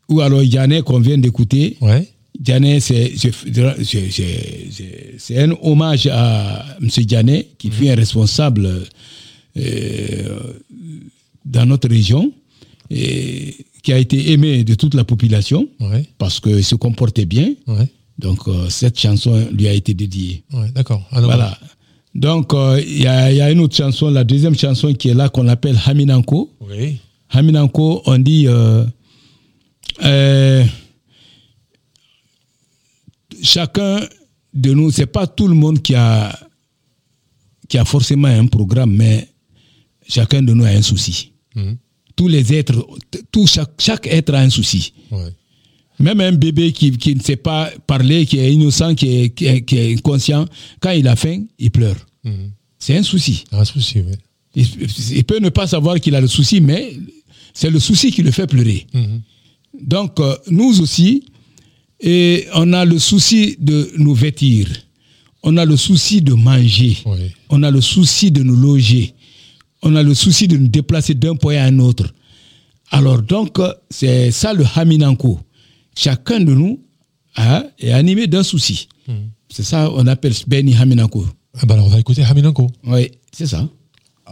ou 0.09 0.21
alors 0.21 0.43
Yané 0.43 0.83
qu'on 0.83 1.01
vient 1.01 1.19
d'écouter. 1.19 1.77
ouais, 1.81 2.09
Yané, 2.47 2.81
c'est 2.81 3.13
un 5.39 5.53
hommage 5.63 6.07
à 6.11 6.65
M. 6.81 6.89
Yané, 7.11 7.49
qui 7.59 7.71
fut 7.71 7.89
un 7.89 7.95
responsable 7.95 8.87
dans 11.45 11.67
notre 11.67 11.89
région, 11.89 12.33
et 12.91 13.55
qui 13.83 13.93
a 13.93 13.99
été 13.99 14.31
aimé 14.33 14.65
de 14.65 14.75
toute 14.75 14.95
la 14.95 15.05
population 15.05 15.69
ouais, 15.81 16.07
parce 16.19 16.39
qu'il 16.41 16.65
se 16.65 16.75
comportait 16.77 17.25
bien. 17.27 17.53
ouais, 17.67 17.89
Donc 18.19 18.47
euh, 18.49 18.69
cette 18.69 18.99
chanson 18.99 19.49
lui 19.53 19.67
a 19.69 19.73
été 19.73 19.93
dédiée. 19.95 20.45
ouais, 20.53 20.71
d'accord. 20.73 21.03
Voilà. 21.13 21.59
Donc 22.15 22.53
euh, 22.55 22.81
il 22.81 23.03
y, 23.03 23.07
a, 23.07 23.31
il 23.33 23.37
y 23.39 23.41
a 23.41 23.51
une 23.51 23.61
autre 23.61 23.75
chanson, 23.77 24.11
la 24.11 24.23
deuxième 24.25 24.57
chanson 24.57 24.93
qui 24.95 25.09
est 25.09 25.15
là 25.15 25.29
qu'on 25.29 25.49
appelle 25.49 25.79
Haminanko. 25.85 26.53
Oui. 26.61 26.99
Haminanko, 27.31 28.03
on 28.07 28.19
dit 28.19 28.47
euh, 28.47 28.85
euh, 30.05 30.65
chacun 33.43 34.01
de 34.55 34.73
nous, 34.73 34.91
c'est 34.91 35.07
pas 35.07 35.27
tout 35.27 35.49
le 35.49 35.55
monde 35.55 35.81
qui 35.81 35.95
a 35.95 36.39
qui 37.69 37.79
a 37.79 37.85
forcément 37.87 38.29
un 38.29 38.47
programme, 38.47 38.95
mais 38.95 39.27
chacun 40.07 40.43
de 40.43 40.53
nous 40.53 40.65
a 40.65 40.69
un 40.69 40.83
souci. 40.83 41.33
Mhm. 41.57 41.77
Tous 42.17 42.29
les 42.29 42.53
êtres, 42.53 42.87
tout 43.31 43.47
chaque, 43.47 43.71
chaque 43.79 44.07
être 44.07 44.35
a 44.35 44.41
un 44.41 44.51
souci. 44.51 44.93
Ouais. 45.11 45.33
Même 45.99 46.21
un 46.21 46.33
bébé 46.33 46.73
qui, 46.73 46.91
qui 46.99 47.15
ne 47.15 47.21
sait 47.21 47.37
pas 47.37 47.71
parler, 47.87 48.27
qui 48.27 48.39
est 48.39 48.53
innocent, 48.53 48.95
qui 48.95 49.07
est, 49.17 49.31
qui 49.31 49.47
est, 49.47 49.63
qui 49.63 49.77
est 49.77 49.93
inconscient, 49.95 50.47
quand 50.81 50.91
il 50.91 51.07
a 51.09 51.17
faim, 51.17 51.45
il 51.59 51.71
pleure. 51.71 51.97
Mhm. 52.25 52.51
C'est 52.79 52.97
un 52.97 53.03
souci. 53.03 53.45
Un 53.53 53.65
souci, 53.65 54.01
oui. 54.01 54.15
Il, 54.55 54.67
il 55.17 55.25
peut 55.25 55.39
ne 55.39 55.49
pas 55.49 55.67
savoir 55.67 56.01
qu'il 56.01 56.15
a 56.15 56.21
le 56.21 56.27
souci, 56.27 56.61
mais 56.61 56.95
c'est 57.55 57.71
le 57.71 57.79
souci 57.79 58.11
qui 58.11 58.23
le 58.23 58.31
fait 58.31 58.47
pleurer. 58.47 58.87
Mhm. 58.93 59.21
Donc, 59.81 60.19
euh, 60.21 60.37
nous 60.51 60.81
aussi, 60.83 61.25
et 62.01 62.47
on 62.55 62.73
a 62.73 62.85
le 62.85 62.99
souci 62.99 63.57
de 63.61 63.91
nous 63.97 64.15
vêtir. 64.15 64.67
on 65.45 65.57
a 65.57 65.65
le 65.65 65.77
souci 65.77 66.21
de 66.23 66.35
manger, 66.35 66.99
Oui. 67.07 67.19
on 67.49 67.63
a 67.63 67.71
le 67.71 67.81
souci 67.81 68.31
de 68.31 68.43
nous 68.43 68.55
loger, 68.57 69.15
on 69.83 69.95
a 69.97 70.03
le 70.03 70.15
souci 70.15 70.49
de 70.49 70.57
nous 70.57 70.69
déplacer 70.69 71.15
d'un 71.15 71.35
point 71.37 71.57
à 71.57 71.65
un 71.65 71.79
autre. 71.79 72.13
Alors 72.91 73.23
donc, 73.23 73.59
euh, 73.59 73.73
c'est 73.91 74.31
ça 74.31 74.53
le 74.53 74.65
Haminanko. 74.75 75.41
Chacun 75.97 76.41
de 76.41 76.55
nous 76.55 76.81
hein, 77.37 77.65
est 77.79 77.93
animé 77.93 78.27
d'un 78.27 78.43
souci. 78.43 78.89
C'est 79.49 79.65
ça 79.65 79.91
on 79.95 80.07
appelle 80.07 80.33
Beni 80.47 80.75
Haminanko. 80.75 81.27
Ah 81.61 81.67
bah 81.67 81.75
alors, 81.75 81.87
on 81.87 81.91
va 81.91 81.99
écouter 81.99 82.23
Haminanko. 82.23 82.71
Oui, 82.87 83.11
c'est 83.33 83.47
ça. 83.47 83.69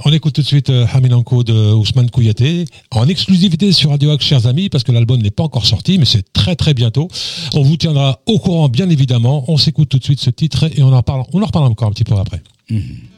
On 0.05 0.13
écoute 0.13 0.35
tout 0.35 0.41
de 0.41 0.47
suite 0.47 0.71
euh, 0.71 0.87
Haminanko 0.91 1.43
de 1.43 1.73
Ousmane 1.75 2.11
Kouyaté 2.11 2.65
en 2.91 3.07
exclusivité 3.09 3.73
sur 3.73 3.91
Radio 3.91 4.11
Axe, 4.13 4.25
chers 4.25 4.47
amis, 4.47 4.69
parce 4.71 4.85
que 4.85 4.93
l'album 4.93 5.21
n'est 5.21 5.33
pas 5.33 5.43
encore 5.43 5.67
sorti, 5.67 5.99
mais 5.99 6.07
c'est 6.07 6.33
très 6.33 6.57
très 6.57 6.73
bientôt. 6.73 7.09
On 7.55 7.63
vous 7.63 7.77
tiendra 7.77 8.21
au 8.27 8.39
courant, 8.39 8.69
bien 8.69 8.89
évidemment. 8.89 9.45
On 9.49 9.59
s'écoute 9.59 9.89
tout 9.89 9.99
de 9.99 10.05
suite 10.05 10.21
ce 10.21 10.31
titre 10.31 10.71
et 10.75 10.83
on 10.83 10.93
en 10.93 10.99
reparle, 10.99 11.25
on 11.33 11.43
en 11.43 11.47
reparle 11.47 11.67
encore 11.67 11.89
un 11.89 11.93
petit 11.93 12.05
peu 12.05 12.15
après. 12.15 12.43
Thank 12.71 13.10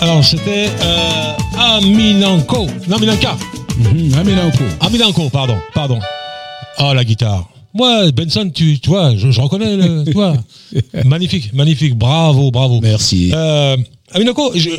Alors 0.00 0.24
c'était 0.24 0.68
euh, 0.80 1.32
Aminanko. 1.58 2.66
Non, 2.88 2.98
Minanka. 2.98 3.36
Mhm, 3.78 4.14
Aminanko. 4.14 4.64
Aminanko, 4.80 5.28
pardon, 5.30 5.56
pardon. 5.74 5.98
Oh 6.80 6.92
la 6.94 7.04
guitare. 7.04 7.48
Moi, 7.74 8.10
Benson, 8.12 8.50
tu, 8.52 8.78
tu 8.80 8.88
vois, 8.90 9.14
je, 9.16 9.30
je 9.30 9.40
reconnais, 9.40 9.76
le, 9.76 10.04
tu 10.06 10.12
vois. 10.12 10.36
magnifique, 11.04 11.52
magnifique, 11.52 11.94
bravo, 11.96 12.50
bravo. 12.50 12.80
Merci. 12.80 13.30
Euh, 13.34 13.76
Aminako, 14.12 14.52
je- 14.54 14.70
euh, 14.70 14.76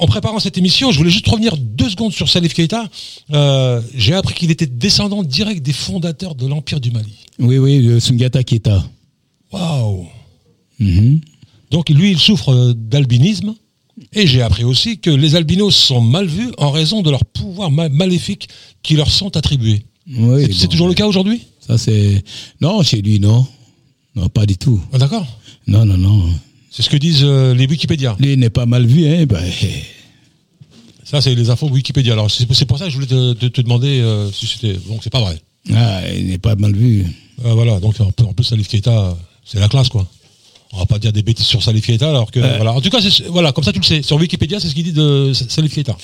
en 0.00 0.06
préparant 0.06 0.38
cette 0.38 0.56
émission, 0.58 0.90
je 0.90 0.98
voulais 0.98 1.10
juste 1.10 1.28
revenir 1.28 1.56
deux 1.56 1.88
secondes 1.90 2.12
sur 2.12 2.28
Salif 2.28 2.54
Keita. 2.54 2.84
Euh, 3.32 3.80
J'ai 3.94 4.14
appris 4.14 4.34
qu'il 4.34 4.50
était 4.50 4.66
descendant 4.66 5.22
direct 5.22 5.62
des 5.64 5.72
fondateurs 5.72 6.34
de 6.34 6.46
l'Empire 6.46 6.80
du 6.80 6.90
Mali. 6.90 7.14
Oui, 7.38 7.58
oui, 7.58 7.80
le 7.82 8.00
Sungata 8.00 8.42
Keita. 8.42 8.82
Waouh 9.52 10.06
Mhm. 10.80 11.20
Donc 11.72 11.88
lui, 11.90 12.12
il 12.12 12.18
souffre 12.18 12.72
d'albinisme. 12.76 13.54
Et 14.12 14.26
j'ai 14.26 14.42
appris 14.42 14.64
aussi 14.64 14.98
que 14.98 15.10
les 15.10 15.34
albinos 15.36 15.74
sont 15.74 16.00
mal 16.00 16.26
vus 16.26 16.50
en 16.58 16.70
raison 16.70 17.02
de 17.02 17.10
leurs 17.10 17.24
pouvoirs 17.24 17.70
ma- 17.70 17.88
maléfiques 17.88 18.48
qui 18.82 18.94
leur 18.96 19.10
sont 19.10 19.36
attribués. 19.36 19.84
Oui, 20.10 20.46
C'est- 20.52 20.62
bon, 20.66 20.68
toujours 20.70 20.88
le 20.88 20.94
cas 20.94 21.06
aujourd'hui? 21.06 21.42
Ça, 21.66 21.76
c'est. 21.78 22.22
Non, 22.60 22.82
chez 22.82 23.02
lui, 23.02 23.20
non. 23.20 23.46
Non, 24.16 24.28
pas 24.28 24.46
du 24.46 24.56
tout. 24.56 24.80
Ah, 24.92 24.98
D'accord 24.98 25.26
Non, 25.66 25.84
non, 25.84 25.98
non. 25.98 26.30
C'est 26.70 26.82
ce 26.82 26.90
que 26.90 26.96
disent 26.96 27.20
euh, 27.24 27.54
les 27.54 27.66
Wikipédia. 27.66 28.16
Lui 28.18 28.36
n'est 28.36 28.50
pas 28.50 28.66
mal 28.66 28.86
vu, 28.86 29.06
hein. 29.06 29.26
ben, 29.26 29.42
Ça, 31.04 31.20
c'est 31.20 31.34
les 31.34 31.50
infos 31.50 31.68
Wikipédia. 31.68 32.12
Alors, 32.12 32.30
c'est 32.30 32.46
pour 32.66 32.78
ça 32.78 32.84
que 32.86 32.90
je 32.90 32.94
voulais 32.96 33.06
te, 33.06 33.32
te- 33.34 33.46
te 33.46 33.60
demander 33.60 34.00
euh, 34.00 34.30
si 34.32 34.46
c'était. 34.46 34.74
Donc, 34.88 35.00
c'est 35.02 35.10
pas 35.10 35.20
vrai. 35.20 35.40
ah, 35.74 36.00
il 36.14 36.26
n'est 36.26 36.38
pas 36.38 36.54
mal 36.56 36.74
vu. 36.74 37.04
Euh, 37.44 37.52
voilà, 37.54 37.80
donc 37.80 37.98
en, 38.00 38.10
plus- 38.10 38.26
en 38.26 38.32
plus, 38.32 38.44
Salif 38.44 38.68
Keita, 38.68 39.16
c'est 39.44 39.60
la 39.60 39.68
classe, 39.68 39.88
quoi. 39.88 40.06
On 40.72 40.78
va 40.78 40.86
pas 40.86 40.98
dire 40.98 41.12
des 41.12 41.22
bêtises 41.22 41.46
sur 41.46 41.62
Salif 41.62 41.86
Keita, 41.86 42.08
alors 42.08 42.30
que. 42.30 42.40
Voilà. 42.40 42.72
En 42.74 42.80
tout 42.80 42.90
cas, 42.90 43.00
c'est- 43.00 43.26
voilà, 43.28 43.52
comme 43.52 43.64
ça, 43.64 43.72
tu 43.72 43.78
le 43.78 43.84
sais. 43.84 44.02
Sur 44.02 44.16
Wikipédia, 44.16 44.60
c'est 44.60 44.68
ce 44.68 44.74
qu'il 44.74 44.84
dit 44.84 44.92
de 44.92 45.32
Salif 45.32 45.74
Keita. 45.74 45.96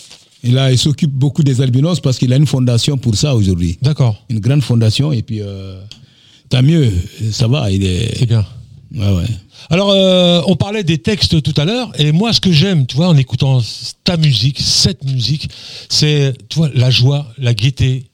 Il, 0.43 0.57
a- 0.59 0.73
il 0.73 0.79
s'occupe 0.79 1.11
beaucoup 1.13 1.43
des 1.43 1.61
albinos 1.61 2.01
parce 2.01 2.19
qu'il 2.19 2.33
a 2.33 2.37
une 2.37 2.47
fondation 2.47 2.97
pour 2.99 3.15
ça 3.15 3.35
aujourd'hui. 3.35 3.79
D'accord, 3.83 4.17
Une 4.31 4.41
grande 4.41 4.63
fondation, 4.63 5.13
et 5.13 5.23
puis, 5.23 5.41
euh, 5.41 5.81
tant 6.49 6.63
mieux, 6.63 6.91
ça 7.31 7.47
va, 7.49 7.71
il 7.71 7.85
est. 7.85 8.17
c'est 8.19 8.27
bien. 8.27 8.45
Ouais, 8.95 9.13
ouais. 9.13 9.25
Alors, 9.71 9.91
euh, 9.91 10.41
on 10.47 10.57
parlait 10.57 10.85
des 10.85 10.99
textes 10.99 11.43
tout 11.43 11.55
à 11.61 11.65
l'heure, 11.65 11.91
et 11.99 12.13
moi, 12.13 12.33
ce 12.33 12.41
que 12.41 12.53
j'aime, 12.53 12.87
tu 12.87 12.97
vois, 12.97 13.09
en 13.09 13.17
écoutant 13.17 13.61
ta 14.05 14.17
musique, 14.17 14.61
cette 14.61 15.03
musique, 15.05 15.49
c'est, 15.89 16.35
tu 16.49 16.59
vois, 16.59 16.71
la 16.75 16.91
joie, 16.91 17.27
la 17.39 17.55
gaieté. 17.55 18.07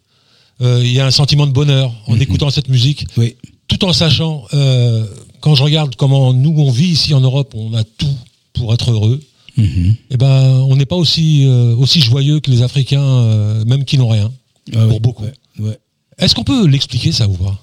Euh, 0.62 0.80
Il 0.84 0.92
y 0.92 1.00
a 1.00 1.06
un 1.06 1.10
sentiment 1.10 1.46
de 1.46 1.52
bonheur 1.52 1.92
en 2.06 2.18
écoutant 2.20 2.50
cette 2.50 2.68
musique, 2.68 3.06
Oui. 3.16 3.36
tout 3.68 3.84
en 3.84 3.92
sachant, 3.92 4.44
euh, 4.54 5.04
quand 5.40 5.54
je 5.54 5.62
regarde 5.62 5.96
comment 5.96 6.32
nous 6.32 6.54
on 6.58 6.70
vit 6.70 6.88
ici 6.88 7.14
en 7.14 7.20
Europe, 7.20 7.54
on 7.56 7.74
a 7.74 7.84
tout 7.84 8.16
pour 8.52 8.72
être 8.74 8.90
heureux. 8.90 9.20
Mhm. 9.56 9.94
Eh 10.10 10.16
ben, 10.16 10.64
on 10.68 10.76
n'est 10.76 10.86
pas 10.86 10.96
aussi 10.96 11.44
euh, 11.46 11.74
aussi 11.76 12.00
joyeux 12.00 12.40
que 12.40 12.50
les 12.50 12.62
Africains, 12.62 13.02
euh, 13.02 13.64
même 13.64 13.84
qui 13.84 13.98
n'ont 13.98 14.08
rien, 14.08 14.30
Ah 14.74 14.84
pour 14.86 14.92
oui, 14.94 15.00
beaucoup. 15.00 15.24
ouais, 15.24 15.32
ouais. 15.58 15.78
Est-ce 16.18 16.34
qu'on 16.34 16.44
peut 16.44 16.66
l'expliquer 16.66 17.12
ça 17.12 17.28
ou 17.28 17.34
pas? 17.34 17.60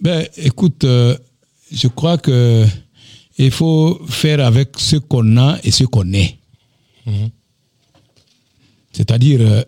Ben, 0.00 0.26
écoute, 0.36 0.84
euh, 0.84 1.16
je 1.72 1.88
crois 1.88 2.18
que 2.18 2.64
il 3.38 3.50
faut 3.50 4.00
faire 4.08 4.44
avec 4.44 4.70
ce 4.78 4.96
qu'on 4.96 5.36
a 5.36 5.58
et 5.62 5.70
ce 5.70 5.84
qu'on 5.84 6.12
est. 6.12 6.38
Mhm. 7.06 7.30
C'est-à-dire 8.92 9.64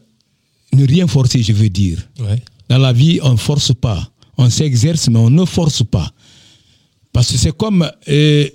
ne 0.73 0.87
rien 0.87 1.07
forcer, 1.07 1.43
je 1.43 1.53
veux 1.53 1.69
dire. 1.69 1.99
Ouais. 2.19 2.43
Dans 2.69 2.79
la 2.79 2.93
vie, 2.93 3.21
on 3.23 3.33
ne 3.33 3.37
force 3.37 3.73
pas. 3.73 4.11
On 4.39 4.49
s'exerce, 4.51 5.09
mais 5.09 5.19
on 5.19 5.31
ne 5.31 5.45
force 5.45 5.83
pas. 5.83 6.11
Parce 7.13 7.31
que 7.33 7.39
c'est 7.39 7.57
comme 7.57 7.89
euh, 8.09 8.49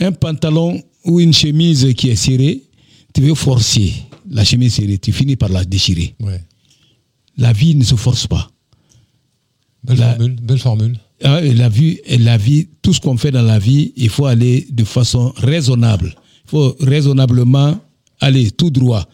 un 0.00 0.12
pantalon 0.12 0.80
ou 1.04 1.20
une 1.20 1.32
chemise 1.32 1.92
qui 1.94 2.08
est 2.10 2.16
serrée. 2.16 2.62
Tu 3.14 3.22
veux 3.22 3.34
forcer 3.34 3.92
la 4.30 4.44
chemise 4.44 4.74
serrée, 4.74 4.98
tu 4.98 5.12
finis 5.12 5.36
par 5.36 5.48
la 5.48 5.64
déchirer. 5.64 6.14
Ouais. 6.20 6.40
La 7.36 7.52
vie 7.52 7.74
ne 7.74 7.84
se 7.84 7.94
force 7.96 8.26
pas. 8.26 8.50
Belle 9.84 9.98
La- 9.98 10.10
formule, 10.14 10.36
belle 10.42 10.58
formule. 10.58 10.98
Ah, 11.24 11.40
la 11.40 11.68
vie, 11.68 11.98
la 12.18 12.36
vie, 12.36 12.68
tout 12.82 12.92
ce 12.92 13.00
qu'on 13.00 13.16
fait 13.16 13.32
dans 13.32 13.42
la 13.42 13.58
vie, 13.58 13.92
il 13.96 14.08
faut 14.08 14.26
aller 14.26 14.68
de 14.70 14.84
façon 14.84 15.32
raisonnable. 15.36 16.14
Il 16.44 16.50
faut 16.50 16.76
raisonnablement 16.80 17.80
aller 18.20 18.50
tout 18.52 18.70
droit. 18.70 19.04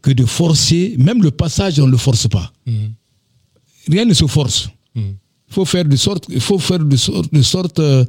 Que 0.00 0.10
de 0.12 0.24
forcer, 0.24 0.94
même 0.98 1.22
le 1.22 1.30
passage, 1.30 1.78
on 1.80 1.86
ne 1.86 1.90
le 1.92 1.96
force 1.98 2.26
pas. 2.28 2.52
Mhm. 2.66 2.92
Rien 3.90 4.04
ne 4.06 4.14
se 4.14 4.26
force. 4.26 4.68
Il 5.54 5.58
faut 5.62 5.64
faire 5.66 5.84
de 5.84 5.94
sorte, 5.96 6.24
il 6.30 6.40
faut 6.40 6.58
faire 6.58 6.80
de 6.80 6.96
sorte, 6.96 7.32
de 7.32 7.42
sorte 7.42 7.78
euh, 7.78 8.04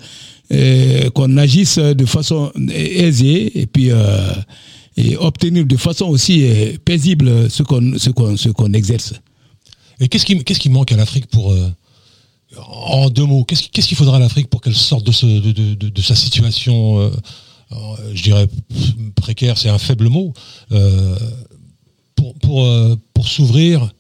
euh, 0.51 1.11
qu'on 1.11 1.37
agisse 1.37 1.77
de 1.77 2.05
façon 2.07 2.51
aisée 2.71 3.59
et 3.61 3.67
puis 3.67 3.91
euh, 3.91 4.33
et 4.97 5.15
obtenir 5.17 5.63
de 5.67 5.77
façon 5.77 6.05
aussi 6.07 6.43
paisible 6.85 7.51
ce 7.51 7.61
qu'on 7.61 7.99
ce 7.99 8.09
qu'on 8.09 8.35
ce 8.35 8.49
qu'on 8.49 8.73
exerce. 8.73 9.13
Et 9.99 10.07
qu'est-ce 10.07 10.25
qui, 10.25 10.43
qu'est-ce 10.43 10.59
qui 10.59 10.69
manque 10.69 10.91
à 10.91 10.97
l'Afrique 10.97 11.27
pour, 11.27 11.51
euh, 11.51 11.69
en 12.57 13.09
deux 13.11 13.25
mots, 13.25 13.43
qu'est-ce, 13.43 13.69
qu'est-ce 13.69 13.87
qu'il 13.89 13.97
faudra 13.97 14.17
à 14.17 14.19
l'Afrique 14.19 14.47
pour 14.49 14.61
qu'elle 14.61 14.73
sorte 14.75 15.05
de, 15.05 15.11
ce, 15.11 15.27
de, 15.27 15.51
de- 15.51 15.75
de- 15.75 15.89
de 15.89 16.01
sa 16.01 16.15
situation, 16.15 17.11
je 18.13 18.23
dirais 18.23 18.47
précaire, 19.15 19.57
c'est 19.59 19.69
un 19.69 19.77
faible 19.77 20.07
mot, 20.09 20.33
pour, 22.15 22.33
pour, 22.35 22.97
pour 23.13 23.27
s'ouvrir 23.27 23.91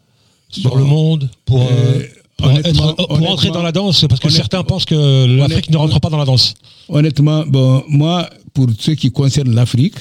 sur 0.49 0.71
Bon, 0.71 0.75
le 0.77 0.83
monde, 0.85 1.29
pour, 1.45 1.67
pour, 2.37 2.51
être- 2.51 2.95
pour 3.07 3.29
entrer 3.29 3.49
dans 3.49 3.63
la 3.63 3.71
danse, 3.71 4.05
parce 4.09 4.19
que 4.19 4.27
certains 4.29 4.63
pensent 4.63 4.85
que 4.85 5.25
l'Afrique 5.37 5.69
ne 5.69 5.77
rentre 5.77 5.99
pas 5.99 6.09
dans 6.09 6.17
la 6.17 6.25
danse. 6.25 6.53
Honnêtement, 6.89 7.45
bon, 7.47 7.83
moi, 7.87 8.29
pour 8.53 8.67
ce 8.77 8.91
qui 8.91 9.09
concerne 9.11 9.53
l'Afrique, 9.55 9.95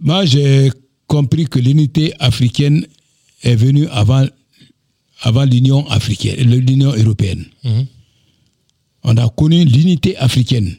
moi, 0.00 0.24
j'ai 0.24 0.70
compris 1.06 1.46
que 1.46 1.58
l'unité 1.58 2.12
africaine 2.18 2.86
est 3.42 3.56
venue 3.56 3.86
avant, 3.88 4.26
avant 5.22 5.44
l'Union 5.44 5.86
africaine, 5.88 6.36
l'Union 6.54 6.92
européenne. 6.92 7.44
Mhm. 7.64 7.86
On 9.04 9.16
a 9.16 9.28
connu 9.28 9.64
l'unité 9.64 10.16
africaine. 10.16 10.74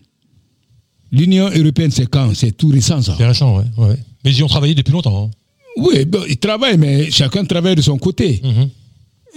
L'Union 1.11 1.49
européenne, 1.49 1.91
c'est 1.91 2.07
quand? 2.09 2.33
C'est 2.35 2.51
tout 2.51 2.67
récent, 2.67 3.01
ça. 3.01 3.15
C'est 3.17 3.25
récent, 3.25 3.55
ouais, 3.57 3.63
ouais. 3.77 3.97
Mais 4.23 4.31
ils 4.31 4.39
y 4.39 4.43
ont 4.43 4.47
travaillé 4.47 4.75
depuis 4.75 4.91
longtemps. 4.91 5.25
hein. 5.25 5.31
Oui, 5.77 6.03
bon, 6.05 6.23
ils 6.27 6.37
travaillent, 6.37 6.77
mais 6.77 7.09
chacun 7.11 7.45
travaille 7.45 7.75
de 7.75 7.81
son 7.81 7.97
côté. 7.97 8.41
Mhm. 8.43 8.69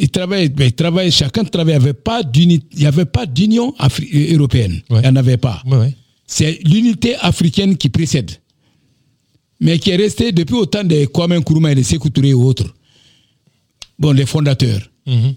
Ils 0.02 0.08
travaillent, 0.10 0.50
mais 0.58 0.68
ils 0.68 0.72
travaillent, 0.72 1.12
chacun 1.12 1.44
travaille. 1.44 1.74
Il 1.74 1.78
n'y 1.78 1.84
avait 1.84 1.92
pas 1.92 2.22
d'uni- 2.22 2.62
il 2.72 2.82
y 2.82 2.86
avait 2.86 3.04
pas 3.04 3.26
d'union 3.26 3.74
afri- 3.78 4.32
européenne. 4.34 4.80
Ouais. 4.90 4.98
Il 5.00 5.02
n'y 5.02 5.08
en 5.08 5.16
avait 5.16 5.36
pas. 5.36 5.62
Ouais, 5.66 5.76
ouais. 5.76 5.94
C'est 6.26 6.58
l'unité 6.64 7.16
africaine 7.20 7.76
qui 7.76 7.88
précède. 7.90 8.30
Mais 9.60 9.78
qui 9.78 9.90
est 9.90 9.96
restée 9.96 10.32
depuis 10.32 10.54
autant 10.56 10.84
de 10.84 11.04
Kwame 11.06 11.34
Nkrumah 11.38 11.72
et 11.72 11.74
de 11.74 11.82
Sékou 11.82 12.08
Touré 12.08 12.28
et 12.30 12.34
autres. 12.34 12.72
Bon, 13.98 14.12
les 14.12 14.24
fondateurs. 14.26 14.80
Mhm. 15.06 15.34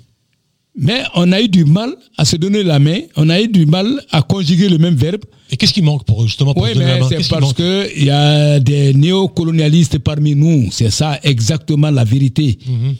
Mais 0.76 1.03
on 1.16 1.32
a 1.34 1.39
eu 1.41 1.49
du 1.49 1.66
mal 1.66 1.91
à 2.18 2.26
se 2.26 2.36
donner 2.38 2.64
la 2.64 2.80
main, 2.80 2.99
on 3.16 3.30
a 3.30 3.39
eu 3.41 3.47
du 3.47 3.66
mal 3.68 4.01
à 4.11 4.22
conjuguer 4.24 4.70
le 4.70 4.78
même 4.80 4.95
verbe. 4.95 5.24
Et 5.51 5.57
qu'est-ce 5.57 5.74
qui 5.74 5.82
manque 5.84 6.03
pour 6.05 6.26
justement 6.26 6.53
pour 6.53 6.64
Oui, 6.64 6.70
se 6.70 6.76
donner 6.76 6.88
la 6.88 6.99
main? 6.99 7.07
c'est 7.09 7.28
parce 7.30 7.53
qu'il 7.53 8.03
y 8.05 8.09
a 8.09 8.59
des 8.59 8.93
néocolonialistes 8.93 9.99
parmi 9.99 10.34
nous. 10.36 10.70
C'est 10.72 10.89
ça 10.89 11.20
exactement 11.22 11.91
la 11.91 12.03
vérité. 12.03 12.57
Mhm. 12.66 12.95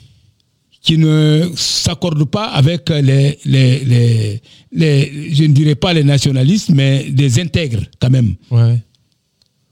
Qui 0.84 0.98
ne 0.98 1.48
s'accordent 1.56 2.26
pas 2.26 2.48
avec 2.48 2.90
les, 2.90 3.38
les, 3.46 3.84
les, 3.84 4.42
les- 4.70 5.34
je 5.34 5.44
ne 5.44 5.52
dirais 5.54 5.76
pas 5.76 5.94
les 5.94 6.04
nationalistes, 6.04 6.68
mais 6.68 7.04
des 7.10 7.40
intègres 7.40 7.84
quand 7.98 8.10
même. 8.10 8.34
Ouais. 8.50 8.78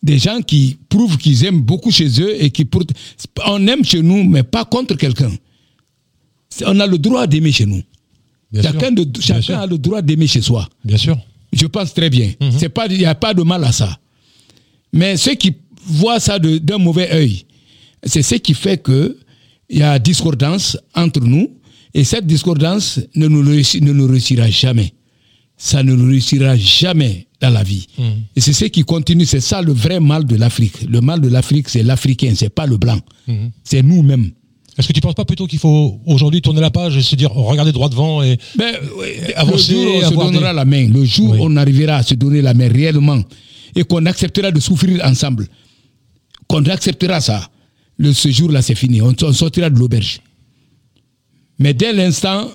Des 0.03 0.19
gens 0.19 0.41
qui 0.41 0.79
prouvent 0.89 1.19
qu'ils 1.19 1.45
aiment 1.45 1.61
beaucoup 1.61 1.91
chez 1.91 2.09
eux 2.21 2.43
et 2.43 2.49
qui... 2.51 2.65
pour- 2.65 2.83
On 3.47 3.67
aime 3.67 3.85
chez 3.85 4.01
nous, 4.03 4.25
mais 4.25 4.43
pas 4.43 4.65
contre 4.65 4.95
quelqu'un. 4.97 5.31
On 6.67 6.81
a 6.81 6.87
le 6.87 6.97
droit 6.99 7.27
d'aimer 7.27 7.53
chez 7.53 7.67
nous. 7.67 7.83
Bien 8.51 8.63
chacun 8.63 8.87
sûr. 8.89 8.93
de- 8.97 9.05
Bien 9.05 9.21
chacun 9.21 9.41
sûr. 9.43 9.59
a 9.59 9.67
le 9.67 9.77
droit 9.79 10.01
d'aimer 10.03 10.27
chez 10.27 10.41
soi. 10.41 10.67
Bien 10.83 10.97
sûr. 10.97 11.19
Je 11.53 11.67
pense 11.67 11.93
très 11.93 12.09
bien. 12.09 12.33
Mhm. 12.41 12.53
C'est 12.59 12.69
pas, 12.71 12.87
il 12.87 12.97
n'y 12.99 13.05
a 13.05 13.15
pas 13.15 13.35
de 13.35 13.43
mal 13.43 13.63
à 13.65 13.73
ça. 13.73 13.99
Mais 14.95 15.19
ceux 15.19 15.35
qui 15.35 15.53
voient 15.87 16.21
ça 16.21 16.39
d'un 16.39 16.79
mauvais 16.79 17.13
œil, 17.13 17.45
c'est 18.05 18.23
ce 18.23 18.37
qui 18.37 18.55
fait 18.55 18.79
que 18.83 19.19
il 19.71 19.79
y 19.79 19.83
a 19.83 19.99
discordance 19.99 20.77
entre 20.95 21.21
nous 21.21 21.51
et 21.95 22.05
cette 22.05 22.27
discordance 22.27 23.01
ne 23.15 23.29
nous, 23.29 23.43
réussi- 23.43 23.81
ne 23.83 23.93
nous 23.93 24.07
réussira 24.07 24.49
jamais. 24.51 24.93
Ça 25.57 25.83
ne 25.83 25.95
nous 25.95 26.07
réussira 26.09 26.57
jamais 26.57 27.27
dans 27.41 27.51
la 27.51 27.63
vie. 27.63 27.87
Mhm. 27.99 28.05
Et 28.37 28.41
c'est 28.41 28.53
ce 28.53 28.65
qui 28.67 28.83
continue, 28.83 29.25
c'est 29.27 29.41
ça 29.41 29.63
le 29.63 29.73
vrai 29.73 30.01
mal 30.01 30.25
de 30.25 30.37
l'Afrique. 30.37 30.83
Le 30.89 31.01
mal 31.01 31.21
de 31.21 31.29
l'Afrique, 31.29 31.69
c'est 31.69 31.83
l'Africain, 31.83 32.33
c'est 32.35 32.49
pas 32.51 32.67
le 32.67 32.77
blanc. 32.79 32.99
Mhm. 33.29 33.51
C'est 33.63 33.83
nous-mêmes. 33.83 34.31
Est-ce 34.79 34.89
que 34.89 34.93
tu 34.95 35.01
penses 35.03 35.15
pas 35.15 35.27
plutôt 35.27 35.47
qu'il 35.47 35.59
faut 35.59 36.01
aujourd'hui 36.07 36.41
tourner 36.41 36.63
la 36.63 36.71
page 36.71 36.97
et 36.97 37.03
se 37.03 37.15
dire 37.15 37.31
regarder 37.31 37.73
droit 37.73 37.91
devant 37.91 38.23
et 38.23 38.39
Ben, 38.57 38.75
oui, 38.99 39.07
avancer, 39.37 39.75
le 39.75 39.81
jour 39.83 39.95
où 39.95 39.99
on 39.99 40.09
se 40.09 40.15
donnera 40.33 40.51
des- 40.51 40.57
la 40.57 40.65
main, 40.65 40.89
le 40.89 41.05
jour 41.05 41.31
Oui. 41.33 41.39
où 41.39 41.43
on 41.45 41.57
arrivera 41.57 41.97
à 41.97 42.03
se 42.03 42.15
donner 42.15 42.41
la 42.41 42.55
main 42.55 42.69
réellement 42.73 43.21
et 43.77 43.85
qu'on 43.85 44.07
acceptera 44.07 44.51
de 44.51 44.59
souffrir 44.61 45.05
ensemble, 45.05 45.47
qu'on 46.49 46.65
acceptera 46.65 47.21
ça, 47.21 47.49
le, 48.03 48.12
ce 48.12 48.30
jour-là 48.30 48.62
c'est 48.62 48.74
fini, 48.74 49.00
on, 49.00 49.14
on 49.22 49.32
sortira 49.32 49.70
de 49.70 49.78
l'auberge. 49.78 50.20
Mais 51.59 51.74
dès 51.74 51.92
l'instant, 51.92 52.50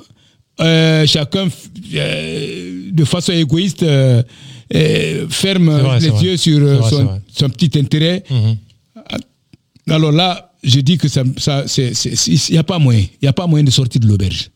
euh, 0.59 1.05
chacun 1.05 1.47
euh, 1.93 2.89
de 2.91 3.05
façon 3.05 3.31
égoïste 3.31 3.83
euh, 3.83 4.23
ferme 5.29 5.69
vrai, 5.69 5.99
les 5.99 6.23
yeux 6.23 6.37
sur 6.37 6.59
vrai, 6.59 7.19
son, 7.31 7.49
petit 7.49 7.77
intérêt. 7.79 8.23
Alors 9.89 10.11
là, 10.11 10.51
je 10.63 10.79
dis 10.81 10.97
que 10.97 11.07
ça, 11.07 11.23
il 11.77 12.39
n'y 12.51 12.57
a 12.57 12.63
pas 12.63 12.79
moyen, 12.79 13.01
il 13.01 13.19
n'y 13.23 13.29
a 13.29 13.33
pas 13.33 13.47
moyen 13.47 13.63
de 13.63 13.71
sortir 13.71 14.01
de 14.01 14.07
l'auberge. 14.07 14.49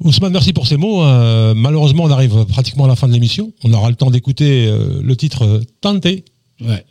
Ousmane, 0.00 0.32
merci 0.32 0.52
pour 0.52 0.66
ces 0.66 0.76
mots. 0.76 1.02
Euh, 1.02 1.54
malheureusement, 1.54 2.04
on 2.04 2.10
arrive 2.10 2.44
pratiquement 2.44 2.84
à 2.84 2.88
la 2.88 2.96
fin 2.96 3.08
de 3.08 3.14
l'émission. 3.14 3.50
On 3.64 3.72
aura 3.72 3.88
le 3.88 3.96
temps 3.96 4.10
d'écouter 4.10 4.70
le 5.02 5.16
titre 5.16 5.62
Tenté. 5.80 6.24
Ouais, 6.64 6.84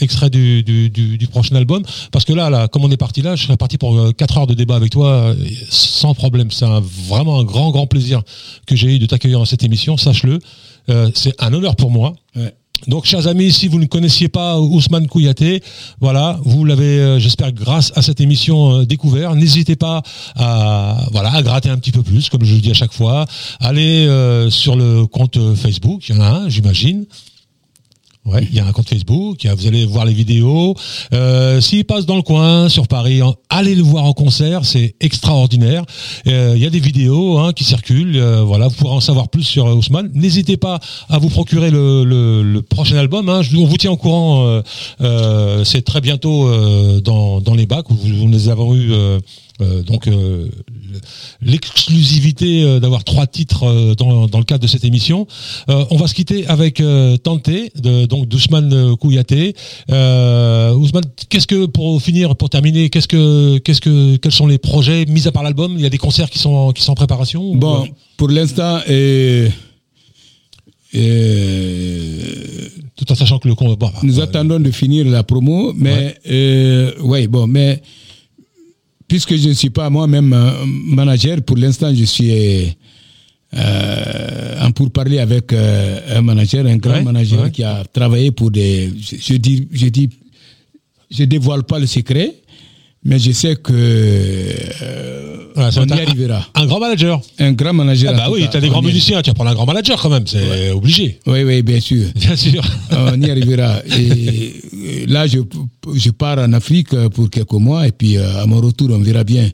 extrait 0.00 0.30
du, 0.30 0.62
du, 0.62 0.88
du, 0.88 1.18
du 1.18 1.26
prochain 1.26 1.54
album. 1.56 1.82
Parce 2.10 2.24
que 2.24 2.32
là, 2.32 2.48
là, 2.48 2.68
comme 2.68 2.84
on 2.84 2.90
est 2.90 2.96
parti 2.96 3.20
là, 3.20 3.36
je 3.36 3.44
serais 3.44 3.58
parti 3.58 3.76
pour 3.76 4.14
4 4.16 4.38
heures 4.38 4.46
de 4.46 4.54
débat 4.54 4.76
avec 4.76 4.90
toi 4.90 5.08
euh, 5.08 5.34
sans 5.68 6.14
problème. 6.14 6.50
C'est 6.50 6.66
vraiment 7.08 7.38
un 7.38 7.44
grand, 7.44 7.70
grand 7.70 7.86
plaisir 7.86 8.22
que 8.66 8.76
j'ai 8.76 8.94
eu 8.94 8.98
de 8.98 9.04
t'accueillir 9.04 9.38
dans 9.38 9.44
cette 9.44 9.62
émission, 9.62 9.98
sache-le. 9.98 10.38
Euh, 10.88 11.10
c'est 11.14 11.34
un 11.42 11.52
honneur 11.52 11.76
pour 11.76 11.90
moi. 11.90 12.14
Ouais. 12.34 12.54
Donc, 12.86 13.04
chers 13.04 13.26
amis, 13.26 13.52
si 13.52 13.68
vous 13.68 13.78
ne 13.78 13.84
connaissiez 13.84 14.28
pas 14.28 14.58
Ousmane 14.58 15.06
Kouyaté, 15.06 15.62
voilà, 16.00 16.38
vous 16.44 16.64
l'avez, 16.64 16.98
euh, 16.98 17.18
j'espère, 17.18 17.52
grâce 17.52 17.92
à 17.94 18.02
cette 18.02 18.20
émission 18.20 18.80
euh, 18.80 18.86
découvert. 18.86 19.34
N'hésitez 19.34 19.76
pas 19.76 20.02
à, 20.36 21.06
voilà, 21.12 21.32
à 21.34 21.42
gratter 21.42 21.68
un 21.68 21.76
petit 21.76 21.92
peu 21.92 22.02
plus, 22.02 22.30
comme 22.30 22.44
je 22.44 22.54
le 22.54 22.60
dis 22.60 22.70
à 22.70 22.74
chaque 22.74 22.92
fois. 22.92 23.26
Allez 23.60 24.06
euh, 24.06 24.48
sur 24.48 24.76
le 24.76 25.06
compte 25.06 25.36
euh, 25.36 25.54
Facebook, 25.54 26.08
il 26.08 26.16
y 26.16 26.18
en 26.18 26.22
a 26.22 26.28
un, 26.28 26.48
j'imagine. 26.48 27.04
Ouais, 28.26 28.46
il 28.50 28.54
y 28.54 28.60
a 28.60 28.66
un 28.66 28.72
compte 28.72 28.88
Facebook, 28.88 29.46
vous 29.46 29.66
allez 29.66 29.86
voir 29.86 30.04
les 30.04 30.12
vidéos. 30.12 30.74
Euh, 31.14 31.58
S'il 31.62 31.86
passe 31.86 32.04
dans 32.04 32.16
le 32.16 32.22
coin, 32.22 32.68
sur 32.68 32.86
Paris, 32.86 33.20
allez 33.48 33.74
le 33.74 33.82
voir 33.82 34.04
en 34.04 34.12
concert, 34.12 34.66
c'est 34.66 34.94
extraordinaire. 35.00 35.84
Euh, 36.26 36.52
il 36.54 36.62
y 36.62 36.66
a 36.66 36.70
des 36.70 36.80
vidéos 36.80 37.38
hein, 37.38 37.54
qui 37.54 37.64
circulent, 37.64 38.18
euh, 38.18 38.42
voilà, 38.42 38.68
vous 38.68 38.74
pourrez 38.74 38.94
en 38.94 39.00
savoir 39.00 39.30
plus 39.30 39.42
sur 39.44 39.66
euh, 39.66 39.74
Ousmane. 39.74 40.10
N'hésitez 40.12 40.58
pas 40.58 40.80
à 41.08 41.18
vous 41.18 41.30
procurer 41.30 41.70
le, 41.70 42.04
le- 42.04 42.42
le 42.42 42.60
prochain 42.62 42.96
album. 42.98 43.30
Hein. 43.30 43.40
On 43.56 43.64
vous 43.64 43.76
tient 43.78 43.90
au 43.92 43.96
courant, 43.96 44.60
euh, 45.00 45.64
c'est 45.64 45.82
très 45.82 46.02
bientôt 46.02 46.46
dans, 47.00 47.40
dans 47.40 47.54
les 47.54 47.64
bacs. 47.66 47.86
Vous, 47.88 47.96
vous 47.96 48.28
nous 48.28 48.48
avons 48.50 48.74
eu 48.74 48.92
euh, 48.92 49.18
donc 49.82 50.06
euh, 50.08 50.48
l'exclusivité 51.42 52.80
d'avoir 52.80 53.04
trois 53.04 53.26
titres 53.26 53.94
dans, 53.96 54.26
dans 54.26 54.38
le 54.38 54.44
cadre 54.44 54.62
de 54.62 54.66
cette 54.68 54.84
émission. 54.84 55.26
On 55.68 55.96
va 55.96 56.06
se 56.06 56.14
quitter 56.14 56.46
avec 56.46 56.82
Tanté, 57.22 57.70
de, 57.76 58.06
donc 58.10 58.26
d'Ousmane 58.26 58.72
euh, 58.72 58.96
Kouyaté. 58.96 59.54
Euh, 59.90 60.74
Ousmane, 60.74 61.04
qu'est-ce 61.28 61.46
que 61.46 61.66
pour 61.66 62.02
finir, 62.02 62.36
pour 62.36 62.50
terminer, 62.50 62.90
qu'est-ce 62.90 63.08
que, 63.08 63.58
qu'est-ce 63.58 63.80
que, 63.80 64.16
quels 64.16 64.32
sont 64.32 64.46
les 64.46 64.58
projets 64.58 65.06
mis 65.06 65.26
à 65.26 65.32
part 65.32 65.42
l'album 65.42 65.74
Il 65.76 65.82
y 65.82 65.86
a 65.86 65.90
des 65.90 65.98
concerts 65.98 66.28
qui 66.28 66.38
sont 66.38 66.72
qui 66.72 66.82
sont 66.82 66.92
en 66.92 66.96
préparation 66.96 67.54
Bon, 67.54 67.86
pour 68.18 68.28
l'instant, 68.28 68.80
euh, 70.94 72.68
tout 72.96 73.10
en 73.10 73.14
sachant 73.14 73.38
que 73.38 73.48
le 73.48 73.54
con, 73.54 73.74
bon, 73.74 73.90
nous 74.02 74.20
attendons 74.20 74.58
de 74.58 74.70
finir 74.70 75.06
la 75.06 75.22
promo, 75.22 75.72
mais 75.74 76.16
euh, 76.28 77.00
ouais, 77.00 77.28
bon, 77.28 77.46
mais 77.46 77.80
puisque 79.06 79.36
je 79.36 79.48
ne 79.48 79.54
suis 79.54 79.70
pas 79.70 79.88
moi-même 79.88 80.32
euh, 80.32 80.50
manager, 80.66 81.40
pour 81.42 81.56
l'instant, 81.56 81.94
je 81.94 82.04
suis 82.04 82.76
euh, 83.54 84.60
en 84.66 84.70
pourparler 84.72 85.18
avec 85.18 85.52
euh, 85.52 86.18
un 86.18 86.22
manager, 86.22 86.64
un 86.66 86.76
grand 86.76 86.94
Ouais, 86.94 87.02
manager 87.02 87.42
ouais. 87.42 87.50
qui 87.50 87.62
a 87.64 87.82
travaillé 87.92 88.30
pour 88.30 88.50
des. 88.50 88.90
Je, 89.00 89.16
je 89.20 89.34
dis, 89.38 89.66
je 89.72 89.86
dis, 89.88 90.08
je 91.10 91.24
dévoile 91.24 91.64
pas 91.64 91.78
le 91.78 91.86
secret, 91.86 92.34
mais 93.04 93.18
je 93.18 93.32
sais 93.32 93.56
que 93.56 93.72
euh, 93.72 95.36
on 95.56 95.62
y 95.86 95.92
un- 95.92 95.96
arrivera. 95.96 96.46
Un 96.54 96.66
grand 96.66 96.78
manager. 96.80 97.20
Un 97.38 97.52
grand 97.52 97.72
manager. 97.72 98.12
Ah 98.14 98.16
bah 98.18 98.28
oui, 98.30 98.42
cas, 98.42 98.48
t'as 98.52 98.60
des 98.60 98.68
grands 98.68 98.82
musiciens, 98.82 99.20
tu 99.22 99.30
vas 99.30 99.34
prendre 99.34 99.50
un 99.50 99.54
grand 99.54 99.66
manager 99.66 100.00
quand 100.00 100.10
même, 100.10 100.26
c'est 100.26 100.70
obligé. 100.70 101.18
Oui, 101.26 101.42
oui, 101.42 101.62
bien 101.62 101.80
sûr. 101.80 102.06
Bien 102.14 102.36
sûr. 102.36 102.62
on 102.92 103.20
y 103.20 103.30
arrivera. 103.30 103.80
Et 103.86 104.52
euh, 104.74 105.06
là, 105.08 105.26
je, 105.26 105.38
je 105.94 106.10
pars 106.10 106.38
en 106.38 106.52
Afrique 106.52 106.90
pour 107.10 107.28
quelques 107.30 107.52
mois 107.52 107.86
et 107.88 107.92
puis 107.92 108.16
à 108.16 108.46
mon 108.46 108.60
retour, 108.60 108.90
on 108.92 108.98
verra 108.98 109.24
bien. 109.24 109.48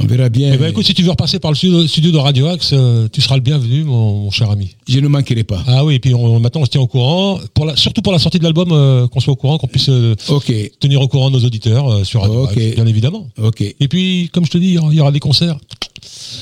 On 0.00 0.06
verra 0.06 0.28
bien. 0.28 0.52
Eh 0.54 0.56
ben 0.56 0.70
écoute, 0.70 0.86
si 0.86 0.94
tu 0.94 1.02
veux 1.02 1.10
repasser 1.10 1.38
par 1.38 1.50
le 1.50 1.56
studio, 1.56 1.86
studio 1.86 2.10
de 2.12 2.18
Radio 2.18 2.46
Axe, 2.46 2.70
euh, 2.72 3.08
tu 3.12 3.20
seras 3.20 3.34
le 3.36 3.40
bienvenu, 3.42 3.84
mon, 3.84 4.24
mon 4.24 4.30
cher 4.30 4.50
ami. 4.50 4.76
je 4.88 5.00
ne 5.00 5.08
manquerai 5.08 5.42
pas. 5.44 5.62
Ah 5.66 5.84
oui, 5.84 5.94
et 5.96 5.98
puis 5.98 6.14
on, 6.14 6.38
maintenant 6.38 6.60
on 6.60 6.64
se 6.64 6.70
tient 6.70 6.80
au 6.80 6.86
courant, 6.86 7.38
pour 7.54 7.64
la, 7.64 7.74
surtout 7.76 8.00
pour 8.02 8.12
la 8.12 8.18
sortie 8.18 8.38
de 8.38 8.44
l'album, 8.44 8.68
euh, 8.72 9.08
qu'on 9.08 9.20
soit 9.20 9.32
au 9.32 9.36
courant, 9.36 9.58
qu'on 9.58 9.66
puisse 9.66 9.88
euh, 9.88 10.14
tenir 10.80 11.00
au 11.00 11.08
courant 11.08 11.30
nos 11.30 11.40
auditeurs 11.44 12.06
sur 12.06 12.22
Radio. 12.22 12.46
Axe, 12.46 12.56
bien 12.76 12.86
évidemment. 12.86 13.26
ok. 13.42 13.60
Et 13.60 13.88
puis, 13.88 14.30
comme 14.32 14.44
je 14.46 14.50
te 14.50 14.58
dis, 14.58 14.78
il 14.90 14.94
y 14.94 15.00
aura- 15.00 15.10
des 15.12 15.20
concerts. 15.20 15.56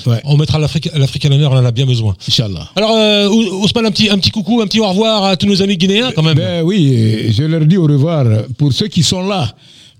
Ouais. 0.06 0.20
On 0.24 0.36
mettra 0.36 0.58
l'Afrique 0.58 0.88
à 1.24 1.28
l'honneur, 1.28 1.52
on 1.52 1.56
en 1.56 1.64
a 1.64 1.70
bien 1.70 1.86
besoin. 1.86 2.14
Inch'Allah. 2.28 2.68
Alors, 2.76 2.90
euh, 2.94 3.28
Ous- 3.28 3.62
Ousmane, 3.64 3.86
un 3.86 3.90
petit, 3.90 4.08
un 4.10 4.18
petit 4.18 4.30
coucou, 4.30 4.60
un 4.60 4.66
petit 4.66 4.80
au 4.80 4.88
revoir 4.88 5.24
à 5.24 5.36
tous 5.36 5.46
nos 5.46 5.62
amis 5.62 5.76
guinéens 5.76 6.12
quand 6.14 6.22
même. 6.22 6.36
Ben 6.36 6.62
oui, 6.62 7.32
je 7.32 7.42
leur 7.44 7.64
dis 7.64 7.76
au 7.76 7.86
revoir 7.86 8.24
pour 8.58 8.72
ceux 8.72 8.88
qui 8.88 9.02
sont 9.02 9.22
là. 9.26 9.54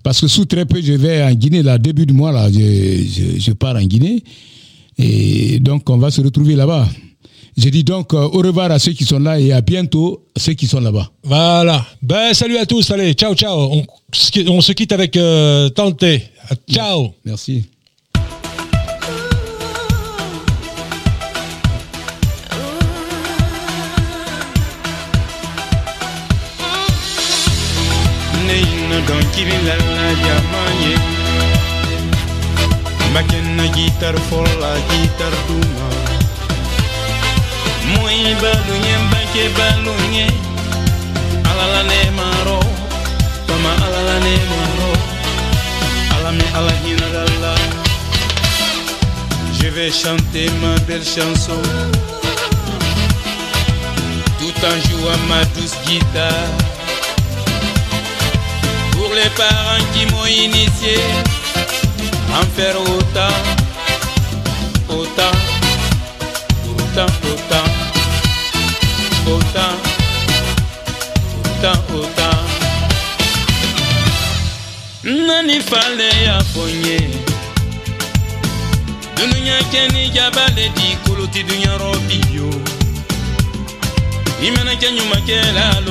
Parce 0.07 0.21
que 0.21 0.27
sous 0.27 0.45
très 0.45 0.65
peu, 0.65 0.81
je 0.81 0.93
vais 0.93 1.21
en 1.21 1.33
Guinée, 1.33 1.61
là, 1.61 1.77
début 1.77 2.05
du 2.05 2.13
mois, 2.13 2.31
là, 2.31 2.49
je, 2.49 2.59
je, 2.59 3.41
je 3.41 3.51
pars 3.51 3.75
en 3.75 3.83
Guinée. 3.83 4.23
Et 4.97 5.59
donc, 5.59 5.89
on 5.89 5.97
va 5.97 6.09
se 6.11 6.21
retrouver 6.21 6.55
là-bas. 6.55 6.87
Je 7.57 7.67
dis 7.67 7.83
donc 7.83 8.13
euh, 8.13 8.19
au 8.19 8.37
revoir 8.37 8.71
à 8.71 8.79
ceux 8.79 8.93
qui 8.93 9.03
sont 9.03 9.19
là 9.19 9.37
et 9.37 9.51
à 9.51 9.59
bientôt 9.59 10.23
à 10.33 10.39
ceux 10.39 10.53
qui 10.53 10.65
sont 10.65 10.79
là-bas. 10.79 11.11
Voilà. 11.23 11.85
Ben, 12.01 12.33
salut 12.33 12.55
à 12.55 12.65
tous, 12.65 12.89
allez, 12.89 13.15
ciao, 13.15 13.35
ciao. 13.35 13.59
On, 13.59 13.85
on 14.47 14.61
se 14.61 14.71
quitte 14.71 14.93
avec 14.93 15.17
euh, 15.17 15.67
Tanté. 15.67 16.23
Ciao. 16.69 17.09
Merci. 17.25 17.65
Lalla 30.07 30.15
jamaye 30.23 30.97
Makenna 33.13 33.67
gitar 33.67 34.15
folla 34.29 34.71
gitar 34.89 35.33
duma. 35.47 35.87
Moi 37.93 38.35
balunye 38.41 38.97
mbake 39.07 39.49
balunye. 39.57 40.27
Alala 41.49 41.83
ne 41.83 42.11
maro 42.11 42.59
Toma 43.47 43.71
alala 43.85 44.19
ne 44.19 44.35
maro. 44.51 44.91
Alame 46.17 46.43
ala 46.55 46.71
hina 46.83 47.07
lalla 47.13 47.55
Je 49.59 49.67
vais 49.69 49.91
chanter 49.91 50.49
ma 50.61 50.77
belle 50.87 51.03
chanson. 51.03 51.61
Tout 54.39 54.65
en 54.65 54.89
jouant 54.89 55.17
ma 55.27 55.43
douce 55.55 55.75
guitare 55.85 56.76
pour 58.97 59.13
les 59.13 59.29
parents 59.37 59.85
qui 59.93 60.05
m'ont 60.11 60.25
initié 60.25 60.97
en 62.33 62.45
faire 62.55 62.75
autant, 62.81 63.37
autant, 64.89 65.37
autant, 66.79 67.11
autant, 67.31 67.67
autant, 69.33 69.75
autant, 71.45 71.79
autant. 71.95 72.37
Nani 75.03 75.61
fale 75.61 76.09
ya 76.25 76.39
fonye 76.53 76.99
Dununya 79.15 79.57
keni 79.71 80.09
jabale 80.09 80.69
di 80.75 80.97
kuluti 81.05 81.43
dunya 81.43 81.77
robiyo 81.77 82.49
kela 85.27 85.81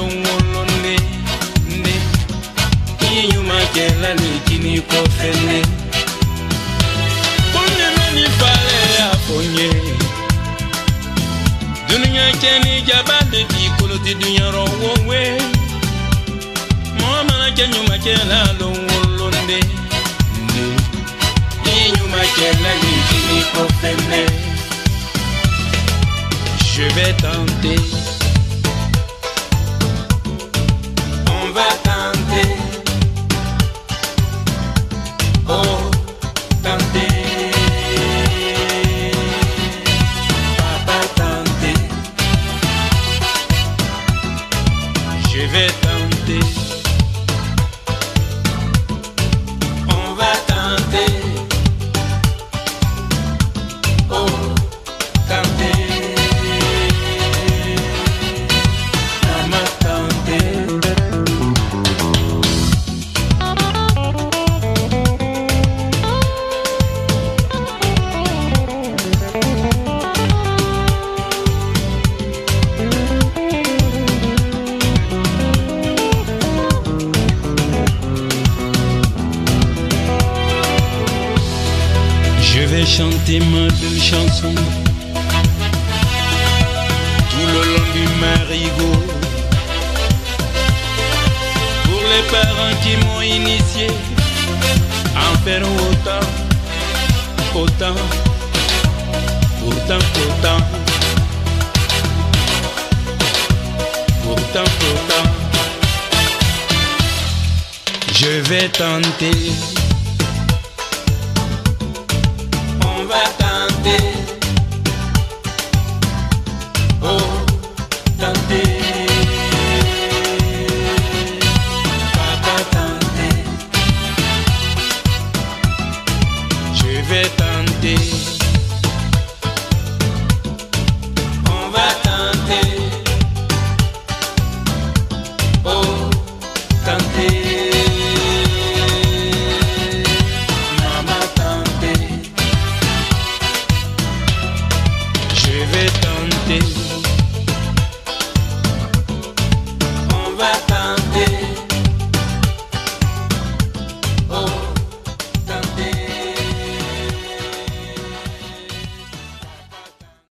Je 26.77 26.83
vais 26.95 27.12
tenter 27.14 27.95